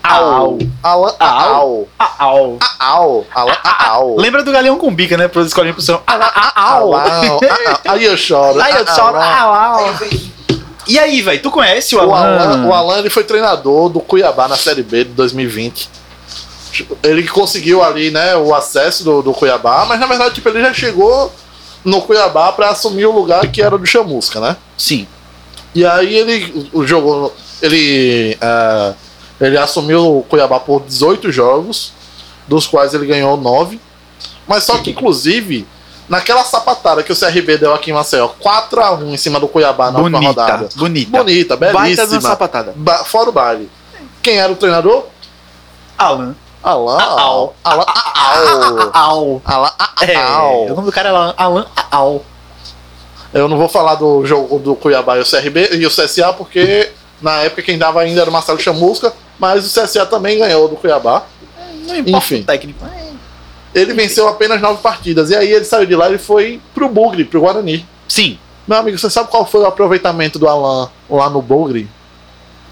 Al. 0.03 0.59
Alan 0.83 1.15
Al. 1.19 1.89
Ah, 1.99 2.17
au. 2.19 2.59
Al. 2.79 3.27
Alan 3.35 3.57
Al. 3.63 4.17
Lembra 4.17 4.43
do 4.43 4.53
Galeão 4.53 4.77
com 4.77 4.95
bica, 4.95 5.17
né? 5.17 5.27
Para 5.27 5.41
os 5.41 5.47
escolinhos 5.47 5.77
pro 5.77 5.85
seu. 5.85 6.03
Ah, 6.07 6.19
ah, 6.21 6.53
ah, 6.55 6.73
au. 6.75 6.93
Aí 7.89 8.05
eu 8.05 8.17
choro. 8.17 8.61
Aí 8.61 8.75
eu 8.77 8.87
choro. 8.87 9.17
Ah, 9.17 9.77
au. 9.77 9.95
E 10.91 10.99
aí, 10.99 11.23
velho, 11.23 11.41
tu 11.41 11.51
conhece 11.51 11.95
o 11.95 11.99
O 11.99 12.15
Alan? 12.15 12.39
Alan, 12.39 12.67
o 12.67 12.73
Alan 12.75 12.99
ele 12.99 13.11
foi 13.11 13.23
treinador 13.25 13.89
do 13.89 14.01
Cuiabá 14.01 14.49
na 14.49 14.57
Série 14.57 14.83
B 14.83 15.05
de 15.05 15.11
2020. 15.13 15.89
Ele 17.03 17.27
conseguiu 17.29 17.83
ali, 17.83 18.11
né, 18.11 18.37
o 18.37 18.55
acesso 18.55 19.05
do, 19.05 19.23
do 19.23 19.33
Cuiabá, 19.33 19.85
mas 19.87 20.01
na 20.01 20.07
verdade, 20.07 20.35
tipo, 20.35 20.49
ele 20.49 20.61
já 20.63 20.73
chegou 20.73 21.33
no 21.85 22.01
Cuiabá 22.03 22.53
para 22.53 22.71
assumir 22.71 23.07
o 23.07 23.13
lugar 23.13 23.47
que 23.49 23.63
era 23.63 23.77
do 23.79 23.87
Chamusca, 23.87 24.41
né? 24.41 24.57
Sim. 24.77 25.07
E 25.75 25.85
aí 25.85 26.15
ele 26.15 26.69
o- 26.73 26.87
jogou. 26.87 27.35
Ele, 27.63 28.37
é, 28.41 28.95
ele 29.41 29.59
assumiu 29.59 30.19
o 30.19 30.23
Cuiabá 30.23 30.59
por 30.59 30.83
18 30.83 31.31
jogos, 31.31 31.93
dos 32.49 32.67
quais 32.67 32.95
ele 32.95 33.07
ganhou 33.07 33.37
9. 33.37 33.79
Mas 34.47 34.65
só 34.65 34.79
que, 34.79 34.91
inclusive, 34.91 35.67
naquela 36.11 36.45
sapatada 36.45 37.03
que 37.03 37.11
o 37.13 37.17
CRB 37.19 37.57
deu 37.57 37.73
aqui 37.73 37.91
em 37.91 37.95
Maceió, 37.95 38.29
4x1 38.43 39.07
em 39.09 39.17
cima 39.17 39.41
do 39.41 39.49
Cuiabá 39.49 39.91
na 39.91 40.01
última 40.01 40.19
Bonita, 40.21 40.41
rodada. 40.43 40.69
bonita. 40.77 41.19
Bonita, 41.19 41.57
Baita 41.57 41.79
belíssima. 41.79 42.21
sapatada. 42.21 42.75
Ba- 42.77 43.05
fora 43.05 43.31
o 43.31 43.33
baile. 43.33 43.71
Quem 44.21 44.37
era 44.39 44.53
o 44.53 44.57
treinador? 44.57 45.07
Alan. 45.97 46.35
Alan. 46.63 46.99
Au. 47.01 47.55
Alan. 47.65 47.85
Alan. 49.43 49.71
É, 50.03 50.19
o 50.71 50.75
nome 50.75 50.87
do 50.87 50.93
cara 50.93 51.09
é 51.09 51.13
Alan, 51.13 51.35
Alan 51.37 51.67
Au. 51.91 52.25
Eu 53.33 53.49
não 53.49 53.57
vou 53.57 53.69
falar 53.69 53.95
do 53.95 54.27
jogo 54.27 54.59
do 54.59 54.75
Cuiabá 54.75 55.17
e 55.17 55.21
o 55.21 55.25
CRB 55.25 55.71
e 55.77 55.87
o 55.87 55.91
CSA, 55.91 56.33
porque 56.33 56.91
na 57.23 57.37
época 57.43 57.63
quem 57.63 57.79
dava 57.79 58.01
ainda 58.01 58.21
era 58.23 58.29
o 58.29 58.33
Marcelo 58.33 58.59
Chamusca, 58.61 59.13
mas 59.39 59.65
o 59.65 59.81
CSA 59.81 60.05
também 60.05 60.39
ganhou 60.39 60.69
do 60.69 60.77
Cuiabá. 60.77 61.23
Não 61.87 61.97
importa 61.97 62.19
Enfim. 62.19 62.41
o 62.41 62.45
técnico. 62.45 62.85
É. 62.85 63.11
Ele 63.75 63.93
venceu 63.93 64.29
apenas 64.29 64.61
nove 64.61 64.83
partidas. 64.83 65.31
E 65.31 65.37
aí 65.37 65.53
ele 65.53 65.65
saiu 65.65 65.87
de 65.87 65.95
lá 65.95 66.11
e 66.11 66.19
foi 66.19 66.61
pro 66.75 66.89
Bugre, 66.89 67.25
pro 67.25 67.41
Guarani. 67.41 67.87
Sim, 68.09 68.39
Meu 68.67 68.79
amigo, 68.79 68.99
você 68.99 69.09
sabe 69.09 69.31
qual 69.31 69.47
foi 69.47 69.61
o 69.61 69.67
aproveitamento 69.67 70.39
do 70.39 70.49
Alan 70.49 70.91
lá 71.09 71.31
no 71.31 71.41
Bugre? 71.41 71.89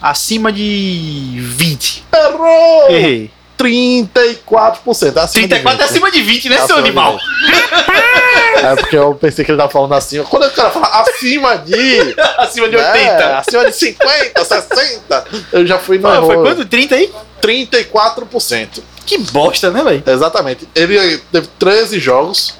acima 0.00 0.52
de 0.52 1.36
20. 1.40 2.04
Errou! 2.12 2.90
Errei. 2.90 3.30
34%. 3.58 5.16
Acima 5.16 5.48
de 5.48 5.48
34 5.48 5.70
é 5.70 5.74
20. 5.74 5.82
acima 5.82 6.10
de 6.12 6.22
20, 6.22 6.48
né, 6.48 6.54
Acima 6.56 6.66
seu 6.68 6.76
de 6.76 6.88
animal? 6.88 7.18
20. 7.18 8.64
É 8.64 8.76
porque 8.76 8.96
eu 8.96 9.14
pensei 9.14 9.44
que 9.44 9.50
ele 9.50 9.58
tava 9.58 9.70
falando 9.70 9.94
acima. 9.94 10.24
Quando 10.24 10.44
o 10.44 10.50
cara 10.52 10.70
fala 10.70 10.86
acima 10.86 11.58
de. 11.58 12.14
acima 12.38 12.68
de 12.68 12.76
né, 12.76 12.92
80. 12.92 13.38
acima 13.38 13.64
de 13.66 13.76
50, 13.76 14.44
60, 14.44 15.24
eu 15.52 15.66
já 15.66 15.78
fui 15.78 15.98
no 15.98 16.08
Ah, 16.08 16.22
foi 16.22 16.36
quanto? 16.36 16.64
30 16.64 16.94
aí? 16.94 17.12
34%. 17.42 18.82
Que 19.06 19.18
bosta, 19.18 19.70
né, 19.70 19.82
velho? 19.82 20.02
Exatamente. 20.06 20.68
Ele 20.74 21.18
teve 21.32 21.46
13 21.58 21.98
jogos. 21.98 22.54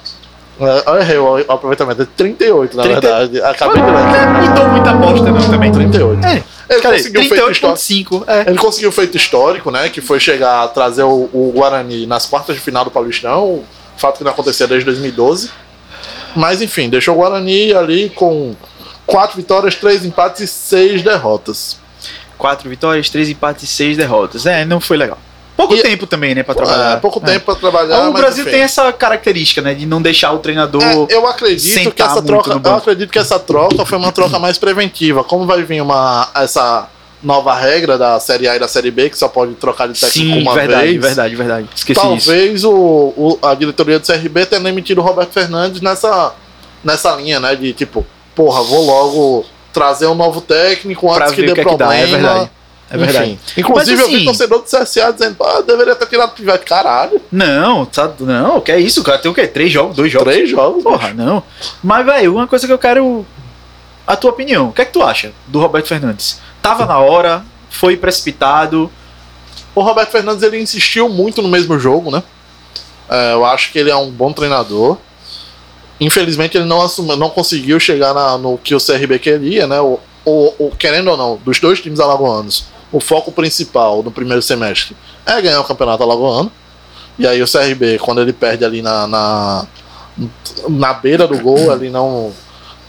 É, 0.59 0.83
Eu 0.89 0.99
errei 0.99 1.17
o 1.17 1.37
aproveitamento. 1.51 2.01
É 2.01 2.07
38, 2.17 2.75
na 2.75 2.83
30. 2.83 3.01
verdade. 3.01 3.41
Acabei 3.41 3.81
de 3.81 3.89
ler. 3.89 4.47
Não 4.47 4.53
dou 4.55 4.69
muita 4.69 4.93
bosta, 4.93 5.31
não, 5.31 5.49
também. 5.49 5.71
38. 5.71 6.25
É, 6.25 6.43
Ele 6.69 6.81
cadê? 6.81 6.97
conseguiu 6.97 7.21
um 7.21 7.29
feito 7.29 7.51
histórico. 7.51 7.77
38,5. 7.77 8.23
É. 8.27 8.49
Ele 8.49 8.57
conseguiu 8.57 8.89
um 8.89 8.91
feito 8.91 9.17
histórico, 9.17 9.71
né? 9.71 9.89
Que 9.89 10.01
foi 10.01 10.19
chegar 10.19 10.63
a 10.63 10.67
trazer 10.67 11.03
o, 11.03 11.29
o 11.31 11.51
Guarani 11.55 12.05
nas 12.05 12.25
quartas 12.25 12.55
de 12.55 12.61
final 12.61 12.83
do 12.83 12.91
Paulistão. 12.91 13.63
Fato 13.97 14.17
que 14.17 14.23
não 14.23 14.31
acontecia 14.31 14.67
desde 14.67 14.85
2012. 14.85 15.51
Mas 16.35 16.61
enfim, 16.61 16.89
deixou 16.89 17.15
o 17.15 17.17
Guarani 17.19 17.73
ali 17.73 18.09
com 18.09 18.55
quatro 19.05 19.37
vitórias, 19.37 19.75
três 19.75 20.05
empates 20.05 20.41
e 20.41 20.47
seis 20.47 21.01
derrotas. 21.01 21.77
4 22.39 22.67
vitórias, 22.67 23.09
3 23.09 23.29
empates 23.29 23.65
e 23.65 23.67
6 23.67 23.97
derrotas. 23.97 24.47
É, 24.47 24.65
não 24.65 24.79
foi 24.79 24.97
legal. 24.97 25.19
Pouco 25.55 25.75
E- 25.75 25.81
tempo 25.83 26.07
também, 26.07 26.33
né, 26.33 26.41
pra 26.41 26.55
trabalhar. 26.55 26.93
É, 26.93 26.95
pouco 27.01 27.19
É. 27.21 27.25
tempo 27.33 27.45
pra 27.45 27.55
trabalhar. 27.55 28.07
o 28.07 28.13
Brasil 28.13 28.43
enfim. 28.43 28.51
tem 28.53 28.61
essa 28.61 28.91
característica, 28.93 29.61
né, 29.61 29.73
de 29.73 29.85
não 29.85 30.01
deixar 30.01 30.31
o 30.31 30.39
treinador. 30.39 30.81
É, 30.81 30.95
eu 31.13 31.27
acredito 31.27 31.91
que 31.91 32.01
essa 32.01 32.21
troca, 32.21 32.51
eu 32.63 32.75
acredito 32.75 33.11
que 33.11 33.19
essa 33.19 33.37
troca 33.37 33.85
foi 33.85 33.97
uma 33.97 34.11
troca 34.13 34.39
mais 34.39 34.57
preventiva. 34.57 35.21
Como 35.23 35.45
vai 35.45 35.61
vir 35.63 35.81
uma 35.81 36.29
essa 36.33 36.87
nova 37.21 37.53
regra 37.53 37.97
da 37.97 38.17
Série 38.21 38.47
A 38.47 38.55
e 38.55 38.59
da 38.59 38.69
Série 38.69 38.89
B 38.89 39.09
que 39.09 39.17
só 39.17 39.27
pode 39.27 39.53
trocar 39.55 39.89
de 39.89 39.99
técnico 39.99 40.35
Sim, 40.37 40.41
uma 40.41 40.53
verdade, 40.55 40.85
vez. 40.87 41.01
verdade, 41.01 41.35
verdade. 41.35 41.69
Esqueci 41.75 41.99
disso. 41.99 42.27
Talvez 42.27 42.63
o, 42.63 42.71
o- 42.71 43.39
a 43.41 43.53
diretoria 43.53 43.99
do 43.99 44.05
CRB 44.07 44.45
tenha 44.45 44.61
demitido 44.61 44.99
o 44.99 45.03
Roberto 45.03 45.33
Fernandes 45.33 45.81
nessa 45.81 46.33
nessa 46.81 47.13
linha, 47.17 47.41
né, 47.41 47.53
de 47.57 47.73
tipo, 47.73 48.07
porra, 48.33 48.63
vou 48.63 48.85
logo 48.85 49.45
trazer 49.73 50.07
um 50.07 50.15
novo 50.15 50.41
técnico 50.41 51.11
antes 51.13 51.33
que 51.33 51.41
dê 51.43 51.53
que 51.53 51.61
é 51.61 51.63
que 51.63 51.75
dá, 51.75 51.87
problema. 51.87 51.93
é 51.95 52.05
verdade. 52.05 52.51
É 52.91 52.95
Enfim. 52.95 53.05
verdade. 53.05 53.39
Inclusive 53.55 53.97
Mas, 53.97 54.03
eu 54.05 54.07
vi 54.09 54.15
assim- 54.15 54.25
torcedor 54.25 54.59
do 54.59 54.65
CSA 54.65 55.11
dizendo, 55.13 55.43
ah, 55.43 55.61
deveria 55.61 55.93
ter 55.95 56.07
tirado 56.07 56.29
o 56.29 56.33
pivete, 56.33 56.65
caralho. 56.65 57.21
Não, 57.31 57.85
tá, 57.85 58.09
não, 58.19 58.59
que 58.61 58.71
é 58.71 58.79
isso, 58.79 59.03
cara? 59.03 59.19
Tem 59.19 59.29
o 59.29 59.33
quê? 59.33 59.45
Três 59.45 59.71
jogos, 59.71 59.95
dois 59.95 60.11
jogos? 60.11 60.33
Três 60.33 60.49
jogos, 60.49 60.83
Porra, 60.83 61.13
não. 61.13 61.43
Mas, 61.83 62.03
velho, 62.05 62.33
uma 62.33 62.47
coisa 62.47 62.65
que 62.65 62.73
eu 62.73 62.79
quero. 62.79 63.23
A 64.07 64.15
tua 64.15 64.31
opinião. 64.31 64.69
O 64.69 64.73
que 64.73 64.81
é 64.81 64.85
que 64.85 64.91
tu 64.91 65.03
acha 65.03 65.31
do 65.45 65.59
Roberto 65.59 65.87
Fernandes? 65.87 66.39
Tava 66.63 66.87
na 66.87 66.97
hora, 66.97 67.43
foi 67.69 67.95
precipitado. 67.95 68.89
O 69.75 69.81
Roberto 69.83 70.09
Fernandes 70.09 70.41
ele 70.41 70.59
insistiu 70.59 71.07
muito 71.07 71.43
no 71.43 71.47
mesmo 71.47 71.77
jogo, 71.77 72.09
né? 72.09 72.23
É, 73.07 73.33
eu 73.33 73.45
acho 73.45 73.71
que 73.71 73.77
ele 73.77 73.91
é 73.91 73.95
um 73.95 74.09
bom 74.09 74.33
treinador. 74.33 74.97
Infelizmente 75.99 76.57
ele 76.57 76.65
não 76.65 76.81
assumiu, 76.81 77.15
não 77.17 77.29
conseguiu 77.29 77.79
chegar 77.79 78.13
na- 78.13 78.37
no 78.37 78.57
que 78.57 78.73
o 78.73 78.79
CRB 78.79 79.19
queria, 79.19 79.67
né? 79.67 79.79
O, 79.81 79.99
o, 80.25 80.71
querendo 80.77 81.09
ou 81.09 81.17
não, 81.17 81.37
dos 81.37 81.59
dois 81.59 81.81
times 81.81 81.99
alagoanos, 81.99 82.65
o 82.91 82.99
foco 82.99 83.31
principal 83.31 84.01
no 84.03 84.11
primeiro 84.11 84.41
semestre 84.41 84.95
é 85.25 85.41
ganhar 85.41 85.59
o 85.59 85.63
campeonato 85.63 86.03
alagoano. 86.03 86.51
E 87.17 87.27
aí 87.27 87.41
o 87.41 87.47
CRB, 87.51 87.99
quando 87.99 88.21
ele 88.21 88.31
perde 88.31 88.63
ali 88.63 88.81
na, 88.81 89.05
na, 89.07 89.67
na 90.69 90.93
beira 90.93 91.27
do 91.27 91.37
gol, 91.39 91.71
ali 91.71 91.89
não. 91.89 92.31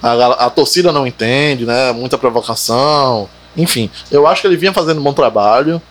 A, 0.03 0.47
a 0.47 0.51
torcida 0.51 0.93
não 0.93 1.07
entende, 1.07 1.67
né? 1.67 1.93
Muita 1.93 2.17
provocação. 2.17 3.29
Enfim, 3.57 3.91
eu 4.11 4.27
acho 4.27 4.41
que 4.43 4.47
ele 4.47 4.57
vinha 4.57 4.73
fazendo 4.73 5.01
um 5.01 5.05
bom 5.05 5.13
trabalho. 5.13 5.83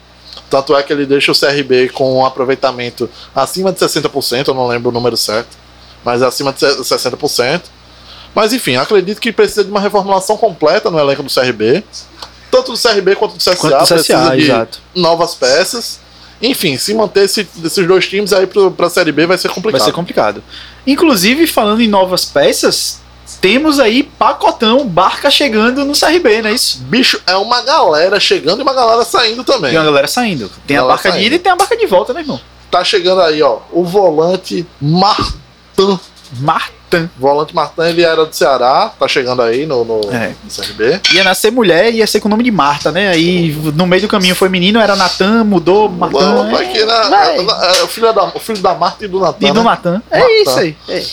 Tanto 0.50 0.76
é 0.76 0.82
que 0.82 0.92
ele 0.92 1.06
deixa 1.06 1.32
o 1.32 1.36
CRB 1.38 1.90
com 1.90 2.20
um 2.20 2.26
aproveitamento 2.26 3.10
acima 3.36 3.72
de 3.72 3.80
60%, 3.80 4.48
eu 4.48 4.54
não 4.54 4.68
lembro 4.68 4.90
o 4.90 4.92
número 4.94 5.16
certo, 5.18 5.56
mas 6.04 6.22
acima 6.22 6.52
de 6.54 6.60
60%. 6.60 7.62
Mas 8.36 8.54
enfim, 8.54 8.76
acredito 8.76 9.20
que 9.20 9.32
precisa 9.32 9.64
de 9.64 9.72
uma 9.72 9.80
reformulação 9.80 10.38
completa 10.38 10.90
no 10.92 11.00
elenco 11.00 11.24
do 11.24 11.34
CRB. 11.34 11.84
Tanto 12.52 12.72
do 12.74 12.78
CRB 12.80 13.16
quanto 13.16 13.34
do 13.34 13.38
CSA, 13.40 13.56
Quanto 13.56 13.78
do 13.78 13.88
precisa 13.88 14.18
CSA, 14.26 14.36
de 14.38 14.44
exato. 14.44 14.80
novas 14.96 15.36
peças. 15.36 16.00
Enfim, 16.42 16.78
se 16.78 16.94
manter 16.94 17.26
esse- 17.26 17.48
esses 17.64 17.88
dois 17.88 18.08
times 18.08 18.32
aí 18.32 18.48
pro, 18.48 18.72
pra 18.72 18.90
Série 18.90 19.12
B 19.12 19.26
vai 19.28 19.38
ser 19.38 19.50
complicado. 19.50 19.80
Vai 19.82 19.90
ser 19.90 19.94
complicado. 19.96 20.44
Inclusive, 20.88 21.46
falando 21.48 21.82
em 21.82 21.88
novas 21.88 22.24
peças, 22.24 23.00
temos 23.42 23.80
aí 23.80 24.04
pacotão, 24.04 24.88
barca 24.88 25.30
chegando 25.30 25.84
no 25.84 25.94
CRB, 25.94 26.42
não 26.42 26.50
é 26.50 26.54
isso? 26.54 26.80
Bicho, 26.84 27.22
é 27.28 27.36
uma 27.36 27.62
galera 27.62 28.20
chegando 28.20 28.60
e 28.60 28.64
uma 28.64 28.74
galera 28.74 29.04
saindo 29.04 29.44
também. 29.44 29.72
Tem 29.72 29.80
uma 29.80 29.86
galera 29.86 30.08
saindo. 30.08 30.50
Tem 30.66 30.78
a 30.78 30.80
Galera 30.82 30.96
barca 30.96 31.10
de 31.10 31.16
saindo. 31.18 31.26
ida 31.28 31.36
e 31.36 31.40
tem 31.40 31.52
a 31.52 31.56
barca 31.56 31.76
de 31.78 31.86
volta, 31.86 32.14
né, 32.14 32.22
irmão? 32.22 32.40
Tá 32.72 32.84
chegando 32.84 33.22
aí, 33.22 33.42
ó, 33.44 33.60
o 33.72 33.84
volante 33.84 34.66
Martin. 34.80 35.34
Martin. 36.40 37.10
Volante 37.20 37.56
Martin, 37.56 37.82
ele 37.82 38.02
era 38.04 38.26
do 38.26 38.34
Ceará, 38.36 38.92
tá 39.00 39.08
chegando 39.08 39.42
aí 39.42 39.66
no, 39.66 39.84
no, 39.86 40.02
É. 40.12 40.34
no 40.44 40.50
CRB. 40.52 41.00
Ia 41.14 41.24
nascer 41.24 41.52
mulher 41.52 41.92
e 41.94 41.98
ia 41.98 42.08
ser 42.08 42.20
com 42.20 42.28
o 42.28 42.32
nome 42.32 42.44
de 42.44 42.52
Marta, 42.52 42.92
né? 42.92 43.10
Aí 43.10 43.52
no 43.76 43.86
meio 43.86 44.02
do 44.04 44.08
caminho 44.08 44.36
foi 44.36 44.50
menino, 44.50 44.80
era 44.80 44.96
Natan, 44.96 45.44
mudou, 45.44 45.88
Martin. 45.90 46.18
Não, 46.18 46.44
na, 46.46 46.50
vai. 47.10 47.44
na- 47.44 47.66
é 47.78 47.84
o, 47.84 47.88
filho 47.88 48.12
da, 48.14 48.24
o 48.26 48.40
filho 48.40 48.60
da 48.60 48.74
Marta 48.74 49.06
e 49.06 49.08
do 49.08 49.20
Natan. 49.20 49.48
E 49.48 49.52
do 49.52 49.60
né? 49.60 49.64
Natan. 49.66 50.02
É 50.10 50.20
Natan. 50.20 50.32
isso 50.34 50.60
aí. 50.60 50.78
É. 50.88 51.04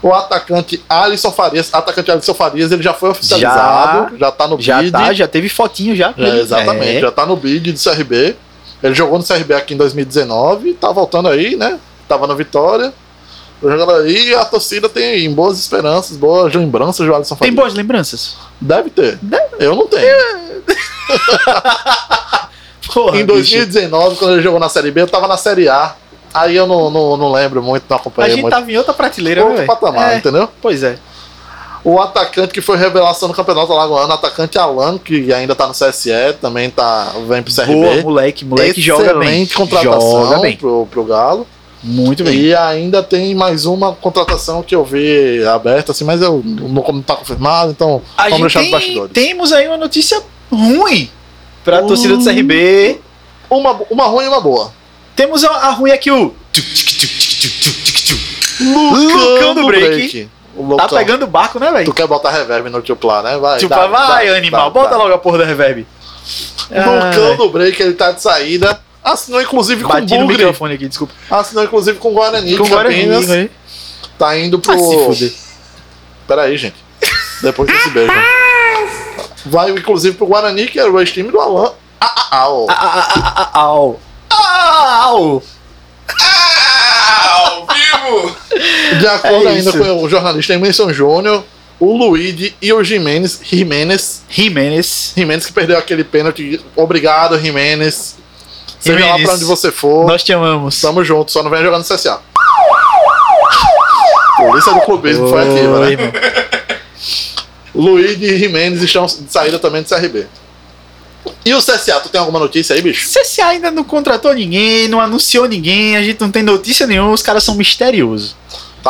O 0.00 0.12
atacante 0.14 0.84
Alisson 0.88 1.32
Farias, 1.32 1.70
atacante 1.72 2.10
Alisson 2.10 2.34
Farias, 2.34 2.70
ele 2.70 2.82
já 2.82 2.94
foi 2.94 3.10
oficializado, 3.10 4.16
já, 4.16 4.30
tá 4.30 4.46
no 4.46 4.60
Já 4.60 4.78
bid. 4.80 4.92
tá, 4.92 5.12
já 5.12 5.26
teve 5.26 5.48
fotinho 5.48 5.96
já. 5.96 6.14
É, 6.16 6.38
exatamente, 6.38 6.98
É. 6.98 7.00
já 7.00 7.10
tá 7.10 7.26
no 7.26 7.34
bid 7.36 7.72
do 7.72 7.78
CRB. 7.80 8.36
Ele 8.80 8.94
jogou 8.94 9.18
no 9.18 9.24
CRB 9.24 9.54
aqui 9.54 9.74
em 9.74 9.76
2019, 9.76 10.74
tá 10.74 10.92
voltando 10.92 11.28
aí, 11.28 11.56
né? 11.56 11.78
Tava 12.06 12.26
no 12.28 12.36
Vitória. 12.36 12.92
Jogando 13.62 13.90
aí 13.92 14.28
e 14.28 14.34
a 14.34 14.44
torcida 14.44 14.88
tem 14.88 15.32
boas 15.32 15.58
esperanças, 15.58 16.16
boas 16.16 16.54
lembranças 16.54 17.04
do 17.04 17.14
Alisson 17.14 17.34
Tem 17.36 17.52
boas 17.52 17.74
lembranças? 17.74 18.36
Deve 18.60 18.90
ter. 18.90 19.18
Eu 19.58 19.74
não 19.74 19.86
tenho. 19.86 20.06
Porra, 22.92 23.16
em 23.18 23.24
bicho. 23.24 23.26
2019, 23.26 24.16
quando 24.16 24.32
ele 24.34 24.42
jogou 24.42 24.60
na 24.60 24.68
Série 24.68 24.90
B, 24.90 25.02
eu 25.02 25.08
tava 25.08 25.26
na 25.28 25.36
Série 25.36 25.68
A. 25.68 25.94
Aí 26.32 26.54
eu 26.56 26.66
não, 26.66 26.90
não, 26.90 27.16
não 27.16 27.32
lembro 27.32 27.62
muito, 27.62 27.84
não 27.88 27.96
A 27.96 28.00
acompanhei 28.00 28.32
gente 28.32 28.42
muito. 28.42 28.54
tava 28.54 28.70
em 28.70 28.76
outra 28.76 28.92
prateleira, 28.94 29.40
né, 29.40 29.46
Outro 29.46 29.56
velho? 29.64 29.68
patamar, 29.68 30.12
É, 30.12 30.16
entendeu? 30.18 30.48
Pois 30.60 30.82
é. 30.82 30.98
O 31.82 32.00
atacante 32.00 32.52
que 32.52 32.60
foi 32.60 32.76
revelação 32.76 33.28
no 33.28 33.34
Campeonato 33.34 33.72
Alagoano, 33.72 34.12
atacante 34.12 34.58
Alan, 34.58 34.98
que 34.98 35.32
ainda 35.32 35.54
tá 35.54 35.66
no 35.66 35.72
CSE, 35.72 36.10
também 36.40 36.70
tá, 36.70 37.12
vem 37.26 37.42
pro 37.42 37.54
CRB. 37.54 37.72
Boa, 37.72 38.02
moleque. 38.02 38.44
Moleque 38.44 38.80
joga 38.80 39.14
bem. 39.14 39.42
Excelente 39.42 39.54
contratação 39.54 40.24
Joga 40.26 40.38
bem. 40.40 40.56
Pro, 40.56 40.86
pro 40.90 41.04
Galo. 41.04 41.46
Muito 41.82 42.24
bem. 42.24 42.34
E 42.34 42.54
ainda 42.54 43.02
tem 43.02 43.34
mais 43.34 43.64
uma 43.64 43.94
contratação 43.94 44.62
que 44.62 44.74
eu 44.74 44.84
vi 44.84 45.44
aberta, 45.44 45.92
assim, 45.92 46.04
mas 46.04 46.20
eu 46.20 46.42
não, 46.44 46.68
não 46.68 47.02
tá 47.02 47.14
confirmado, 47.14 47.70
então 47.70 48.02
A 48.16 48.24
vamos 48.24 48.40
deixar 48.40 48.60
tem, 48.60 48.70
bastidores. 48.70 49.12
temos 49.12 49.52
aí 49.52 49.66
uma 49.68 49.76
notícia 49.76 50.20
ruim 50.50 51.10
pra 51.64 51.82
torcida 51.82 52.16
do 52.16 52.24
CRB. 52.24 53.00
Uma, 53.50 53.80
uma 53.90 54.04
ruim 54.06 54.24
e 54.24 54.28
uma 54.28 54.40
boa. 54.40 54.72
Temos 55.14 55.42
a, 55.44 55.50
a 55.50 55.70
ruim 55.70 55.90
aqui, 55.90 56.10
o. 56.10 56.34
Lucão 58.60 59.54
do 59.54 59.66
break. 59.66 60.28
Lucão. 60.56 60.76
Tá 60.76 60.88
pegando 60.88 61.24
o 61.24 61.28
barco, 61.28 61.60
né, 61.60 61.68
Tu 61.68 61.72
velho? 61.74 61.94
quer 61.94 62.06
botar 62.06 62.30
reverb 62.30 62.68
no 62.68 62.82
tupla, 62.82 63.22
né? 63.22 63.38
Vai, 63.38 63.58
Tipo, 63.58 63.74
dá, 63.74 63.86
vai, 63.86 64.26
dá, 64.28 64.36
animal, 64.36 64.70
dá, 64.70 64.80
bota 64.80 64.96
logo 64.96 65.14
a 65.14 65.18
porra 65.18 65.38
da 65.38 65.44
reverb. 65.44 65.86
Lucão 66.70 67.36
do 67.36 67.50
break, 67.50 67.80
ele 67.80 67.94
tá 67.94 68.10
de 68.10 68.20
saída. 68.20 68.80
Assinou 69.12 69.40
inclusive 69.40 69.82
com 69.82 69.88
Bati 69.88 70.14
no 70.14 70.20
Bugre. 70.20 70.36
microfone 70.36 70.74
aqui, 70.74 70.88
desculpa. 70.88 71.14
Assinou 71.30 71.64
inclusive 71.64 71.98
com 71.98 72.12
Guarani. 72.12 72.56
Com 72.56 72.68
Guarani, 72.68 72.94
Campinas. 72.96 73.28
né? 73.28 73.48
Tá 74.18 74.38
indo 74.38 74.58
pro. 74.58 74.72
Ah, 75.10 75.14
se. 75.14 75.34
Pera 76.26 76.42
aí, 76.42 76.56
gente. 76.56 76.76
Depois 77.42 77.70
desse 77.70 77.90
beijo. 77.90 78.12
Vai 79.46 79.70
inclusive 79.70 80.16
pro 80.16 80.26
Guarani, 80.26 80.66
que 80.66 80.78
era 80.78 80.90
o 80.90 81.00
ex-time 81.00 81.30
do 81.30 81.40
Alan. 81.40 81.72
Ah, 82.00 82.14
ah, 82.16 82.28
ah, 82.30 82.48
ó. 82.50 82.66
Ah, 82.68 82.74
ah, 82.78 83.08
ah, 83.14 83.32
ah, 83.36 83.50
ah, 83.54 83.60
Au. 83.60 84.00
Au. 84.30 85.42
Vivo! 87.68 88.36
De 88.98 89.06
acordo 89.06 89.48
é 89.48 89.52
ainda 89.52 89.72
com 89.72 90.02
o 90.02 90.08
jornalista 90.08 90.54
Emerson 90.54 90.92
Júnior, 90.92 91.44
o 91.78 91.96
Luigi 91.96 92.54
e 92.60 92.72
o 92.72 92.82
Jimenez, 92.82 93.40
Jimenez, 93.42 94.22
Jimenez. 94.28 95.12
Jimenez 95.16 95.46
que 95.46 95.52
perdeu 95.52 95.78
aquele 95.78 96.04
pênalti. 96.04 96.60
Obrigado, 96.76 97.38
Jimenez. 97.38 98.16
Seja 98.94 99.06
lá 99.06 99.18
pra 99.18 99.34
onde 99.34 99.44
você 99.44 99.70
for. 99.70 100.06
Nós 100.06 100.22
te 100.22 100.32
amamos. 100.32 100.80
Tamo 100.80 101.04
junto, 101.04 101.30
só 101.30 101.42
não 101.42 101.50
venha 101.50 101.62
jogar 101.62 101.78
no 101.78 101.84
CSA. 101.84 102.20
Polícia 104.36 104.72
do 104.72 104.80
clubismo 104.80 105.28
foi 105.28 105.42
aqui, 105.42 105.66
Oi, 105.66 105.80
né? 105.80 105.92
irmão. 105.92 106.12
Luigi 107.74 108.24
e 108.24 108.38
Jimenez 108.38 108.82
estão 108.82 109.06
de 109.06 109.30
saída 109.30 109.58
também 109.58 109.82
do 109.82 109.88
CRB. 109.88 110.26
E 111.44 111.54
o 111.54 111.58
CSA, 111.58 112.00
tu 112.00 112.08
tem 112.08 112.20
alguma 112.20 112.38
notícia 112.38 112.74
aí, 112.74 112.82
bicho? 112.82 113.08
CSA 113.08 113.46
ainda 113.46 113.70
não 113.70 113.84
contratou 113.84 114.32
ninguém, 114.34 114.88
não 114.88 115.00
anunciou 115.00 115.46
ninguém, 115.46 115.96
a 115.96 116.02
gente 116.02 116.20
não 116.20 116.30
tem 116.30 116.42
notícia 116.42 116.86
nenhuma, 116.86 117.12
os 117.12 117.22
caras 117.22 117.44
são 117.44 117.54
misteriosos. 117.54 118.36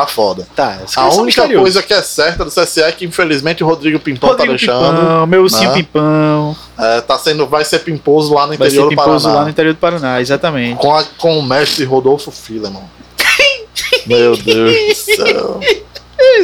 Tá 0.00 0.06
foda. 0.06 0.46
Tá, 0.54 0.78
A 0.96 1.08
única 1.14 1.48
coisa 1.48 1.82
que 1.82 1.92
é 1.92 2.00
certa 2.02 2.44
do 2.44 2.50
CSA 2.50 2.86
é 2.86 2.92
que 2.92 3.04
infelizmente 3.04 3.64
o 3.64 3.66
Rodrigo 3.66 3.98
Pimpão 3.98 4.30
Rodrigo 4.30 4.52
tá 4.52 4.56
deixando. 4.56 4.96
Pimpão, 5.00 5.26
meu 5.26 5.42
ursinho 5.42 5.70
né? 5.70 5.76
Pimpão, 5.76 6.56
É, 6.78 7.00
tá 7.00 7.18
sendo, 7.18 7.46
vai 7.46 7.64
ser 7.64 7.80
pimposo 7.80 8.32
lá 8.34 8.42
no 8.46 8.56
vai 8.56 8.58
ser 8.70 8.76
interior 8.76 8.84
do 8.84 8.88
pimposo 8.90 9.24
Paraná. 9.24 9.38
lá 9.40 9.44
no 9.44 9.50
interior 9.50 9.74
do 9.74 9.78
Paraná, 9.78 10.20
exatamente. 10.20 10.78
Com, 10.78 10.94
a- 10.94 11.04
com 11.18 11.38
o 11.38 11.42
mestre 11.42 11.84
Rodolfo 11.84 12.30
Filemon. 12.30 12.82
Meu 14.06 14.36
Deus 14.36 14.72
do 14.76 14.94
céu. 15.16 15.60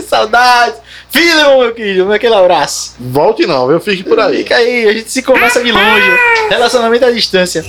Saudades! 0.08 0.76
Filho, 1.10 1.58
meu 1.60 1.72
querido, 1.74 2.12
aquele 2.12 2.34
abraço. 2.34 2.94
Volte 2.98 3.46
não, 3.46 3.68
viu? 3.68 3.78
Fique 3.80 4.02
por 4.02 4.18
aí. 4.18 4.38
Fica 4.38 4.56
aí, 4.56 4.88
a 4.88 4.92
gente 4.92 5.10
se 5.12 5.22
conversa 5.22 5.62
de 5.62 5.70
longe. 5.70 6.10
Relacionamento 6.50 7.04
à 7.04 7.10
distância. 7.12 7.64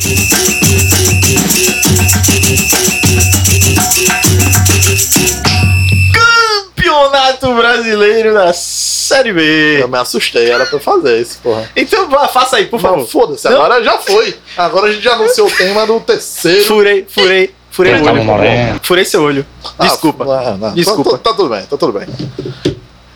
Campeonato 7.09 7.53
Brasileiro 7.55 8.33
da 8.33 8.51
Série 8.53 9.31
B. 9.33 9.81
Eu 9.81 9.87
me 9.87 9.97
assustei, 9.97 10.49
era 10.49 10.65
pra 10.65 10.75
eu 10.77 10.79
fazer 10.81 11.21
isso, 11.21 11.39
porra. 11.43 11.69
Então 11.75 12.09
faça 12.29 12.57
aí, 12.57 12.65
por 12.65 12.81
Não, 12.81 12.89
favor. 12.89 13.07
foda-se, 13.07 13.47
agora 13.47 13.83
já 13.83 13.97
foi. 13.99 14.35
Agora 14.57 14.87
a 14.87 14.91
gente 14.91 15.03
já 15.03 15.13
anunciou 15.13 15.47
o 15.47 15.51
tema 15.51 15.85
do 15.85 15.99
terceiro. 15.99 16.65
Furei, 16.65 17.05
furei, 17.07 17.53
furei 17.69 17.93
o 17.93 18.03
olho. 18.05 18.79
Furei 18.81 19.05
seu 19.05 19.21
olho. 19.23 19.45
Ah, 19.77 19.85
Desculpa. 19.87 20.25
não, 20.25 20.57
não. 20.57 20.73
Desculpa. 20.73 21.11
Tá, 21.11 21.17
tá- 21.17 21.29
tá 21.31 21.33
tudo 21.35 21.49
bem, 21.49 21.61
tá 21.65 21.77
tudo 21.77 21.93
bem. 21.93 22.07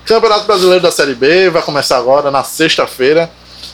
Campeonato 0.06 0.46
Brasileiro 0.46 0.82
da 0.82 0.92
Série 0.92 1.14
B 1.16 1.50
vai 1.50 1.62
começar 1.62 1.98
agora 1.98 2.32
na 2.32 2.44
sexta-feira. 2.44 3.30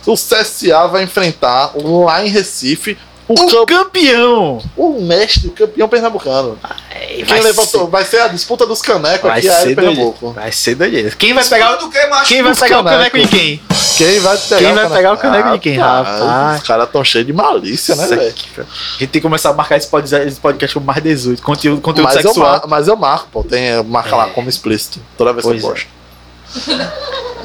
O 0.06 0.14
CSA 0.16 0.88
vai 0.88 1.04
enfrentar 1.04 1.72
lá 1.76 2.26
em 2.26 2.30
Recife 2.30 2.98
o, 3.28 3.34
O 3.34 3.48
camp- 3.66 3.68
campeão. 3.68 4.62
o 4.78 5.02
mestre, 5.02 5.48
o 5.48 5.52
campeão 5.52 5.88
pernambucano. 5.88 6.60
Vai 6.62 7.24
Quem 7.24 7.42
levantou? 7.42 7.88
Vai 7.88 8.04
ser 8.06 8.20
a 8.20 8.28
disputa 8.28 8.66
dos 8.68 8.82
canecos 8.82 9.28
Vai 9.30 9.40
aqui 9.40 9.48
é 9.50 9.52
ser 9.54 9.72
em. 9.72 9.76
Pernambuco. 9.76 10.32
Vai 10.32 10.52
ser 10.52 10.76
doideira. 10.76 11.10
Quem 11.12 11.34
vai 11.34 11.44
pegar, 11.44 11.76
do 11.76 11.90
que, 11.90 12.06
macho? 12.08 12.26
quem 12.28 12.44
vai 12.44 12.54
pegar 12.56 12.80
o 12.80 12.84
caneco 12.84 13.20
de 13.20 13.28
quem? 13.28 13.62
Quem 13.98 14.20
vai 14.20 14.38
pegar 14.38 14.58
Quem 14.60 14.72
o 14.72 14.76
vai 14.76 14.84
caneco? 14.84 14.94
pegar 14.96 15.14
o 15.14 15.18
caneco 15.18 15.52
de 15.54 15.60
quem, 15.60 15.78
rapaz? 15.78 16.62
Os 16.62 16.68
caras 16.68 16.90
tão 16.92 17.04
cheios 17.04 17.26
de 17.26 17.34
malícia, 17.34 17.96
né, 17.96 18.06
velho? 18.08 18.22
A 18.22 18.62
gente 18.64 18.98
tem 19.00 19.08
que 19.10 19.22
começar 19.22 19.50
a 19.50 19.54
marcar 19.54 19.78
esse 19.78 19.88
podcast, 19.88 20.74
como 20.74 20.86
mais 20.86 21.02
18. 21.02 21.42
Conteúdo, 21.42 21.82
conteúdo 21.82 22.06
Mas 22.08 22.16
eu, 22.18 22.22
sexual. 22.24 22.52
mar- 22.52 22.68
mas 22.68 22.88
eu 22.88 22.96
marco, 22.96 23.28
pô. 23.32 23.44
Tem, 23.44 23.82
marca 23.84 24.16
lá 24.16 24.28
É. 24.28 24.30
como 24.32 24.50
explícito. 24.50 25.00
Toda 25.18 25.32
vez 25.34 25.46
Pois 25.46 25.60
que 25.62 25.66
eu 25.66 25.70
é. 25.70 25.74
posto. 25.74 25.88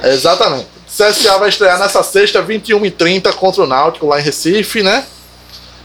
Exatamente. 0.03 0.67
CSA 0.89 1.39
vai 1.39 1.49
estrear 1.49 1.79
nessa 1.79 2.03
sexta, 2.03 2.43
21h30, 2.43 3.33
contra 3.35 3.63
o 3.63 3.67
Náutico 3.67 4.07
lá 4.07 4.19
em 4.21 4.23
Recife, 4.23 4.83
né? 4.83 5.05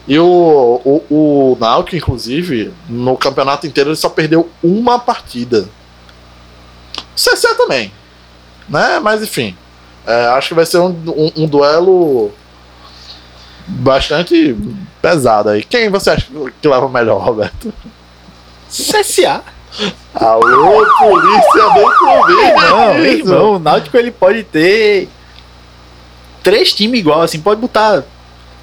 E 0.08 0.20
o, 0.20 0.82
o, 0.86 1.04
o 1.10 1.58
Náutico, 1.60 1.96
inclusive, 1.96 2.72
no 2.88 3.18
campeonato 3.18 3.66
inteiro, 3.66 3.90
ele 3.90 3.96
só 3.96 4.10
perdeu 4.10 4.50
uma 4.64 5.00
partida. 5.00 5.68
O 6.98 7.16
CSA 7.16 7.56
também. 7.56 7.92
Né? 8.70 9.00
Mas 9.00 9.24
enfim. 9.24 9.56
é, 10.06 10.28
acho 10.28 10.50
que 10.50 10.54
vai 10.54 10.66
ser 10.66 10.78
um, 10.78 10.90
um, 10.90 11.44
um 11.44 11.48
duelo 11.48 12.32
bastante 13.68 14.56
pesado 15.02 15.50
aí. 15.50 15.64
Quem 15.64 15.90
você 15.90 16.12
acha 16.12 16.28
que 16.62 16.68
leva 16.68 16.88
melhor, 16.88 17.22
Roberto? 17.22 17.74
CSA. 18.70 19.44
Alô, 20.14 20.86
polícia 21.00 21.64
do 21.74 21.98
clube! 21.98 22.54
Não, 22.70 22.98
irmão, 23.00 23.56
o 23.56 23.60
Náutico 23.60 23.98
ele 23.98 24.12
pode 24.12 24.44
ter 24.44 25.10
três 26.42 26.72
times 26.72 27.00
igual, 27.00 27.22
assim, 27.22 27.42
pode 27.42 27.60
botar 27.60 28.04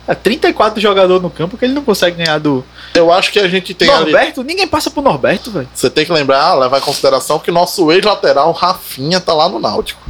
é, 0.06 0.14
34 0.14 0.80
jogadores 0.80 1.22
no 1.22 1.30
campo 1.30 1.56
que 1.56 1.64
ele 1.64 1.72
não 1.74 1.82
consegue 1.82 2.16
ganhar 2.22 2.38
do 2.38 2.64
Eu 2.94 3.12
acho 3.12 3.30
que 3.30 3.38
a 3.38 3.48
gente 3.48 3.72
tem 3.74 3.88
ali. 3.88 4.10
Norberto. 4.12 4.42
Ninguém 4.42 4.66
passa 4.66 4.90
pro 4.90 5.02
Norberto, 5.02 5.50
velho. 5.50 5.68
Você 5.72 5.88
tem 5.88 6.04
que 6.04 6.12
lembrar, 6.12 6.54
levar 6.54 6.78
em 6.78 6.82
consideração 6.82 7.38
que 7.38 7.50
nosso 7.50 7.90
ex-lateral, 7.92 8.50
Rafinha, 8.52 9.20
tá 9.20 9.32
lá 9.32 9.48
no 9.48 9.58
Náutico. 9.58 10.00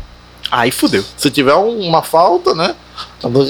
Aí 0.51 0.71
fudeu. 0.71 1.05
Se 1.17 1.31
tiver 1.31 1.55
um- 1.55 1.81
uma 1.81 2.03
falta, 2.03 2.55
né? 2.55 2.75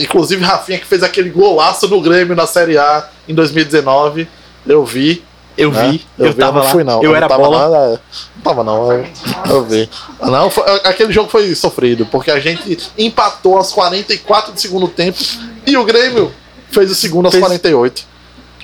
Inclusive, 0.00 0.44
Rafinha 0.44 0.78
que 0.78 0.87
fez 0.87 1.02
aquele 1.02 1.31
golaço 1.31 1.88
no 1.88 2.00
Grêmio 2.00 2.37
na 2.37 2.46
Série 2.46 2.78
A 2.78 3.09
em 3.28 3.35
2019. 3.35 4.28
Eu 4.66 4.85
vi. 4.85 5.24
Eu 5.59 5.70
né? 5.70 5.90
vi, 5.90 6.07
eu, 6.18 6.33
vi, 6.33 6.38
tava 6.38 6.61
não 6.61 6.64
lá. 6.64 6.70
fui, 6.72 6.83
não. 6.85 7.02
Eu, 7.02 7.11
não 7.11 7.16
era 7.16 7.28
tava 7.28 7.42
bola. 7.42 7.68
Não, 7.68 7.76
é. 7.76 7.88
não 8.37 8.42
tava, 8.42 8.64
não. 8.64 8.92
Eu, 8.92 9.07
eu 9.50 9.64
vi. 9.64 9.90
Não, 10.20 10.48
foi- 10.48 10.64
aquele 10.85 11.12
jogo 11.12 11.28
foi 11.28 11.55
sofrido, 11.55 12.07
porque 12.07 12.31
a 12.31 12.40
gente 12.40 12.78
empatou 12.96 13.59
aos 13.59 13.70
44 13.72 14.52
do 14.52 14.59
segundo 14.61 14.88
tempo 14.88 15.18
e 15.66 15.77
o 15.77 15.85
Grêmio 15.85 16.33
fez 16.70 16.90
o 16.90 16.94
segundo 16.94 17.27
aos 17.27 17.35
Fez- 17.35 17.44
48. 17.44 18.12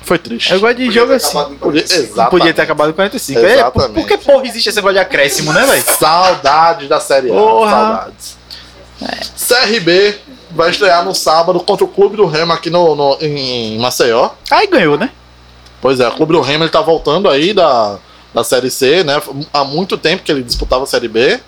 Foi 0.03 0.17
triste. 0.17 0.51
Eu 0.53 0.59
gosto 0.59 0.77
de 0.77 0.89
jogo 0.91 1.13
assim. 1.13 1.37
Podia- 1.59 1.83
Exatamente. 1.83 2.29
podia 2.31 2.53
ter 2.53 2.61
acabado 2.63 2.89
em 2.89 2.93
45. 2.93 3.39
É, 3.39 3.69
por, 3.69 3.89
por 3.89 4.07
que 4.07 4.17
porra 4.17 4.45
existe 4.47 4.69
esse 4.69 4.75
negócio 4.77 4.95
de 4.95 4.99
acréscimo, 5.01 5.53
né, 5.53 5.65
velho? 5.65 5.83
Saudades 5.99 6.87
da 6.89 6.99
Série 6.99 7.29
A. 7.29 7.33
Porra. 7.33 7.71
Saudades. 7.71 8.37
CRB 9.37 10.17
vai 10.51 10.69
estrear 10.71 11.03
no 11.05 11.13
sábado 11.13 11.59
contra 11.59 11.85
o 11.85 11.87
Clube 11.87 12.17
do 12.17 12.25
Remo 12.25 12.53
aqui 12.53 12.69
no, 12.69 12.95
no- 12.95 13.17
em 13.21 13.77
Maceió. 13.79 14.29
Aí 14.49 14.67
ganhou, 14.67 14.97
né? 14.97 15.11
Pois 15.81 15.99
é, 15.99 16.07
o 16.07 16.11
Clube 16.11 16.33
do 16.33 16.41
Remo 16.41 16.63
ele 16.63 16.71
tá 16.71 16.81
voltando 16.81 17.29
aí 17.29 17.53
da, 17.53 17.97
da 18.33 18.43
Série 18.43 18.69
C, 18.71 19.03
né? 19.03 19.21
Há 19.53 19.63
muito 19.63 19.97
tempo 19.97 20.23
que 20.23 20.31
ele 20.31 20.43
disputava 20.43 20.83
a 20.83 20.87
Série 20.87 21.07
B. 21.07 21.39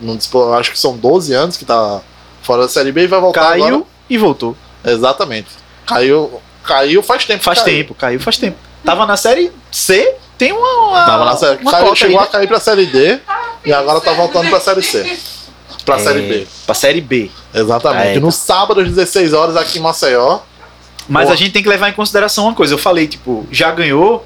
Não 0.00 0.16
dispu- 0.16 0.52
acho 0.54 0.72
que 0.72 0.78
são 0.78 0.96
12 0.96 1.32
anos 1.32 1.56
que 1.56 1.64
tá 1.64 2.00
fora 2.42 2.62
da 2.62 2.68
Série 2.68 2.90
B 2.92 3.04
e 3.04 3.06
vai 3.06 3.20
voltar 3.20 3.40
Caiu 3.50 3.64
agora. 3.66 3.82
e 4.10 4.18
voltou. 4.18 4.56
Exatamente. 4.84 5.48
Caiu, 5.86 6.40
caiu 6.64 7.02
faz 7.02 7.24
tempo. 7.24 7.42
Faz 7.42 7.60
caiu. 7.60 7.76
tempo, 7.76 7.94
caiu 7.94 8.20
faz 8.20 8.36
tempo. 8.36 8.56
Tava 8.84 9.06
na 9.06 9.16
série 9.16 9.52
C, 9.70 10.14
tem 10.36 10.52
uma. 10.52 10.88
uma 10.88 11.06
Tava 11.06 11.24
na 11.24 11.36
série. 11.36 11.64
Caiu, 11.64 11.94
chegou 11.94 12.20
a 12.20 12.26
cair 12.26 12.48
pra 12.48 12.58
Série 12.58 12.86
D 12.86 13.20
e 13.64 13.72
agora 13.72 14.00
tá 14.00 14.12
voltando 14.12 14.48
pra 14.48 14.60
Série 14.60 14.82
C. 14.82 15.18
Pra 15.84 15.96
né? 15.96 16.02
Série 16.02 16.24
É, 16.24 16.28
B. 16.28 16.46
Pra 16.66 16.74
série 16.74 17.00
B. 17.00 17.30
Exatamente. 17.54 18.16
É, 18.18 18.20
no 18.20 18.32
sábado 18.32 18.80
às 18.80 18.88
16 18.88 19.32
horas 19.32 19.56
aqui 19.56 19.78
em 19.78 19.80
Maceió. 19.80 20.40
Mas 21.08 21.24
Porra. 21.24 21.34
a 21.34 21.36
gente 21.36 21.52
tem 21.52 21.62
que 21.62 21.68
levar 21.68 21.88
em 21.88 21.92
consideração 21.92 22.44
uma 22.44 22.54
coisa. 22.54 22.74
Eu 22.74 22.78
falei, 22.78 23.08
tipo, 23.08 23.46
já 23.50 23.70
ganhou, 23.72 24.24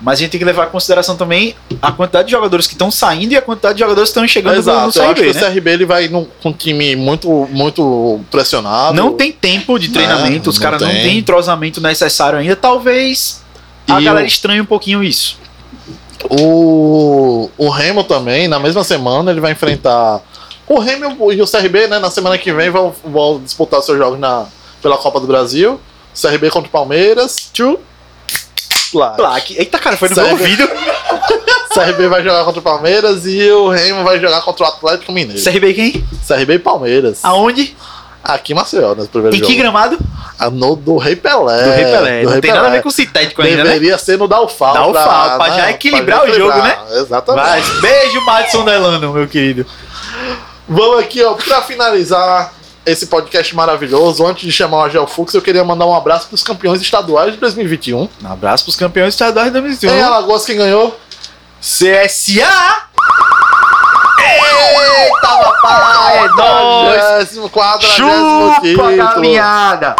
mas 0.00 0.18
a 0.18 0.22
gente 0.22 0.30
tem 0.32 0.38
que 0.38 0.44
levar 0.44 0.66
em 0.66 0.70
consideração 0.70 1.16
também 1.16 1.54
a 1.80 1.90
quantidade 1.90 2.26
de 2.26 2.32
jogadores 2.32 2.66
que 2.66 2.74
estão 2.74 2.90
saindo 2.90 3.32
e 3.32 3.36
a 3.36 3.40
quantidade 3.42 3.74
de 3.74 3.80
jogadores 3.80 4.10
que 4.10 4.12
estão 4.18 4.28
chegando 4.28 4.56
no, 4.56 4.62
no 4.62 4.88
Exato. 4.88 4.98
Eu 4.98 5.04
acho 5.10 5.14
que 5.14 5.32
né? 5.32 5.48
o 5.48 5.52
CRB 5.52 5.70
ele 5.70 5.86
vai 5.86 6.08
num, 6.08 6.26
com 6.42 6.50
um 6.50 6.52
time 6.52 6.94
muito, 6.96 7.48
muito 7.50 8.20
pressionado. 8.30 8.94
Não 8.96 9.14
tem 9.14 9.32
tempo 9.32 9.78
de 9.78 9.88
treinamento, 9.88 10.44
Não, 10.46 10.50
os 10.50 10.58
caras 10.58 10.80
não 10.82 10.88
têm 10.88 11.18
entrosamento 11.18 11.80
necessário 11.80 12.38
ainda. 12.38 12.54
Talvez 12.56 13.42
a 13.88 14.00
E 14.00 14.04
galera 14.04 14.24
o- 14.24 14.28
estranhe 14.28 14.60
um 14.60 14.66
pouquinho 14.66 15.02
isso. 15.02 15.38
O, 16.30 17.50
o 17.56 17.68
Remo 17.70 18.02
também, 18.04 18.48
na 18.48 18.58
mesma 18.58 18.82
semana, 18.84 19.30
ele 19.30 19.40
vai 19.40 19.52
enfrentar. 19.52 20.20
O 20.66 20.78
Remo 20.78 21.32
e 21.32 21.40
o 21.40 21.46
CRB, 21.46 21.86
né? 21.86 21.98
Na 21.98 22.10
semana 22.10 22.36
que 22.36 22.52
vem 22.52 22.70
vão, 22.70 22.92
vão 23.04 23.40
disputar 23.42 23.80
seus 23.82 23.96
jogos 23.96 24.18
na, 24.18 24.46
pela 24.82 24.96
Copa 24.98 25.20
do 25.20 25.26
Brasil. 25.26 25.80
CRB 26.20 26.50
contra 26.50 26.68
o 26.68 26.72
Palmeiras. 26.72 27.50
Tchu. 27.52 27.78
Plaque. 28.92 29.16
Plaque. 29.16 29.58
Eita, 29.58 29.78
cara, 29.78 29.96
foi 29.96 30.08
no 30.08 30.14
Sério? 30.14 30.30
meu 30.36 30.40
ouvido. 30.40 30.68
CRB 31.74 32.08
vai 32.08 32.22
jogar 32.22 32.44
contra 32.44 32.60
o 32.60 32.62
Palmeiras 32.62 33.26
e 33.26 33.50
o 33.50 33.68
Remo 33.68 34.02
vai 34.02 34.18
jogar 34.18 34.40
contra 34.42 34.64
o 34.64 34.68
Atlético 34.68 35.12
Mineiro. 35.12 35.42
CRB 35.42 35.74
quem? 35.74 36.04
CRB 36.26 36.54
e 36.54 36.58
Palmeiras. 36.58 37.20
Aonde? 37.22 37.76
Aqui 38.24 38.52
em 38.52 38.56
Maceió, 38.56 38.94
nos 38.94 39.06
primeiros 39.08 39.38
Em 39.38 39.40
que 39.42 39.46
jogos. 39.52 39.60
gramado? 39.62 39.98
Ah, 40.38 40.50
no 40.50 40.74
do 40.74 40.96
Rei 40.96 41.14
Pelé. 41.14 41.62
Do 41.62 41.70
Rei 41.70 41.84
Pelé. 41.84 42.20
do 42.20 42.24
não 42.24 42.32
Rei 42.32 42.40
tem 42.40 42.50
nada 42.50 42.62
a 42.62 42.64
Pelé. 42.64 42.76
ver 42.78 42.82
com 42.82 42.90
sintético 42.90 43.42
ainda, 43.42 43.62
né? 43.62 43.72
Deveria 43.74 43.98
ser 43.98 44.18
no 44.18 44.26
Dalfal. 44.26 44.72
Dalfal, 44.74 45.36
pra 45.38 45.50
já 45.50 45.70
equilibrar 45.70 46.24
o 46.24 46.34
jogo, 46.34 46.56
né? 46.62 46.76
Exatamente. 46.92 47.46
Mas 47.46 47.80
beijo, 47.80 48.20
Madison 48.22 48.64
Delano, 48.64 49.12
meu 49.12 49.28
querido. 49.28 49.64
Vamos 50.68 50.98
aqui, 50.98 51.22
ó, 51.22 51.34
pra 51.34 51.62
finalizar 51.62 52.52
esse 52.86 53.08
podcast 53.08 53.54
maravilhoso, 53.54 54.24
antes 54.24 54.44
de 54.44 54.52
chamar 54.52 54.76
o 54.78 54.82
Agel 54.84 55.06
Fux, 55.08 55.34
eu 55.34 55.42
queria 55.42 55.64
mandar 55.64 55.86
um 55.86 55.94
abraço 55.94 56.28
pros 56.28 56.42
campeões 56.44 56.80
estaduais 56.80 57.32
de 57.32 57.38
2021. 57.40 58.08
Um 58.22 58.32
abraço 58.32 58.62
pros 58.64 58.76
campeões 58.76 59.12
estaduais 59.12 59.48
de 59.48 59.52
2021. 59.54 59.90
Em 59.92 60.02
Alagoas, 60.02 60.46
quem 60.46 60.56
ganhou? 60.56 60.96
CSA! 61.60 62.86
Eita, 64.18 65.28
papai! 65.62 66.28
44 67.50 67.86
Chupa, 67.88 68.60
título. 68.62 68.96
galinhada! 68.96 69.96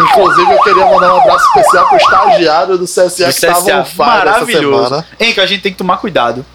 Inclusive, 0.00 0.52
eu 0.52 0.62
queria 0.62 0.86
mandar 0.86 1.14
um 1.14 1.20
abraço 1.20 1.44
especial 1.48 1.88
pro 1.88 1.96
estagiário 1.98 2.78
do 2.78 2.84
CSA 2.84 3.26
Do 3.26 3.34
que 3.34 3.40
tava 3.40 3.60
CSA, 3.60 3.76
on 3.80 3.84
fire 3.84 4.00
essa 4.00 4.06
maravilhoso. 4.06 4.84
semana. 4.84 5.06
Hein, 5.18 5.34
que 5.34 5.40
a 5.40 5.46
gente 5.46 5.62
tem 5.62 5.72
que 5.72 5.78
tomar 5.78 5.96
cuidado. 5.98 6.46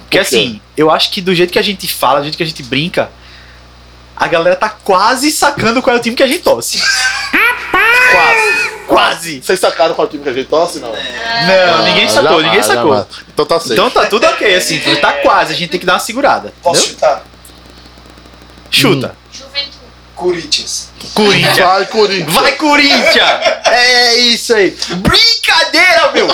Porque 0.00 0.18
assim, 0.18 0.60
eu 0.76 0.90
acho 0.90 1.10
que 1.10 1.20
do 1.20 1.34
jeito 1.34 1.52
que 1.52 1.58
a 1.58 1.62
gente 1.62 1.92
fala, 1.92 2.20
do 2.20 2.24
jeito 2.24 2.36
que 2.36 2.42
a 2.42 2.46
gente 2.46 2.62
brinca, 2.62 3.10
a 4.16 4.26
galera 4.26 4.56
tá 4.56 4.70
quase 4.70 5.30
sacando 5.30 5.82
qual 5.82 5.94
é 5.94 5.98
o 5.98 6.02
time 6.02 6.16
que 6.16 6.22
a 6.22 6.26
gente 6.26 6.40
torce. 6.42 6.82
quase. 8.10 8.76
Quase. 8.86 9.42
Vocês 9.42 9.60
sacaram 9.60 9.94
qual 9.94 10.08
time 10.08 10.22
que 10.22 10.28
a 10.28 10.32
gente 10.32 10.48
torce, 10.48 10.78
não? 10.78 10.90
Não, 10.90 11.84
ninguém 11.84 12.08
sacou, 12.08 12.22
jamais, 12.22 12.46
ninguém 12.46 12.62
sacou. 12.62 12.90
jamais. 12.92 13.06
Então 13.32 13.44
tá 13.44 13.60
certo. 13.60 13.72
Então 13.72 13.90
tá 13.90 14.06
tudo 14.06 14.26
ok, 14.26 14.54
assim, 14.54 14.80
tá 15.00 15.12
quase, 15.14 15.52
a 15.52 15.56
gente 15.56 15.70
tem 15.70 15.80
que 15.80 15.86
dar 15.86 15.94
uma 15.94 15.98
segurada. 16.00 16.54
Posso 16.62 16.82
entendeu? 16.84 16.94
chutar? 16.94 17.24
Chuta. 18.70 19.16
Corinthians. 20.14 20.88
Corinthians. 21.12 21.58
Vai, 21.58 21.86
Corinthians. 21.86 22.32
Vai, 22.32 22.52
Corinthians! 22.52 23.56
É 23.68 24.14
isso 24.14 24.54
aí. 24.54 24.70
Brincadeira, 24.70 26.12
meu! 26.12 26.28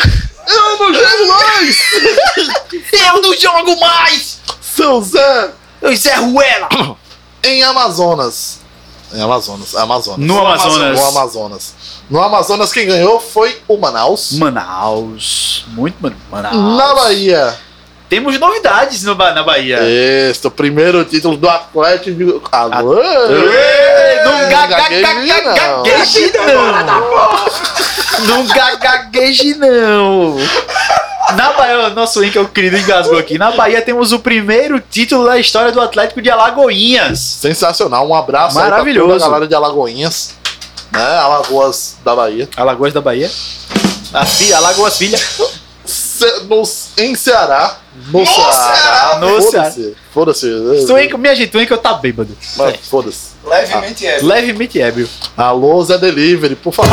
Eu 0.47 0.79
não 0.79 0.95
jogo 0.95 1.29
mais! 1.29 1.79
Eu 2.93 3.23
não 3.23 3.37
jogo 3.37 3.81
mais! 3.81 4.39
Seu 4.61 5.01
Zé! 5.03 5.51
Eu 5.81 5.97
Zé 5.97 6.15
Ruela! 6.17 6.69
Em 7.43 7.63
Amazonas. 7.63 8.61
Em 9.13 9.21
Amazonas. 9.21 9.75
Amazonas. 9.77 10.19
No 10.27 10.39
Amazonas. 10.39 10.99
No 11.01 11.07
Amazonas. 11.07 11.75
No 12.09 12.23
Amazonas, 12.23 12.73
quem 12.73 12.87
ganhou 12.87 13.21
foi 13.21 13.61
o 13.69 13.77
Manaus. 13.77 14.33
Manaus. 14.33 15.65
Muito 15.69 15.97
Man- 16.01 16.15
Manaus. 16.31 16.77
Na 16.79 16.95
Bahia. 16.95 17.59
Temos 18.09 18.39
novidades 18.39 19.03
no 19.05 19.15
Ba- 19.15 19.33
na 19.33 19.43
Bahia. 19.43 19.79
Este, 19.83 20.47
o 20.47 20.51
primeiro 20.51 21.03
título 21.05 21.37
do 21.37 21.49
Atlético. 21.49 22.17
de- 22.17 22.41
Alô? 22.53 22.95
Não 22.95 24.51
ga- 24.51 24.67
ga- 24.67 24.77
gagueje, 24.77 25.27
ga- 25.27 25.41
ga- 25.41 25.67
não. 25.67 25.83
não! 26.85 28.27
Não 28.27 28.47
ga- 28.47 28.75
gagueje 28.77 29.55
não! 29.55 30.37
Na 31.37 31.53
Bahia, 31.53 31.89
nosso 31.91 32.21
link 32.21 32.37
é 32.37 32.41
o 32.41 32.49
querido 32.49 32.77
engasgou 32.77 33.19
aqui. 33.19 33.39
Na 33.39 33.53
Bahia 33.53 33.81
temos 33.81 34.13
o 34.13 34.19
primeiro 34.19 34.81
título 34.81 35.25
da 35.25 35.39
história 35.39 35.73
do 35.73 35.81
Atlético 35.81 36.21
de 36.21 36.29
Alagoinhas. 36.31 37.19
Sensacional. 37.21 38.07
Um 38.09 38.15
abraço 38.15 38.59
aí 38.59 38.65
Maravilhoso. 38.69 39.07
pra 39.07 39.15
toda 39.15 39.25
a 39.25 39.29
galera 39.29 39.49
de 39.49 39.55
Alagoinhas. 39.55 40.35
Né? 40.93 41.01
Alagoas 41.19 41.97
da 42.05 42.15
Bahia. 42.15 42.49
Alagoas 42.57 42.93
da 42.93 43.01
Bahia. 43.01 43.31
A 44.13 44.27
filha, 44.27 44.57
Alagoas 44.59 44.99
Filha. 44.99 45.19
No- 46.47 46.63
em 46.99 47.15
Ceará. 47.15 47.79
No, 48.09 48.25
Ceará. 48.27 49.19
No 49.21 49.43
Foda-se. 49.43 49.97
Foda-se. 50.13 50.47
Twinko, 50.87 51.19
minha 51.19 51.35
gente, 51.35 51.51
Twinko 51.51 51.77
tá 51.79 51.95
bêbado. 51.95 52.37
Mas 52.57 52.77
Foda-se. 52.89 53.33
Levemente 53.45 54.07
é. 54.07 54.19
Levemente 54.23 54.81
ébrio. 54.81 55.09
Alô, 55.37 55.83
Zé 55.83 55.99
Delivery, 55.99 56.55
por 56.57 56.73
favor. 56.73 56.93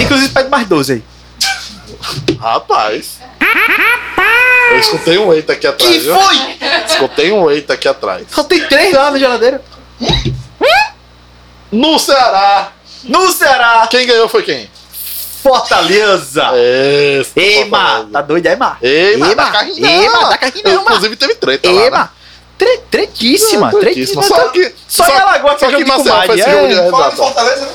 Inclusive, 0.00 0.28
pede 0.30 0.48
mais 0.48 0.66
12 0.66 0.92
aí. 0.94 1.02
Rapaz. 2.40 3.18
Eu 4.70 4.78
escutei 4.78 5.18
um 5.18 5.32
eita 5.32 5.52
aqui 5.52 5.66
atrás. 5.66 5.92
Que 5.92 5.98
viu? 6.00 6.14
foi? 6.16 6.36
Escutei 6.86 7.32
um 7.32 7.50
eita 7.50 7.72
aqui 7.74 7.88
atrás. 7.88 8.26
Só 8.30 8.42
tem 8.44 8.66
três 8.66 8.92
lá 8.92 9.10
na 9.10 9.18
geladeira. 9.18 9.62
No 11.70 11.98
Ceará. 11.98 12.72
No 13.04 13.30
Ceará, 13.30 13.86
Quem 13.90 14.06
ganhou 14.06 14.28
foi 14.28 14.42
quem? 14.42 14.68
Fortaleza. 15.42 16.42
Esse, 16.56 17.38
Ema, 17.38 17.78
Fortaleza. 17.78 18.08
tá 18.12 18.22
doido 18.22 18.46
aí, 18.48 18.56
Mar? 18.56 18.78
Ema, 18.82 19.26
Ema, 19.30 19.34
da. 19.50 19.64
Ema, 19.68 20.28
da 20.28 20.38
carrinha 20.38 20.64
não, 20.64 20.74
Mar. 20.76 20.94
Inclusive 20.94 21.16
teve 21.16 21.34
treta 21.36 21.70
lá, 21.70 21.90
né? 21.90 22.08
Tre 22.58 22.78
tretíssima, 22.90 23.68
É, 23.68 23.78
tretíssima. 23.78 24.22
Só 24.22 24.48
que... 24.48 24.72
Só 24.88 25.06
em 25.06 25.12
Alagoas 25.12 25.54
que 25.54 25.60
só 25.60 25.70
é 25.70 25.76
de 25.76 25.84
Maceió 25.84 26.04
comadre, 26.04 26.26
foi 26.26 26.38
esse 26.38 26.48
é. 26.48 26.52
jogo 26.52 26.68
de- 26.68 26.90
Fala 26.90 27.10
de. 27.10 27.16
Fortaleza, 27.16 27.60
né? 27.60 27.70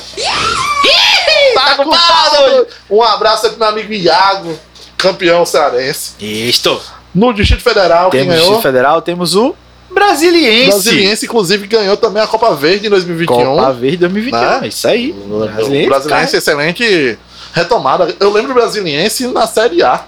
Tá 1.54 1.74
culpado! 1.76 2.66
Um 2.90 3.02
abraço 3.02 3.46
aí 3.46 3.52
pro 3.52 3.60
meu 3.60 3.68
amigo 3.68 3.92
Iago, 3.92 4.58
campeão 4.96 5.44
cearense. 5.46 6.12
Isto. 6.20 6.80
No 7.14 7.32
Distrito 7.32 7.62
Federal, 7.62 8.10
quem 8.10 8.20
Temos 8.20 8.34
o 8.34 8.36
ganhou? 8.36 8.48
Distrito 8.54 8.62
Federal, 8.62 9.02
temos 9.02 9.34
o 9.36 9.54
Brasiliense. 9.90 10.70
Brasiliense, 10.70 11.26
inclusive, 11.26 11.66
ganhou 11.66 11.96
também 11.96 12.22
a 12.22 12.26
Copa 12.26 12.54
Verde 12.54 12.86
em 12.86 12.90
2021. 12.90 13.44
Copa 13.56 13.72
Verde 13.72 13.96
2021. 13.98 14.40
Né? 14.40 14.60
É 14.62 14.68
isso 14.68 14.88
aí. 14.88 15.10
O 15.12 15.38
Brasiliense, 15.46 15.88
Brasiliense, 15.88 16.36
excelente 16.36 17.18
retomada. 17.52 18.14
Eu 18.18 18.32
lembro 18.32 18.52
o 18.52 18.54
Brasiliense 18.54 19.26
na 19.28 19.46
Série 19.46 19.82
A. 19.82 20.04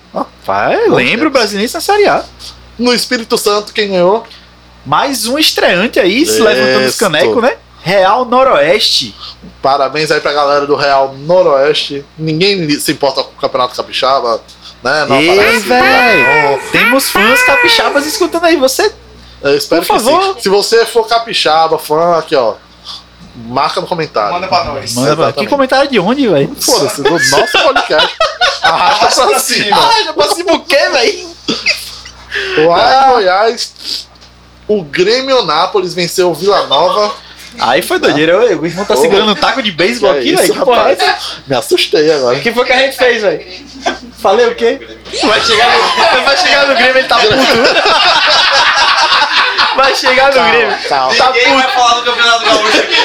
Vai, 0.47 0.89
lembra 0.89 1.29
o 1.29 1.31
Brasiliense 1.31 1.75
na 1.75 1.81
Série 1.81 2.07
A. 2.09 2.25
No 2.79 2.93
Espírito 2.95 3.37
Santo, 3.37 3.73
quem 3.73 3.91
ganhou? 3.91 4.25
Mais 4.85 5.27
um 5.27 5.39
estreante 5.39 5.99
aí, 5.99 6.27
se 6.27 6.41
levantando 6.41 6.87
os 6.87 6.97
canecos, 6.97 7.43
né? 7.43 7.57
Real 7.83 8.25
Noroeste. 8.25 9.15
Parabéns 9.63 10.11
aí 10.11 10.21
pra 10.21 10.33
galera 10.33 10.67
do 10.67 10.75
Real 10.77 11.15
Noroeste. 11.19 12.05
Ninguém 12.19 12.69
se 12.79 12.93
importa 12.93 13.23
com 13.23 13.31
o 13.31 13.41
Campeonato 13.41 13.75
Capixaba, 13.75 14.41
né? 14.83 15.05
Não 15.07 15.17
Ei, 15.21 15.59
velho. 15.61 16.61
Temos 16.73 17.11
fãs 17.11 17.43
capixabas 17.43 18.07
escutando 18.07 18.45
aí. 18.45 18.57
Você 18.57 18.93
Eu 19.43 19.57
espero 19.57 19.85
Por 19.85 19.97
que 19.99 20.03
favor. 20.03 20.35
sim. 20.35 20.41
Se 20.41 20.49
você 20.49 20.85
for 20.87 21.07
capixaba, 21.07 21.79
fã, 21.79 22.19
aqui 22.19 22.35
ó, 22.37 22.55
marca 23.37 23.81
no 23.81 23.87
comentário. 23.87 24.33
Manda 24.35 24.49
pra 24.49 24.65
nós. 24.65 24.95
manda 24.95 25.17
pra... 25.17 25.33
Que 25.33 25.47
comentário 25.47 25.91
de 25.91 25.99
onde, 25.99 26.27
velho? 26.29 26.55
Foda-se, 26.59 27.03
do 27.03 27.11
nosso 27.11 27.59
podcast. 27.63 28.17
Arrasta 28.63 28.65
Arrasta 29.05 29.23
pra 29.23 29.31
pra 29.31 29.39
cima. 29.41 29.65
cima. 29.65 29.77
Ah, 29.79 30.03
já 30.05 30.13
passei 30.15 30.45
por 30.45 30.61
quê, 30.65 30.89
velho? 30.91 31.35
Lá 32.67 33.09
em 33.09 33.13
Goiás, 33.13 34.07
o 34.69 34.83
Grêmio 34.83 35.43
Nápoles 35.45 35.95
venceu 35.95 36.31
o 36.31 36.35
Vila 36.35 36.67
Nova 36.67 37.15
Aí 37.61 37.83
foi 37.83 38.01
doideira. 38.01 38.37
Ô, 38.37 38.41
O 38.61 38.67
irmão 38.67 38.85
tá 38.85 38.97
segurando 38.97 39.31
um 39.31 39.35
taco 39.41 39.63
de 39.63 39.71
beisebol 39.71 40.11
aqui, 40.11 40.33
isso, 40.33 40.43
velho. 40.43 40.55
Que 40.55 40.59
porra 40.61 40.91
é 40.91 40.95
rapaz? 40.95 41.01
essa? 41.01 41.17
Me 41.47 41.55
assustei 41.55 42.13
agora. 42.13 42.37
O 42.37 42.41
que 42.41 42.53
foi 42.53 42.65
que 42.65 42.73
a 42.73 42.79
gente 42.79 42.97
fez, 42.97 43.23
velho? 43.23 43.47
Falei 44.21 44.47
o 44.49 44.57
quê? 44.57 44.81
Vai 45.23 45.41
chegar 45.41 45.73
no, 45.73 45.79
vai 46.25 46.37
chegar 46.37 46.67
no 46.67 46.75
Grêmio, 46.75 46.99
ele 46.99 47.07
tá 47.09 47.17
puto. 47.17 47.35
Vai 49.77 49.93
chegar 49.97 50.33
no 50.33 50.51
Grêmio. 50.51 50.77
calma. 50.89 51.15
Tá 51.17 51.27
Ninguém 51.27 51.43
puto. 51.45 51.55
vai 51.57 51.69
falar 51.73 51.95
do 51.95 52.03
Campeonato 52.05 52.45
Gaúcho 52.45 52.79
aqui. 52.79 52.97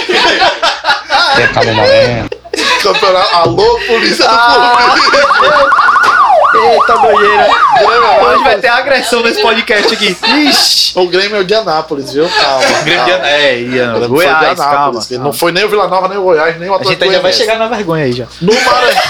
Campeonato. 2.83 3.35
Alô, 3.35 3.79
polícia 3.87 4.25
do 4.27 4.31
Ah. 4.31 4.95
Eita. 6.61 6.97
Grêmio, 6.97 8.23
Hoje 8.27 8.43
vai 8.43 8.59
ter 8.59 8.67
agressão 8.67 9.21
nesse 9.21 9.41
podcast 9.41 9.93
aqui. 9.93 10.15
Ixi. 10.47 10.99
O 10.99 11.07
Grêmio 11.07 11.37
é 11.37 11.39
o 11.39 11.43
de 11.43 11.53
Anápolis, 11.53 12.13
viu? 12.13 12.27
Calma. 12.29 12.65
Grêmio 12.83 13.05
de 13.05 13.11
calma. 13.11 13.27
É, 13.27 13.59
ia. 13.59 13.67
O 13.67 13.67
Grêmio 13.67 13.93
foi 13.99 14.01
de 14.01 14.07
Goiás, 14.07 14.59
calma. 14.59 15.05
Que 15.05 15.17
Não 15.17 15.33
foi 15.33 15.51
nem 15.51 15.63
o 15.63 15.69
Vila 15.69 15.87
Nova, 15.87 16.07
nem 16.07 16.17
o 16.17 16.23
Goiás, 16.23 16.59
nem 16.59 16.69
o 16.69 16.73
A 16.73 16.75
Atlético 16.77 17.03
gente 17.05 17.11
ainda 17.15 17.21
vai 17.23 17.33
chegar 17.33 17.57
na 17.57 17.67
vergonha 17.67 18.05
aí 18.05 18.11
já. 18.13 18.25
No 18.41 18.53
Maranhão. 18.53 19.01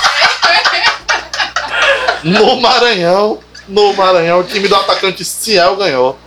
no 2.24 2.62
Maranhão. 2.62 3.40
No 3.68 3.94
Maranhão, 3.94 4.40
o 4.40 4.44
time 4.44 4.68
do 4.68 4.76
atacante 4.76 5.24
Ciel 5.24 5.76
ganhou. 5.76 6.18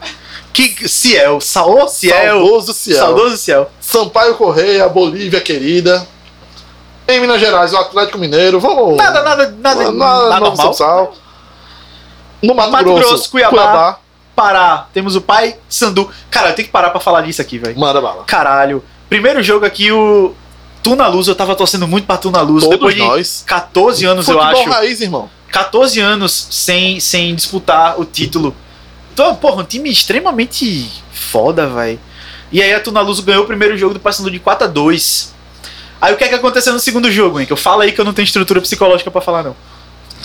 Que 0.53 0.87
Ciel, 0.89 1.41
Saô 1.41 1.89
Ciel. 1.89 2.15
Saudoso 2.39 2.73
Ciel. 2.75 2.99
Saudoso 2.99 3.37
Ciel. 3.37 3.71
Sampaio 3.81 4.35
Correia, 4.35 4.89
Bolívia 4.89 5.41
querida. 5.41 6.07
Em 7.13 7.21
Minas 7.21 7.41
Gerais, 7.41 7.75
o 7.75 7.77
Atlético 7.77 8.17
Mineiro. 8.17 8.59
Vamos. 8.59 8.97
Nada, 8.97 9.23
nada, 9.23 9.55
nada, 9.61 9.93
nada, 9.93 10.29
nada 10.31 10.41
normal. 10.41 11.15
No 12.43 12.55
Mato, 12.55 12.73
Mato 12.73 12.85
Grosso, 12.85 13.09
Grosso, 13.09 13.31
Cuiabá. 13.31 13.99
Pará, 14.35 14.87
temos 14.95 15.15
o 15.15 15.21
pai 15.21 15.57
Sandu. 15.69 16.11
Cara, 16.31 16.49
eu 16.49 16.55
tenho 16.55 16.67
que 16.67 16.73
parar 16.73 16.89
pra 16.89 17.01
falar 17.01 17.21
disso 17.21 17.43
aqui, 17.43 17.59
velho. 17.59 17.79
Manda 17.79 18.01
bala. 18.01 18.25
Caralho. 18.25 18.83
Primeiro 19.11 19.43
jogo 19.43 19.67
aqui, 19.67 19.93
o 19.93 20.35
Tuna 20.83 21.07
Luz, 21.07 21.29
eu 21.29 21.35
tava 21.35 21.55
torcendo 21.55 21.87
muito 21.87 22.07
pra 22.07 22.17
Tuna 22.17 22.41
Luz. 22.41 22.65
Todos 22.65 22.79
Depois 22.79 22.95
de 22.95 23.01
nós. 23.03 23.45
14 23.47 24.07
anos, 24.07 24.27
eu 24.27 24.39
Futebol 24.39 24.63
acho. 24.63 24.71
raiz, 24.71 25.01
irmão. 25.03 25.29
14 25.51 26.01
anos 26.01 26.49
sem, 26.51 26.99
sem 26.99 27.35
disputar 27.35 28.01
o 28.01 28.07
título. 28.07 28.57
Então, 29.13 29.35
porra, 29.35 29.61
um 29.61 29.65
time 29.65 29.91
extremamente 29.91 30.91
foda, 31.13 31.67
velho. 31.67 32.01
E 32.51 32.63
aí 32.63 32.73
a 32.73 32.81
Tuna 32.81 33.03
Luz 33.03 33.21
ganhou 33.21 33.45
o 33.45 33.47
primeiro 33.47 33.77
jogo 33.77 33.93
do 33.93 34.01
Paysandu 34.01 34.31
de 34.31 34.39
4 34.39 34.67
a 34.67 34.71
2 34.71 35.32
Aí 36.03 36.13
o 36.13 36.17
que 36.17 36.25
é 36.25 36.29
que 36.29 36.35
aconteceu 36.35 36.73
no 36.73 36.81
segundo 36.81 37.09
jogo, 37.13 37.39
hein? 37.39 37.47
Que 37.47 37.53
eu 37.53 37.57
falo 37.57 37.81
aí 37.83 37.93
que 37.93 38.01
eu 38.01 38.05
não 38.05 38.13
tenho 38.13 38.25
estrutura 38.27 38.61
psicológica 38.61 39.09
pra 39.09 39.21
falar, 39.21 39.45
não. 39.45 39.55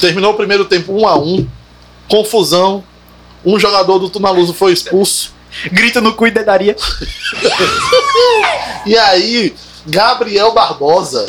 Terminou 0.01 0.31
o 0.33 0.35
primeiro 0.35 0.65
tempo 0.65 0.91
1 0.91 1.07
a 1.07 1.15
1 1.19 1.47
Confusão. 2.09 2.83
Um 3.45 3.59
jogador 3.59 3.99
do 3.99 4.09
Tunaluso 4.09 4.55
foi 4.55 4.73
expulso. 4.73 5.31
Grito 5.71 6.01
no 6.01 6.13
cu 6.13 6.25
e 6.27 6.31
dedaria. 6.31 6.75
E 8.85 8.97
aí, 8.97 9.53
Gabriel 9.85 10.53
Barbosa, 10.53 11.25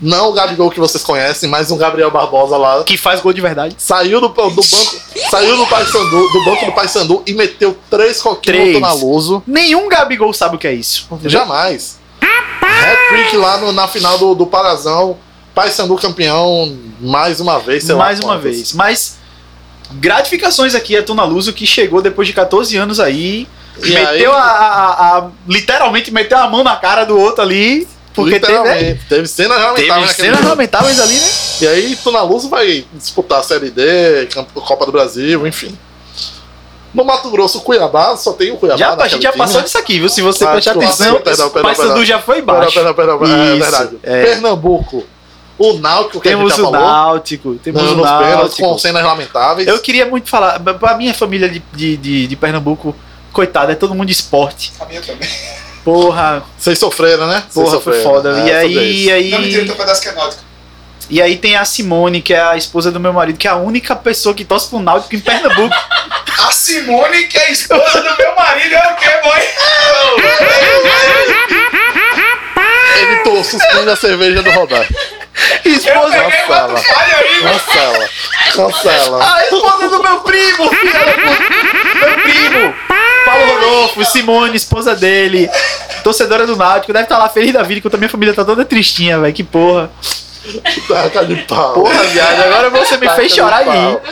não 0.00 0.30
o 0.30 0.32
Gabigol 0.32 0.70
que 0.70 0.80
vocês 0.80 1.04
conhecem, 1.04 1.48
mas 1.48 1.70
um 1.70 1.76
Gabriel 1.76 2.10
Barbosa 2.10 2.56
lá, 2.56 2.82
Que 2.82 2.96
faz 2.96 3.20
gol 3.20 3.32
de 3.32 3.40
verdade. 3.40 3.76
saiu 3.78 4.20
do, 4.20 4.28
do 4.28 4.34
banco, 4.34 4.60
saiu 5.30 5.56
do 5.56 5.66
Paysandu, 5.68 6.28
do 6.32 6.44
banco 6.44 6.66
do 6.66 6.72
Paysandu 6.72 7.22
e 7.26 7.32
meteu 7.32 7.76
três 7.88 8.20
coquinhos 8.20 8.58
Três. 8.58 8.74
no 8.74 8.80
Tunaluso. 8.80 9.42
Nenhum 9.46 9.88
Gabigol 9.88 10.32
sabe 10.32 10.56
o 10.56 10.58
que 10.58 10.66
é 10.66 10.72
isso. 10.72 11.06
entendeu? 11.12 11.30
Jamais. 11.30 11.98
Hat-trick 12.62 13.36
lá 13.36 13.58
no- 13.58 13.72
na 13.72 13.86
final 13.88 14.18
do, 14.18 14.34
do 14.34 14.46
Parazão. 14.46 15.16
Paysandu 15.54 15.96
campeão 15.96 16.76
mais 17.00 17.40
uma 17.40 17.58
vez, 17.58 17.84
sei 17.84 17.94
lá 17.94 18.04
Mais 18.04 18.20
uma 18.20 18.34
quantas. 18.34 18.42
vez. 18.42 18.72
Mas 18.74 19.16
gratificações 19.92 20.74
aqui 20.74 20.96
a 20.96 21.02
Tuna 21.02 21.24
Luso 21.24 21.52
que 21.52 21.66
chegou 21.66 22.02
depois 22.02 22.28
de 22.28 22.34
14 22.34 22.76
anos 22.76 23.00
aí. 23.00 23.46
E 23.82 23.90
meteu 23.90 24.32
aí- 24.32 24.38
a, 24.40 24.42
a- 24.42 25.18
a- 25.18 25.28
Literalmente 25.48 26.10
meteu 26.10 26.38
a 26.38 26.48
mão 26.48 26.62
na 26.64 26.76
cara 26.76 27.04
do 27.04 27.18
outro 27.18 27.42
ali. 27.42 27.86
Porque 28.14 28.40
teve, 28.40 28.52
né? 28.52 28.58
Literalmente. 28.58 29.04
Teve 29.10 29.26
cenas 29.28 29.58
lamentáveis 29.62 30.16
Teve 30.16 30.28
cenas 30.30 30.44
lamentáveis 30.48 31.00
ali, 31.00 31.14
né? 31.14 31.28
E 31.60 31.66
aí, 31.66 31.96
Tunaluso 31.96 32.48
vai 32.48 32.84
disputar 32.94 33.40
a 33.40 33.42
Série 33.42 33.70
D, 33.70 34.26
Copa 34.54 34.86
do 34.86 34.92
Brasil, 34.92 35.46
enfim. 35.46 35.78
No 36.96 37.04
Mato 37.04 37.30
Grosso, 37.30 37.60
Cuiabá, 37.60 38.16
só 38.16 38.32
tem 38.32 38.50
o 38.52 38.56
Cuiabá. 38.56 38.78
Já, 38.78 38.86
a 38.88 38.90
naquele 38.96 39.10
gente 39.10 39.22
já 39.22 39.32
passou 39.32 39.58
né? 39.58 39.64
disso 39.64 39.78
aqui, 39.78 39.98
viu? 40.00 40.08
Se 40.08 40.22
você 40.22 40.44
Ah, 40.44 40.52
prestar 40.52 40.70
atenção, 40.72 41.20
perdão, 41.20 41.50
perdão, 41.50 41.62
Paysandu 41.62 41.88
perdão. 41.88 42.04
já 42.04 42.18
foi 42.18 42.42
Pera, 42.42 42.58
baixo. 42.58 42.72
pera, 42.74 42.94
pera, 42.94 43.18
pera, 43.18 43.30
é 43.32 43.54
Isso, 43.54 43.58
verdade. 43.62 43.96
é. 44.02 44.24
Pernambuco, 44.24 45.04
o 45.58 45.72
Náutico, 45.74 46.20
que 46.20 46.28
Temos 46.28 46.52
a 46.52 46.56
gente 46.56 46.62
já 46.64 46.68
o 46.68 46.72
falou. 46.72 46.88
Náutico, 46.88 47.54
temos 47.56 47.82
o 47.82 47.96
Náutico. 47.96 48.68
com 48.68 48.78
cenas 48.78 49.04
lamentáveis. 49.04 49.68
Eu 49.68 49.78
queria 49.80 50.06
muito 50.06 50.28
falar, 50.28 50.58
pra 50.58 50.96
minha 50.96 51.12
família 51.14 51.48
de, 51.48 51.62
de, 51.74 51.96
de, 51.96 52.26
de 52.26 52.36
Pernambuco, 52.36 52.96
coitado, 53.32 53.70
é 53.70 53.74
todo 53.74 53.94
mundo 53.94 54.06
de 54.06 54.12
esporte. 54.12 54.72
A 54.80 54.84
minha 54.86 55.00
também. 55.02 55.28
Porra, 55.84 56.42
Vocês 56.58 56.78
sofreram, 56.78 57.26
né? 57.26 57.44
Vocês 57.48 57.64
porra, 57.68 57.80
foi 57.80 57.94
sofreram. 57.94 58.10
foda. 58.22 58.40
É, 58.40 58.46
e 58.46 58.52
aí, 58.52 59.04
e 59.04 59.12
aí. 59.12 59.30
Não, 59.30 59.38
mentira, 59.40 59.74
pedaço 59.74 60.02
que 60.02 60.08
é 60.08 60.12
náutico. 60.12 60.42
E 61.08 61.22
aí 61.22 61.36
tem 61.36 61.54
a 61.54 61.64
Simone, 61.64 62.20
que 62.20 62.34
é 62.34 62.40
a 62.40 62.56
esposa 62.56 62.90
do 62.90 62.98
meu 62.98 63.12
marido, 63.12 63.38
que 63.38 63.46
é 63.46 63.50
a 63.50 63.54
única 63.56 63.94
pessoa 63.94 64.34
que 64.34 64.44
torce 64.44 64.68
pro 64.68 64.80
Náutico 64.80 65.14
em 65.14 65.20
Pernambuco. 65.20 65.72
Simone, 66.66 67.28
que 67.28 67.38
é 67.38 67.46
a 67.46 67.50
esposa 67.52 68.02
do 68.02 68.16
meu 68.16 68.34
marido, 68.34 68.74
é 68.74 68.92
o 68.92 68.96
quê, 68.96 69.08
boy? 69.22 69.40
Ele 73.00 73.16
tô, 73.22 73.44
suspende 73.44 73.88
a 73.88 73.94
cerveja 73.94 74.42
do 74.42 74.50
Roberto. 74.50 74.92
Esposa, 75.64 76.16
Cancela. 76.16 76.82
Cancela. 77.40 78.08
Cancela. 78.52 79.36
a 79.36 79.44
esposa 79.44 79.88
do 79.90 80.02
meu 80.02 80.20
primo, 80.22 80.68
puta. 80.68 80.76
Meu 82.00 82.18
primo. 82.24 82.74
Paulo 83.24 83.46
Rodolfo, 83.46 84.04
Simone, 84.04 84.56
esposa 84.56 84.96
dele. 84.96 85.48
Torcedora 86.02 86.48
do 86.48 86.56
Náutico, 86.56 86.92
deve 86.92 87.04
estar 87.04 87.18
lá 87.18 87.28
feliz 87.28 87.52
da 87.52 87.62
vida, 87.62 87.78
enquanto 87.78 87.94
a 87.94 87.98
minha 87.98 88.10
família 88.10 88.34
tá 88.34 88.44
toda 88.44 88.64
tristinha, 88.64 89.20
velho. 89.20 89.32
Que 89.32 89.44
porra. 89.44 89.88
Taca 90.88 91.24
de 91.24 91.36
pau. 91.42 91.74
Porra, 91.74 92.02
viado, 92.04 92.42
agora 92.42 92.70
você 92.70 92.96
me 92.96 93.06
Taca 93.06 93.20
fez 93.20 93.30
de 93.30 93.38
chorar 93.38 93.64
pau. 93.64 94.02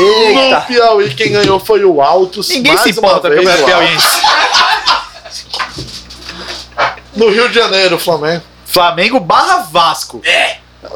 Aí. 0.00 0.34
No 0.34 0.40
Eita. 0.40 0.60
Piauí, 0.62 1.14
quem 1.14 1.32
ganhou 1.32 1.58
foi 1.60 1.84
o 1.84 2.00
Altos. 2.02 2.48
Ninguém 2.48 2.72
mais 2.72 2.82
se 2.82 2.90
importa 2.90 3.30
com 3.30 3.40
o. 3.40 3.64
Piauiense. 3.64 4.20
No 7.14 7.28
Rio 7.30 7.48
de 7.48 7.54
Janeiro, 7.54 7.96
o 7.96 7.98
Flamengo. 7.98 8.42
Flamengo 8.66 9.20
barra 9.20 9.66
Vasco. 9.70 10.20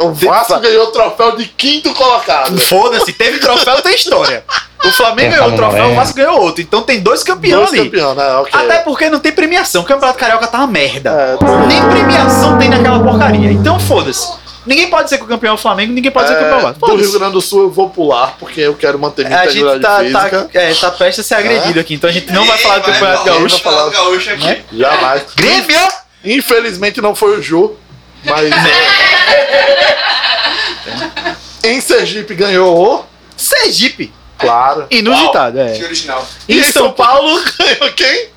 O 0.00 0.12
Vasco 0.12 0.58
ganhou 0.60 0.88
o 0.88 0.90
troféu 0.90 1.36
de 1.36 1.46
quinto 1.46 1.94
colocado. 1.94 2.58
Foda-se, 2.58 3.12
teve 3.12 3.38
troféu, 3.38 3.80
tem 3.82 3.94
história. 3.94 4.44
O 4.84 4.90
Flamengo 4.90 5.30
ganhou 5.34 5.48
o 5.48 5.56
troféu, 5.56 5.90
o 5.90 5.94
Vasco 5.94 6.16
ganhou 6.16 6.40
outro. 6.40 6.60
Então 6.60 6.82
tem 6.82 7.00
dois 7.00 7.22
campeões 7.22 7.68
Dois 7.70 7.80
ali. 7.80 7.90
campeões, 7.90 8.16
né? 8.16 8.34
Ok. 8.36 8.60
Até 8.60 8.78
porque 8.78 9.08
não 9.08 9.18
tem 9.20 9.32
premiação. 9.32 9.82
O 9.82 9.84
Campeonato 9.84 10.18
Carioca 10.18 10.46
tá 10.46 10.58
uma 10.58 10.66
merda. 10.66 11.10
É, 11.40 11.66
Nem 11.66 11.82
premiação 11.88 12.58
tem 12.58 12.68
naquela 12.68 13.00
porcaria. 13.02 13.50
Então 13.52 13.78
foda-se. 13.80 14.28
Ninguém 14.68 14.90
pode 14.90 15.08
ser 15.08 15.16
que 15.16 15.24
o 15.24 15.26
campeão 15.26 15.52
é 15.52 15.54
o 15.54 15.58
Flamengo, 15.58 15.94
ninguém 15.94 16.10
pode 16.10 16.28
ser 16.28 16.34
que 16.34 16.40
o 16.40 16.44
campeão 16.44 16.58
é 16.58 16.62
o 16.62 16.66
é, 16.68 16.72
Vasco. 16.72 16.86
do 16.86 16.96
Rio. 16.96 17.12
Grande 17.12 17.32
do 17.32 17.40
Sul 17.40 17.62
eu 17.62 17.70
vou 17.70 17.88
pular, 17.88 18.36
porque 18.38 18.60
eu 18.60 18.74
quero 18.74 18.98
manter 18.98 19.26
minha 19.26 19.40
A 19.40 19.46
gente 19.46 19.62
integridade 19.62 20.12
tá, 20.12 20.20
física. 20.20 20.50
tá, 20.52 20.60
é, 20.60 20.74
tá 20.74 20.90
prestes 20.90 21.24
a 21.24 21.28
ser 21.28 21.36
agredido 21.36 21.80
aqui, 21.80 21.94
então 21.94 22.10
a 22.10 22.12
gente 22.12 22.30
não 22.30 22.44
vai 22.44 22.58
falar 22.58 22.80
do 22.80 22.84
Campeonato 22.84 23.22
falar 23.22 23.34
do 23.34 23.38
Gaúcho. 23.40 23.62
Campeonato 23.62 23.90
Gaúcho 23.92 24.30
aqui. 24.30 24.44
Né? 24.44 24.62
Jamais. 24.70 25.22
Grêmio! 25.34 25.88
Infelizmente 26.22 27.00
não 27.00 27.14
foi 27.14 27.38
o 27.38 27.42
Ju, 27.42 27.78
mas. 28.24 28.50
em 31.64 31.80
Sergipe 31.80 32.34
ganhou 32.34 32.76
o. 32.76 33.04
Sergipe. 33.38 34.12
Claro. 34.36 34.86
Inusitado, 34.90 35.56
Que 35.56 35.82
é. 35.82 35.84
original. 35.84 36.28
Em 36.46 36.62
São 36.62 36.92
Paulo, 36.92 37.42
Ganhou 37.58 37.90
quem? 37.94 38.28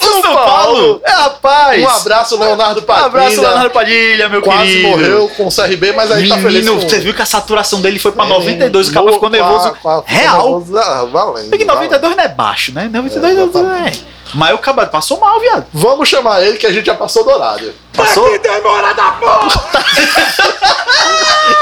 São 0.00 0.22
Paulo. 0.34 1.00
É, 1.04 1.10
rapaz. 1.10 1.82
Um 1.82 1.88
abraço, 1.88 2.38
Leonardo 2.38 2.80
Um 2.80 2.84
Padilha. 2.84 3.06
abraço, 3.06 3.40
Leonardo 3.40 3.70
Padilha, 3.70 4.28
meu 4.28 4.42
Quase 4.42 4.66
querido. 4.66 4.88
morreu 4.88 5.28
com 5.36 5.46
o 5.46 5.54
CRB, 5.54 5.92
mas 5.92 6.10
aí 6.12 6.28
tá 6.28 6.36
feliz 6.36 6.64
Menino, 6.64 6.80
com... 6.80 6.88
você 6.88 6.98
viu 7.00 7.14
que 7.14 7.22
a 7.22 7.26
saturação 7.26 7.80
dele 7.80 7.98
foi 7.98 8.12
pra 8.12 8.24
92, 8.24 8.88
o 8.88 8.92
cabo 8.92 9.12
ficou 9.12 9.30
nervoso. 9.30 9.72
Real. 10.04 10.42
nervoso, 10.60 10.78
ah, 10.78 11.04
valendo, 11.10 11.50
Porque 11.50 11.64
valendo. 11.64 11.90
92 11.90 12.16
não 12.16 12.24
é 12.24 12.28
baixo, 12.28 12.72
né? 12.72 12.90
92 12.92 13.36
É, 13.38 13.62
não 13.62 13.74
é. 13.74 13.92
Mas 14.34 14.54
o 14.54 14.58
cabo 14.58 14.86
passou 14.88 15.18
mal, 15.20 15.38
viado. 15.40 15.66
Vamos 15.72 16.08
chamar 16.08 16.42
ele 16.42 16.58
que 16.58 16.66
a 16.66 16.72
gente 16.72 16.86
já 16.86 16.94
passou 16.94 17.24
do 17.24 17.30
horário. 17.30 17.72
Passou? 17.94 18.28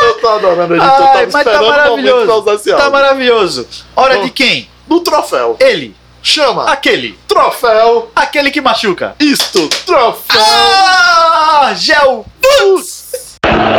Eu 0.03 0.15
tô 0.21 0.29
adorando 0.29 0.75
ele, 0.75 0.83
eu 0.83 0.89
tava 0.89 1.19
Ai, 1.19 1.29
mas 1.33 1.45
tá 1.45 1.63
maravilhoso. 1.63 2.43
Tá 2.77 2.91
maravilhoso. 2.91 3.67
Hora 3.95 4.17
Bom. 4.17 4.25
de 4.25 4.31
quem? 4.31 4.69
Do 4.87 5.01
troféu. 5.01 5.57
Ele. 5.61 5.95
Chama. 6.25 6.71
Aquele. 6.71 7.19
Troféu. 7.29 8.11
Aquele 8.17 8.51
que 8.51 8.63
machuca. 8.63 9.15
Isto. 9.21 9.69
Troféu. 9.85 10.41
Ah! 10.41 11.75
Gel. 11.77 12.25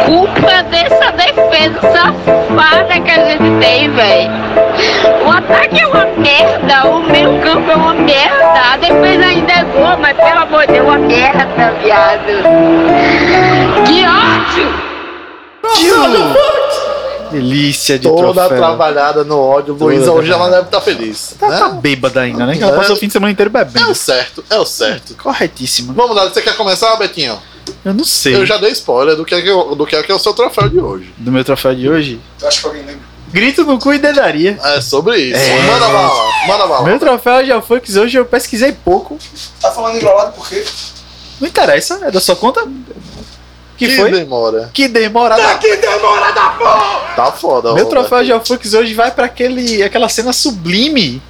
culpa 0.06 0.62
dessa 0.70 1.12
defesa 1.14 1.82
safada 1.82 3.00
que 3.02 3.12
a 3.12 3.26
gente 3.26 3.60
tem, 3.60 3.90
velho. 3.90 4.32
O 5.26 5.32
ataque 5.32 5.82
é 5.82 5.88
uma 5.88 6.06
merda, 6.06 6.88
o 6.88 7.00
meio 7.10 7.42
campo 7.42 7.72
é 7.72 7.76
uma 7.76 7.96
merda, 7.96 8.74
a 8.74 8.78
defesa 8.78 9.26
ainda 9.26 9.52
é 9.52 9.64
boa, 9.66 9.98
mas 9.98 10.16
pelo 10.16 10.40
amor 10.42 10.68
de 10.68 10.74
Deus, 10.74 10.88
uma 10.88 11.00
merda, 11.00 11.74
viado. 11.82 12.44
Que 13.88 14.06
ódio! 14.06 14.86
Delícia 17.32 17.98
de 18.00 18.08
Toda 18.08 18.34
troféu. 18.34 18.58
trabalhada 18.58 19.24
no 19.24 19.40
ódio. 19.40 19.74
Luísa 19.74 20.12
hoje 20.12 20.32
ela 20.32 20.50
deve 20.50 20.64
estar 20.64 20.82
feliz. 20.82 21.36
Tá, 21.40 21.50
né? 21.50 21.58
tá 21.58 21.70
bêbada 21.70 22.22
ainda, 22.22 22.46
né? 22.46 22.56
Que 22.58 22.64
ela 22.64 22.74
É. 22.74 22.76
passou 22.78 22.96
o 22.96 23.00
fim 23.00 23.08
de 23.08 23.14
semana 23.14 23.32
inteiro 23.32 23.52
É 23.56 23.64
bebendo. 23.66 23.92
o 23.92 23.96
certo, 23.96 24.44
é 24.50 24.58
o 24.58 24.66
certo. 24.66 25.16
Corretíssima. 25.16 25.94
Vamos 25.94 26.16
lá, 26.16 26.26
você 26.26 26.42
quer 26.42 26.56
começar, 26.56 26.96
Betinho? 26.98 27.38
Eu 27.84 27.94
não 27.94 28.04
sei. 28.06 28.36
Eu 28.36 28.46
já 28.46 28.58
dei 28.58 28.72
spoiler 28.72 29.16
do 29.16 29.26
que 29.26 29.34
é, 29.34 29.42
que, 29.42 29.48
eu- 29.50 29.76
do 29.76 29.86
que 29.88 29.96
é, 29.96 30.04
que 30.04 30.12
é 30.12 30.16
o 30.16 30.20
seu 30.20 30.34
troféu 30.34 30.70
de 30.70 30.80
hoje. 30.80 31.14
Do 31.18 31.32
meu 31.32 31.44
troféu 31.44 31.74
de 31.74 31.90
hoje. 31.90 32.20
Eu 32.42 32.48
acho 32.48 32.62
que 32.62 32.68
alguém 32.68 32.82
lembra. 32.84 33.02
Grito 33.32 33.64
no 33.66 33.80
cu 33.80 33.92
e 33.94 33.98
dedaria. 33.98 34.58
É 34.64 34.80
sobre 34.82 35.18
isso. 35.18 35.38
É. 35.40 35.62
Manda 35.64 35.88
bala, 35.90 36.24
manda 36.48 36.68
bala. 36.68 36.84
Meu 36.88 37.00
troféu 37.00 37.46
já 37.46 37.62
foi 37.62 37.80
que 37.82 37.98
hoje 37.98 38.18
eu 38.18 38.26
pesquisei 38.26 38.72
pouco. 38.72 39.18
Tá 39.60 39.72
falando 39.72 39.98
enrolado 39.98 40.32
por 40.34 40.48
quê? 40.48 40.64
Não 41.42 41.48
interessa, 41.48 42.00
é 42.04 42.12
da 42.12 42.22
sua 42.22 42.36
conta. 42.36 42.62
Que, 43.78 43.88
Que 43.88 43.96
foi? 43.98 44.10
demora. 44.12 44.70
Que 44.74 44.88
demora. 44.88 45.36
da- 45.36 45.60
Tá 47.16 47.32
foda. 47.32 47.74
Meu 47.74 47.86
troféu 47.88 48.20
Betinho. 48.20 48.38
Geoflux 48.38 48.74
hoje 48.74 48.94
vai 48.94 49.12
pra 49.12 49.26
aquele, 49.26 49.84
aquela 49.84 50.08
cena 50.10 50.32
sublime. 50.32 51.22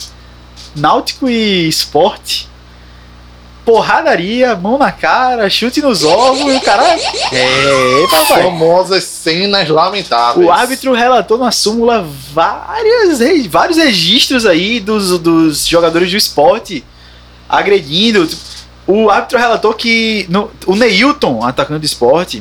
Náutico 0.76 1.28
e 1.30 1.68
esporte. 1.68 2.48
Porradaria, 3.64 4.56
mão 4.56 4.78
na 4.78 4.92
cara, 4.92 5.50
chute 5.50 5.82
nos 5.82 6.04
ovos 6.04 6.54
e 6.54 6.56
o 6.58 6.62
cara. 6.62 6.84
É, 7.32 8.06
papai. 8.12 8.44
Famosas 8.44 9.04
cenas 9.06 9.68
lamentáveis. 9.70 10.46
O 10.48 10.52
árbitro 10.52 10.94
relatou 10.94 11.40
na 11.40 11.52
súmula 11.52 12.06
várias, 12.32 13.20
vários 13.50 13.78
registros 13.80 14.46
aí 14.46 14.80
dos, 14.80 15.18
dos 15.18 15.66
jogadores 15.66 16.12
do 16.12 16.18
esporte 16.18 16.84
agredindo. 17.50 18.30
O 18.88 19.10
árbitro 19.10 19.38
relatou 19.40 19.74
que 19.74 20.26
no- 20.30 20.52
o 20.66 20.76
Neilton, 20.76 21.44
atacante 21.44 21.80
do 21.82 21.86
esporte, 21.86 22.40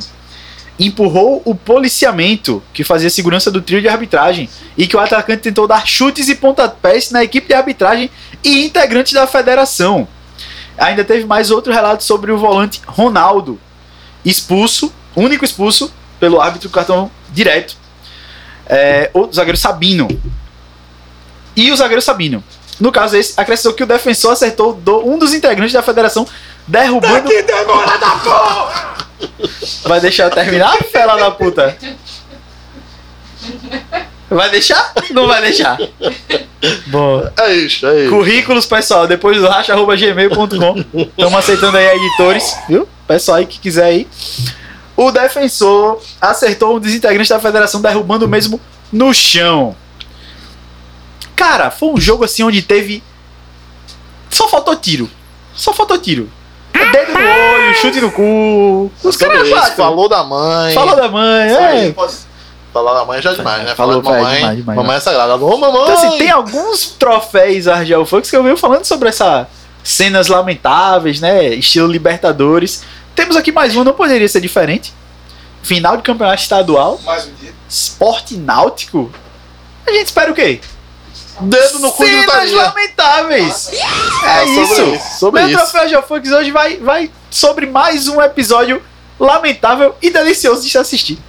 empurrou 0.77 1.41
o 1.45 1.55
policiamento 1.55 2.61
que 2.73 2.83
fazia 2.83 3.09
segurança 3.09 3.49
do 3.49 3.61
trio 3.61 3.81
de 3.81 3.87
arbitragem 3.87 4.49
e 4.77 4.85
que 4.85 4.95
o 4.95 4.99
atacante 4.99 5.41
tentou 5.43 5.67
dar 5.67 5.87
chutes 5.87 6.27
e 6.27 6.35
pontapés 6.35 7.11
na 7.11 7.23
equipe 7.23 7.47
de 7.47 7.53
arbitragem 7.53 8.09
e 8.43 8.65
integrantes 8.65 9.13
da 9.13 9.25
federação. 9.25 10.07
Ainda 10.77 11.03
teve 11.05 11.25
mais 11.25 11.49
outro 11.49 11.71
relato 11.71 12.03
sobre 12.03 12.31
o 12.31 12.37
volante 12.37 12.81
Ronaldo, 12.85 13.57
expulso, 14.25 14.93
único 15.15 15.45
expulso 15.45 15.91
pelo 16.19 16.41
árbitro 16.41 16.69
cartão 16.69 17.09
direto. 17.31 17.77
É, 18.67 19.09
o 19.13 19.31
zagueiro 19.31 19.57
Sabino. 19.57 20.07
E 21.55 21.71
o 21.71 21.75
zagueiro 21.77 22.01
Sabino. 22.01 22.43
No 22.79 22.91
caso 22.91 23.15
esse, 23.17 23.33
acrescentou 23.37 23.73
que 23.73 23.83
o 23.83 23.87
defensor 23.87 24.31
acertou 24.33 24.73
do- 24.73 25.07
um 25.07 25.17
dos 25.17 25.33
integrantes 25.33 25.73
da 25.73 25.81
federação, 25.81 26.27
derrubando. 26.67 27.29
Que 27.29 27.41
demora 27.43 27.97
da 27.97 28.09
porra! 28.17 28.95
Vai 29.83 29.99
deixar 30.01 30.25
eu 30.25 30.31
terminar, 30.31 30.75
fela 30.91 31.15
da 31.15 31.31
puta? 31.31 31.77
Vai 34.29 34.49
deixar? 34.49 34.91
Não 35.11 35.27
vai 35.27 35.41
deixar. 35.41 35.77
Bom. 36.87 37.23
É 37.37 37.53
isso, 37.53 37.85
é 37.85 38.01
isso. 38.01 38.09
Currículos, 38.09 38.65
pessoal, 38.65 39.07
depois 39.07 39.37
do 39.37 39.47
racha.gmail.com. 39.47 40.83
Estamos 40.99 41.35
aceitando 41.39 41.77
aí 41.77 41.85
editores, 41.95 42.55
viu? 42.67 42.87
Pessoal 43.07 43.37
aí 43.37 43.45
que 43.45 43.59
quiser 43.59 43.85
aí. 43.85 44.07
O 44.97 45.11
defensor 45.11 46.01
acertou 46.19 46.75
um 46.75 46.79
dos 46.79 46.93
integrantes 46.93 47.29
da 47.29 47.39
federação, 47.39 47.81
derrubando 47.81 48.25
o 48.25 48.29
mesmo 48.29 48.59
no 48.91 49.13
chão. 49.13 49.75
Cara, 51.35 51.69
foi 51.71 51.89
um 51.89 51.97
jogo 51.99 52.23
assim 52.23 52.43
onde 52.43 52.61
teve. 52.61 53.03
Só 54.29 54.47
faltou 54.47 54.75
tiro. 54.75 55.09
Só 55.53 55.73
faltou 55.73 55.97
tiro. 55.97 56.29
Dedo 56.73 57.13
no 57.13 57.19
olho, 57.19 57.75
chute 57.75 58.01
no 58.01 58.11
cu. 58.11 58.91
Os 59.03 59.15
caras 59.17 59.73
falou 59.75 60.07
da 60.09 60.23
mãe. 60.23 60.73
Falou 60.73 60.95
da 60.95 61.07
mãe, 61.07 61.47
é. 61.51 61.95
Falar 62.73 62.93
da 62.93 63.05
mãe 63.05 63.21
já 63.21 63.31
é 63.31 63.35
demais, 63.35 63.63
né? 63.63 63.73
Falou, 63.75 64.03
Falar 64.03 64.17
de 64.17 64.21
mamãe. 64.23 64.33
velho, 64.33 64.39
demais, 64.39 64.57
demais, 64.57 64.77
mamãe 64.77 64.97
é 64.97 64.99
sagrada. 64.99 65.31
Alô, 65.31 65.57
mamãe! 65.57 65.83
Então, 65.83 65.93
assim, 65.95 66.17
tem 66.17 66.29
alguns 66.29 66.87
troféus 66.87 67.69
Argel 67.69 68.05
Fux 68.05 68.29
que 68.29 68.35
eu 68.35 68.43
venho 68.43 68.57
falando 68.57 68.83
sobre 68.83 69.07
essa 69.07 69.47
cenas 69.81 70.27
lamentáveis, 70.27 71.21
né? 71.21 71.53
Estilo 71.53 71.87
Libertadores. 71.87 72.83
Temos 73.15 73.37
aqui 73.37 73.49
mais 73.53 73.77
um, 73.77 73.83
não 73.85 73.93
poderia 73.93 74.27
ser 74.27 74.41
diferente. 74.41 74.93
Final 75.63 75.95
de 75.95 76.03
campeonato 76.03 76.41
estadual, 76.41 76.99
Mais 77.05 77.25
um 77.27 77.33
dia. 77.39 77.53
esporte 77.69 78.35
náutico. 78.35 79.09
A 79.87 79.91
gente 79.91 80.07
espera 80.07 80.29
o 80.31 80.35
quê? 80.35 80.59
Dedo 81.41 81.79
no 81.79 81.91
cu 81.91 82.05
de 82.05 82.11
Cenas 82.11 82.51
lamentáveis. 82.51 83.69
É, 84.23 84.43
É 84.43 84.45
sobre 84.45 84.61
isso. 84.63 84.83
isso, 84.95 85.19
sobre 85.19 85.41
Meu 85.41 85.49
isso. 85.49 85.71
troféu 85.71 86.03
hoje 86.37 86.51
vai, 86.51 86.77
vai 86.77 87.11
sobre 87.29 87.65
mais 87.65 88.07
um 88.07 88.21
episódio 88.21 88.81
lamentável 89.19 89.95
e 90.01 90.09
delicioso 90.09 90.63
de 90.63 90.69
se 90.69 90.77
assistir. 90.77 91.19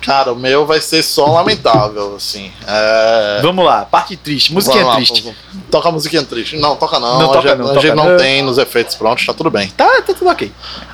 Cara, 0.00 0.32
o 0.32 0.36
meu 0.36 0.64
vai 0.64 0.80
ser 0.80 1.02
só 1.02 1.26
lamentável, 1.26 2.14
assim. 2.16 2.52
É... 2.66 3.40
Vamos 3.42 3.64
lá, 3.64 3.84
parte 3.84 4.16
triste, 4.16 4.52
musiquinha 4.52 4.86
lá, 4.86 4.94
triste. 4.96 5.22
vamos- 5.22 5.38
Toca 5.70 5.88
a 5.88 5.92
musiquinha 5.92 6.22
triste. 6.22 6.56
Não, 6.56 6.76
toca 6.76 6.98
não. 6.98 7.18
Não 7.18 7.30
a 7.30 7.34
toca 7.34 7.48
gente, 7.48 7.58
não, 7.58 7.64
a 7.66 7.68
toca 7.74 7.80
gente 7.80 7.94
não 7.96 8.08
não. 8.10 8.16
tem 8.16 8.40
nos 8.42 8.58
efeitos 8.58 8.94
prontos, 8.94 9.26
tá 9.26 9.34
tudo 9.34 9.50
bem. 9.50 9.68
Tá, 9.76 10.00
tá 10.02 10.14
tudo 10.14 10.30
ok. 10.30 10.50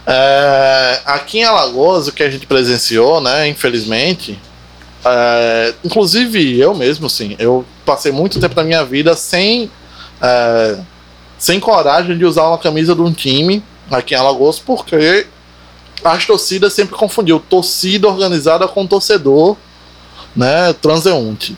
É, 0.07 1.01
aqui 1.05 1.38
em 1.38 1.45
Alagoas, 1.45 2.09
o 2.09 2.12
que 2.12 2.22
a 2.22 2.30
gente 2.30 2.47
presenciou, 2.47 3.20
né, 3.20 3.47
infelizmente, 3.47 4.38
é, 5.05 5.74
inclusive 5.84 6.59
eu 6.59 6.74
mesmo, 6.74 7.07
assim, 7.07 7.36
eu 7.38 7.64
passei 7.84 8.11
muito 8.11 8.40
tempo 8.40 8.55
da 8.55 8.64
minha 8.64 8.84
vida 8.84 9.14
sem, 9.14 9.70
é, 10.20 10.78
sem 11.38 11.61
coragem 11.61 12.16
de 12.16 12.24
usar 12.24 12.48
uma 12.48 12.59
camisa 12.59 12.94
de 12.94 13.00
um 13.02 13.12
time 13.12 13.62
aqui 13.90 14.14
em 14.14 14.16
Alagoas, 14.18 14.59
porque 14.59 15.26
as 16.02 16.26
torcidas 16.26 16.72
sempre 16.72 16.96
confundiu 16.96 17.38
torcida 17.38 18.09
organizada 18.09 18.66
com 18.66 18.86
torcedor, 18.86 19.57
né, 20.34 20.72
transeunte. 20.74 21.57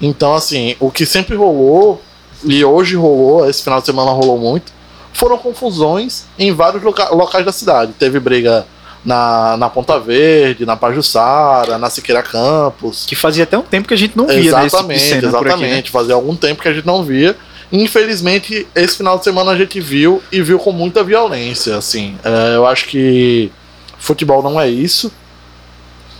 Então, 0.00 0.34
assim, 0.34 0.76
o 0.78 0.90
que 0.90 1.06
sempre 1.06 1.34
rolou, 1.34 2.02
e 2.44 2.64
hoje 2.64 2.96
rolou, 2.96 3.48
esse 3.48 3.62
final 3.62 3.80
de 3.80 3.86
semana 3.86 4.10
rolou 4.10 4.38
muito, 4.38 4.72
foram 5.12 5.38
confusões 5.38 6.24
em 6.38 6.52
vários 6.52 6.82
loca- 6.82 7.08
locais 7.08 7.44
da 7.44 7.52
cidade. 7.52 7.92
Teve 7.98 8.20
briga 8.20 8.66
na, 9.06 9.56
na 9.56 9.70
Ponta 9.70 10.00
Verde, 10.00 10.66
na 10.66 10.76
Pajuçara, 10.76 11.78
na 11.78 11.88
Siqueira 11.88 12.22
Campos. 12.24 13.06
Que 13.06 13.14
fazia 13.14 13.44
até 13.44 13.56
um 13.56 13.62
tempo 13.62 13.86
que 13.86 13.94
a 13.94 13.96
gente 13.96 14.16
não 14.16 14.26
via 14.26 14.36
né, 14.36 14.42
tipo 14.42 14.66
Exatamente, 14.66 15.00
cena 15.00 15.20
por 15.30 15.36
aqui, 15.38 15.46
né? 15.46 15.54
exatamente. 15.54 15.90
Fazia 15.92 16.14
algum 16.14 16.34
tempo 16.34 16.60
que 16.60 16.68
a 16.68 16.72
gente 16.72 16.84
não 16.86 17.04
via. 17.04 17.36
Infelizmente, 17.70 18.66
esse 18.74 18.96
final 18.96 19.16
de 19.16 19.24
semana 19.24 19.52
a 19.52 19.56
gente 19.56 19.80
viu 19.80 20.20
e 20.32 20.42
viu 20.42 20.58
com 20.58 20.72
muita 20.72 21.04
violência. 21.04 21.76
Assim, 21.76 22.16
É, 22.24 22.56
eu 22.56 22.66
acho 22.66 22.86
que 22.86 23.50
futebol 23.98 24.42
não 24.42 24.60
é 24.60 24.68
isso. 24.68 25.12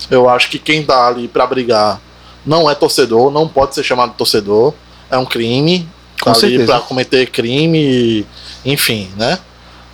Eu 0.08 0.28
acho 0.28 0.48
que 0.48 0.58
quem 0.58 0.84
tá 0.84 1.08
ali 1.08 1.26
pra 1.26 1.46
brigar 1.46 2.00
não 2.44 2.70
é 2.70 2.74
torcedor, 2.74 3.32
não 3.32 3.48
pode 3.48 3.74
ser 3.74 3.82
chamado 3.82 4.14
torcedor. 4.16 4.72
É 5.10 5.18
um 5.18 5.24
crime. 5.24 5.88
Com 6.20 6.32
tá 6.32 6.38
ali 6.38 6.40
certeza. 6.40 6.66
pra 6.66 6.80
cometer 6.80 7.26
crime, 7.30 8.24
enfim, 8.64 9.10
né? 9.16 9.38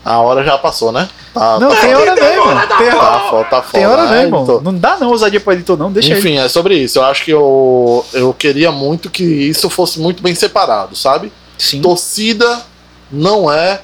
A 0.05 0.19
hora 0.19 0.45
já 0.45 0.59
passou, 0.59 0.91
né? 0.91 1.09
Tá, 1.33 1.59
Não, 1.61 1.71
tá, 1.71 1.77
tem 1.77 1.95
hora 1.95 2.15
mesmo. 2.15 2.45
Tem, 2.45 2.91
tá, 2.91 3.27
foda, 3.31 3.45
tá 3.45 3.61
tem 3.61 3.83
foda, 3.83 3.89
hora 3.89 4.11
né, 4.11 4.23
mesmo. 4.23 4.37
editor? 4.39 4.63
Não 4.63 4.75
dá 4.75 4.97
não 4.99 5.09
ousadia 5.09 5.41
pro 5.41 5.53
editor, 5.53 5.79
não. 5.79 5.93
Deixa 5.93 6.11
ele. 6.11 6.19
Enfim, 6.19 6.39
é 6.39 6.49
sobre 6.49 6.77
isso. 6.77 6.99
Eu 6.99 7.05
acho 7.05 7.25
que 7.25 7.31
eu, 7.31 8.05
eu 8.13 8.35
queria 8.35 8.73
muito 8.73 9.09
que 9.09 9.23
isso 9.23 9.71
fosse 9.71 10.01
muito 10.01 10.23
bem 10.23 10.35
separado, 10.35 10.97
sabe? 10.97 11.33
Sim. 11.57 11.81
Torcida 11.81 12.63
não 13.11 13.51
é 13.51 13.83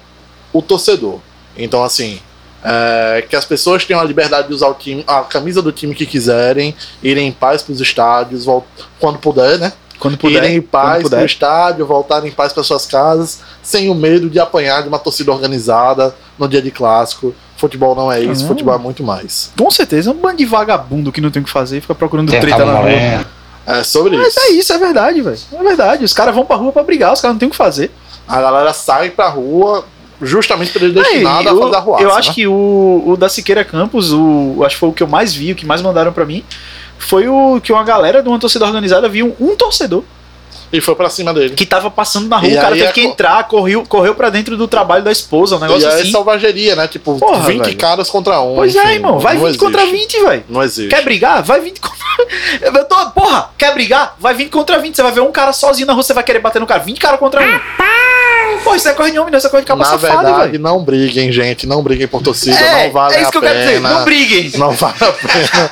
o 0.53 0.61
torcedor. 0.61 1.21
Então, 1.57 1.85
assim, 1.85 2.21
é, 2.65 3.25
que 3.29 3.37
as 3.37 3.45
pessoas 3.45 3.85
tenham 3.85 4.01
a 4.01 4.05
liberdade 4.05 4.49
de 4.49 4.55
usar 4.55 4.69
o 4.69 4.75
time, 4.75 5.05
a 5.07 5.21
camisa 5.23 5.63
do 5.63 5.71
time 5.71 5.95
que 5.95 6.05
quiserem, 6.05 6.75
irem 7.03 7.29
em 7.29 7.33
paz 7.33 7.63
para 7.63 7.73
os 7.73 7.81
estádios, 7.81 8.47
quando 8.99 9.19
puder, 9.19 9.59
né? 9.59 9.73
Quando 9.99 10.17
puder. 10.17 10.43
irem 10.45 10.57
em 10.57 10.61
paz 10.63 11.09
pro 11.09 11.25
estádio, 11.25 11.85
voltarem 11.87 12.29
em 12.29 12.33
paz 12.33 12.53
para 12.53 12.63
suas 12.63 12.87
casas, 12.87 13.41
sem 13.63 13.89
o 13.91 13.95
medo 13.95 14.31
de 14.31 14.39
apanhar 14.39 14.83
de 14.83 14.89
uma 14.89 14.99
torcida 14.99 15.33
organizada 15.33 16.15
no 16.39 16.47
dia 16.49 16.63
de 16.63 16.71
clássico. 16.71 17.35
Futebol 17.57 17.95
não 17.97 18.11
é 18.13 18.21
isso, 18.21 18.45
Ah. 18.45 18.49
futebol 18.49 18.75
é 18.75 18.79
muito 18.79 19.03
mais. 19.03 19.51
Com 19.59 19.71
certeza, 19.71 20.11
é 20.11 20.13
um 20.13 20.17
bando 20.17 20.37
de 20.37 20.45
vagabundo 20.47 21.11
que 21.11 21.21
não 21.21 21.31
tem 21.31 21.43
o 21.43 21.45
que 21.45 21.51
fazer 21.51 21.79
e 21.79 21.81
fica 21.81 21.95
procurando 21.95 22.31
treta 22.31 22.65
na 22.65 22.75
rua. 22.79 22.91
É 23.71 23.83
sobre 23.85 24.17
Mas 24.17 24.29
isso. 24.29 24.41
é 24.41 24.51
isso, 24.53 24.73
é 24.73 24.79
verdade, 24.79 25.21
velho. 25.21 25.39
É 25.53 25.63
verdade. 25.63 26.05
Os 26.05 26.15
caras 26.15 26.35
vão 26.35 26.45
pra 26.47 26.57
rua 26.57 26.73
pra 26.73 26.83
brigar, 26.83 27.13
os 27.13 27.21
caras 27.21 27.35
não 27.35 27.39
tem 27.39 27.49
o 27.49 27.51
que 27.51 27.57
fazer. 27.57 27.91
A 28.27 28.41
galera 28.41 28.73
sai 28.73 29.11
pra 29.11 29.29
rua 29.29 29.85
justamente 30.23 30.73
predestinada 30.73 31.51
Aí, 31.51 31.57
a 31.57 31.61
fazer 31.61 31.77
a 31.77 31.79
eu, 31.79 31.83
ruaça. 31.83 32.03
eu 32.05 32.15
acho 32.15 32.29
né? 32.31 32.35
que 32.35 32.47
o, 32.47 33.03
o 33.07 33.17
da 33.17 33.29
Siqueira 33.29 33.65
Campos, 33.65 34.13
o, 34.13 34.63
acho 34.65 34.75
que 34.77 34.81
foi 34.81 34.89
o 34.89 34.93
que 34.93 35.03
eu 35.03 35.07
mais 35.07 35.35
vi, 35.35 35.53
o 35.53 35.55
que 35.55 35.67
mais 35.67 35.83
mandaram 35.83 36.13
pra 36.13 36.25
mim, 36.25 36.43
foi 36.99 37.29
o 37.29 37.61
que 37.61 37.73
uma 37.73 37.85
galera 37.85 38.23
de 38.23 38.29
uma 38.29 38.39
torcida 38.39 38.65
organizada 38.67 39.09
viu 39.09 39.35
um 39.41 39.55
torcedor 39.57 40.03
E 40.73 40.81
foi 40.81 40.95
pra 40.95 41.09
cima 41.09 41.33
dele. 41.33 41.55
que 41.55 41.65
tava 41.65 41.91
passando 41.91 42.29
na 42.29 42.37
rua, 42.37 42.49
E 42.51 42.53
o 42.53 42.61
cara 42.61 42.75
aí 42.75 42.81
teve 42.81 42.91
é 42.91 42.93
que 42.93 43.01
entrar, 43.03 43.43
correu, 43.49 43.85
correu 43.89 44.15
pra 44.15 44.29
dentro 44.31 44.57
do 44.57 44.69
trabalho 44.69 45.03
da 45.03 45.11
esposa, 45.13 45.57
um 45.57 45.59
E 45.59 45.63
negócio 45.63 45.89
aí 45.89 46.01
assim. 46.01 46.09
é 46.09 46.13
selvageria, 46.13 46.77
né? 46.77 46.87
Tipo, 46.89 47.19
Porra, 47.19 47.41
20 47.47 47.63
velho. 47.65 47.77
caras 47.79 48.11
contra 48.11 48.41
um. 48.41 48.57
Pois 48.57 48.75
enfim, 48.75 48.87
é, 48.87 48.95
irmão, 48.95 49.19
vai 49.19 49.37
não 49.39 49.47
20 49.47 49.57
contra 49.59 49.83
existe. 49.83 50.17
20, 50.19 50.25
velho. 50.29 50.45
Não 50.49 50.63
existe. 50.63 50.89
Quer 50.95 51.03
brigar? 51.05 51.43
Vai 51.43 51.61
20 51.61 51.81
contra. 51.81 51.99
Eu 52.61 52.85
tô, 52.85 53.11
porra, 53.11 53.51
quer 53.57 53.73
brigar? 53.73 54.15
Vai 54.19 54.35
20 54.35 54.51
contra 54.51 54.79
20. 54.79 54.95
Você 54.97 55.03
vai 55.03 55.13
ver 55.13 55.21
um 55.21 55.31
cara 55.33 55.53
sozinho 55.53 55.87
na 55.87 55.93
rua, 55.95 56.03
você 56.03 56.13
vai 56.13 56.25
querer 56.25 56.41
bater 56.41 56.59
no 56.61 56.67
cara. 56.67 56.81
20 56.81 56.99
caras 56.99 57.19
contra 57.19 57.41
um. 57.41 57.61
Pô, 58.65 58.75
isso 58.75 58.89
é 58.89 58.95
coisa 58.95 59.13
de 59.13 59.19
homem, 59.19 59.31
não, 59.33 59.39
isso 59.39 59.47
é 59.47 59.51
coisa 59.51 59.65
de 59.65 59.69
cabo 59.69 59.83
Na 59.83 59.89
safado, 59.91 60.23
verdade, 60.23 60.51
velho. 60.53 60.63
não 60.63 60.83
briguem, 60.85 61.31
gente. 61.33 61.67
Não 61.67 61.83
briguem 61.83 62.07
por 62.09 62.23
torcida. 62.23 62.59
É, 62.59 62.87
não 62.87 62.93
vale 62.93 63.15
é 63.15 63.19
isso 63.21 63.29
a 63.29 63.33
que 63.33 63.37
eu 63.39 63.43
pena. 63.43 63.55
quero 63.55 63.67
dizer. 63.67 63.81
Não 63.81 64.05
briguem. 64.05 64.51
Não 64.57 64.71
vale 64.73 64.95
a 65.01 65.13
pena. 65.13 65.71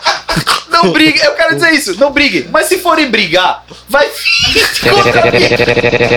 Não 0.77 0.93
briguem. 0.93 1.25
Eu 1.25 1.33
quero 1.33 1.55
dizer 1.55 1.71
isso. 1.73 1.99
Não 1.99 2.11
briguem. 2.13 2.49
Mas 2.53 2.67
se 2.67 2.77
forem 2.79 3.11
brigar, 3.11 3.65
vai. 3.89 4.07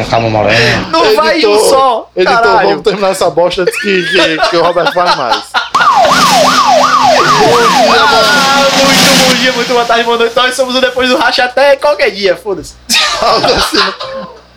Calma, 0.09 0.29
moreno. 0.29 0.89
Não 0.91 1.15
vai 1.15 1.45
um 1.45 1.59
só. 1.69 2.11
Editor, 2.13 2.41
Caralho. 2.41 2.67
vamos 2.69 2.83
terminar 2.83 3.11
essa 3.11 3.29
bosta 3.29 3.61
antes 3.61 3.79
que, 3.79 4.03
que, 4.03 4.37
que 4.49 4.57
o 4.57 4.61
Roberto 4.63 4.91
fale 4.93 5.15
mais. 5.15 5.43
Ah, 5.53 5.69
muito 8.75 9.27
bom 9.27 9.33
dia, 9.35 9.51
muito 9.53 9.69
boa 9.71 9.85
tarde, 9.85 10.03
boa 10.03 10.17
noite. 10.17 10.35
Nós 10.35 10.53
somos 10.55 10.75
o 10.75 10.81
Depois 10.81 11.07
do 11.09 11.15
Racha 11.17 11.45
até 11.45 11.77
qualquer 11.77 12.11
dia, 12.11 12.35
foda-se. 12.35 12.73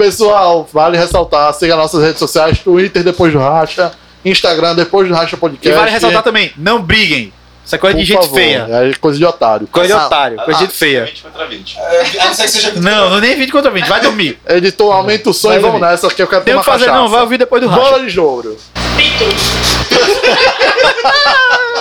Pessoal, 0.07 0.69
vale 0.73 0.99
ressaltar, 0.99 1.55
siga 1.55 1.77
nossas 1.77 2.03
redes 2.03 2.19
sociais, 2.19 2.59
Twitter 2.59 3.05
depois 3.05 3.33
do 3.33 3.39
Racha, 3.39 3.93
Instagram 4.25 4.75
depois 4.75 5.07
do 5.09 5.15
Racha 5.15 5.37
E 5.37 5.39
Podcast. 5.39 5.79
vale 5.79 5.93
ressaltar 5.93 6.25
também, 6.25 6.53
não 6.57 6.83
briguem. 6.83 7.33
Isso 7.65 7.77
é 7.77 7.79
coisa 7.79 7.97
de 7.97 8.03
por 8.03 8.07
gente 8.09 8.23
favor, 8.25 8.35
feia. 8.35 8.67
É 8.69 8.93
coisa 9.01 9.17
de 9.19 9.25
otário. 9.25 9.69
Coisa 9.69 9.95
de 9.95 10.01
Ah, 10.01 10.07
otário, 10.07 10.37
coisa 10.39 10.59
de 10.59 10.65
gente 10.67 10.75
feia. 10.77 11.05
20 11.05 11.23
contra 11.23 11.47
20. 11.47 11.79
A 11.79 12.25
não 12.25 12.31
que 12.35 12.49
seja. 12.49 12.73
Não, 12.81 13.11
não 13.11 13.21
nem 13.21 13.37
20 13.37 13.53
contra 13.53 13.71
20, 13.71 13.87
vai 13.87 14.01
dormir. 14.01 14.37
Editor, 14.49 14.93
aumenta 14.93 15.31
o 15.31 15.33
som 15.33 15.47
Vai 15.49 15.59
e 15.59 15.61
vamos 15.61 15.81
nessa, 15.81 16.11
que 16.11 16.21
eu 16.21 16.27
quero 16.27 16.43
Tem 16.43 16.55
tomar 16.55 16.65
que 16.65 16.71
fazer 16.73 16.87
cachaça. 16.87 17.01
não, 17.01 17.09
vai 17.09 17.21
ouvir 17.21 17.39
depois 17.39 17.63
do 17.63 17.69
Bola 17.69 17.99
Racha. 17.99 18.11
de 18.11 18.19
ouro. 18.19 18.57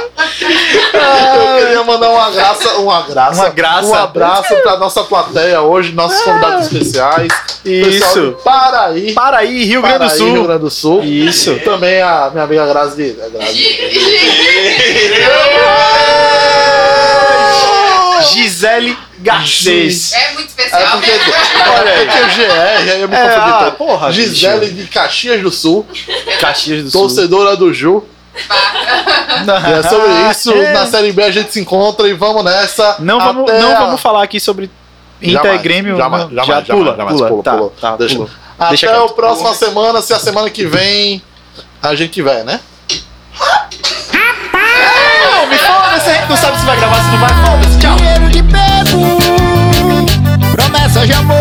Eu 0.73 1.65
queria 1.65 1.83
mandar 1.83 2.09
uma 2.09 2.29
graça, 2.31 2.73
uma 2.79 3.01
graça, 3.03 3.41
Uma 3.41 3.49
graça. 3.49 3.87
um 3.87 3.93
abraço 3.95 4.55
pra 4.61 4.77
nossa 4.77 5.03
plateia 5.03 5.61
hoje, 5.61 5.91
nossos 5.93 6.21
convidados 6.21 6.65
especiais. 6.71 7.31
Isso. 7.65 8.31
de 8.37 8.43
Paraí, 8.43 9.13
Para 9.13 9.37
aí, 9.37 9.63
Rio 9.63 9.81
Grande 9.81 9.97
do 9.99 10.05
Paraí, 10.05 10.17
Sul. 10.17 10.33
Rio 10.33 10.43
Grande 10.43 10.61
do 10.61 10.69
Sul. 10.71 11.03
Isso. 11.03 11.59
Também 11.63 12.01
a 12.01 12.29
minha 12.31 12.43
amiga 12.43 12.65
Grazi. 12.67 13.15
é 13.19 13.29
Grazi. 13.29 13.81
Gisele 18.33 18.97
Garcês. 19.19 20.13
É 20.13 20.33
muito 20.33 20.51
É 20.57 20.63
especial. 20.65 20.91
porque, 20.97 21.11
Olha 21.79 21.89
é 21.89 22.05
porque 22.05 22.19
o 22.19 22.25
GR, 22.27 22.91
aí 22.91 23.01
eu 23.01 23.09
me 23.09 23.15
É, 23.15 23.19
confundi 23.21 23.51
ah, 23.51 23.61
todo. 23.65 23.71
porra, 23.77 24.11
Gisele 24.11 24.69
de 24.71 24.87
Caxias 24.87 25.41
do 25.41 25.51
Sul, 25.51 25.85
Caxias 26.39 26.83
do 26.83 26.91
Sul. 26.91 27.01
torcedora 27.01 27.55
do 27.55 27.73
Ju. 27.73 28.03
E 28.33 29.71
é 29.73 29.83
sobre 29.83 30.11
isso. 30.31 30.51
É. 30.53 30.73
Na 30.73 30.85
Série 30.87 31.11
B 31.11 31.23
a 31.23 31.31
gente 31.31 31.51
se 31.51 31.59
encontra 31.59 32.07
e 32.07 32.13
vamos 32.13 32.43
nessa. 32.43 32.95
Não 32.99 33.19
vamos, 33.19 33.49
até 33.49 33.59
não 33.59 33.75
a- 33.75 33.79
vamos 33.79 34.01
falar 34.01 34.23
aqui 34.23 34.39
sobre 34.39 34.69
Inter 35.21 35.55
e 35.55 35.57
Grêmio. 35.59 35.97
jamais, 35.97 36.23
não. 36.23 36.29
jamais, 36.31 36.47
Já 36.47 36.53
jamais, 36.63 36.67
pula, 36.85 36.95
jamais, 36.97 37.15
pula, 37.17 37.27
pula, 37.29 37.43
tá, 37.43 37.57
pula. 37.57 37.71
tá, 37.79 37.95
Deixa- 37.97 38.15
pula. 38.15 38.29
Até 38.59 38.69
Deixa 38.69 38.89
a 38.91 38.93
quieto. 38.93 39.13
próxima 39.13 39.53
semana, 39.55 40.01
se 40.01 40.13
a 40.13 40.19
semana 40.19 40.49
que 40.49 40.65
vem 40.65 41.21
a 41.81 41.95
gente 41.95 42.11
tiver, 42.11 42.43
né? 42.43 42.59
Não, 44.13 45.47
me 45.47 45.57
foda-se, 45.57 46.09
a 46.09 46.13
gente 46.13 46.29
não 46.29 46.37
sabe 46.37 46.59
se 46.59 46.65
vai 46.65 46.77
gravar, 46.77 47.03
se 47.03 47.09
não 47.11 47.17
vai, 47.17 47.29
foda-se, 47.29 47.79
tchau. 47.79 47.95
Dinheiro 47.95 48.29
de 48.29 48.41
bebo, 48.43 49.17
promessa 50.55 51.05
de 51.07 51.13
amor, 51.13 51.37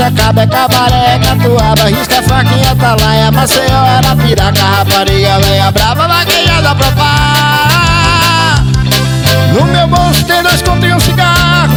Sorocaba 0.00 0.42
é 0.42 0.46
cabaré, 0.46 1.14
é 1.14 1.18
catuaba, 1.18 1.90
risca, 1.90 2.22
faquinha, 2.22 2.74
talaia, 2.74 3.26
tá 3.26 3.32
Maceió, 3.32 3.76
Arapiraca, 3.76 4.62
rapariga, 4.62 5.36
lenha 5.36 5.70
brava, 5.70 6.08
vaquejada 6.08 6.74
pra 6.74 6.90
pá. 6.92 8.64
No 9.52 9.66
meu 9.66 9.86
bolso 9.88 10.24
tem 10.24 10.42
dois 10.42 10.62
contos 10.62 10.88
e 10.88 10.92
um 10.94 11.00
cigarro, 11.00 11.74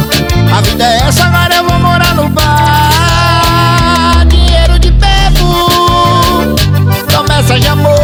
a 0.56 0.60
vida 0.62 0.84
é 0.84 1.00
essa, 1.06 1.26
agora 1.26 1.54
eu 1.54 1.68
vou 1.68 1.78
morar 1.78 2.14
no 2.14 2.30
bar. 2.30 4.24
Dinheiro 4.26 4.78
de 4.78 4.90
pepo, 4.92 6.56
promessa 7.06 7.60
de 7.60 7.68
amor. 7.68 8.03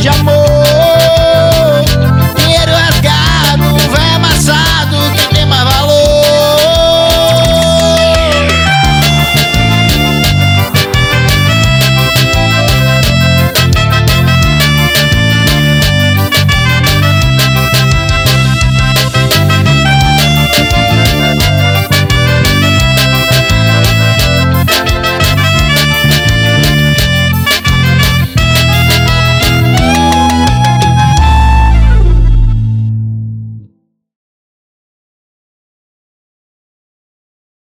llamo 0.00 0.37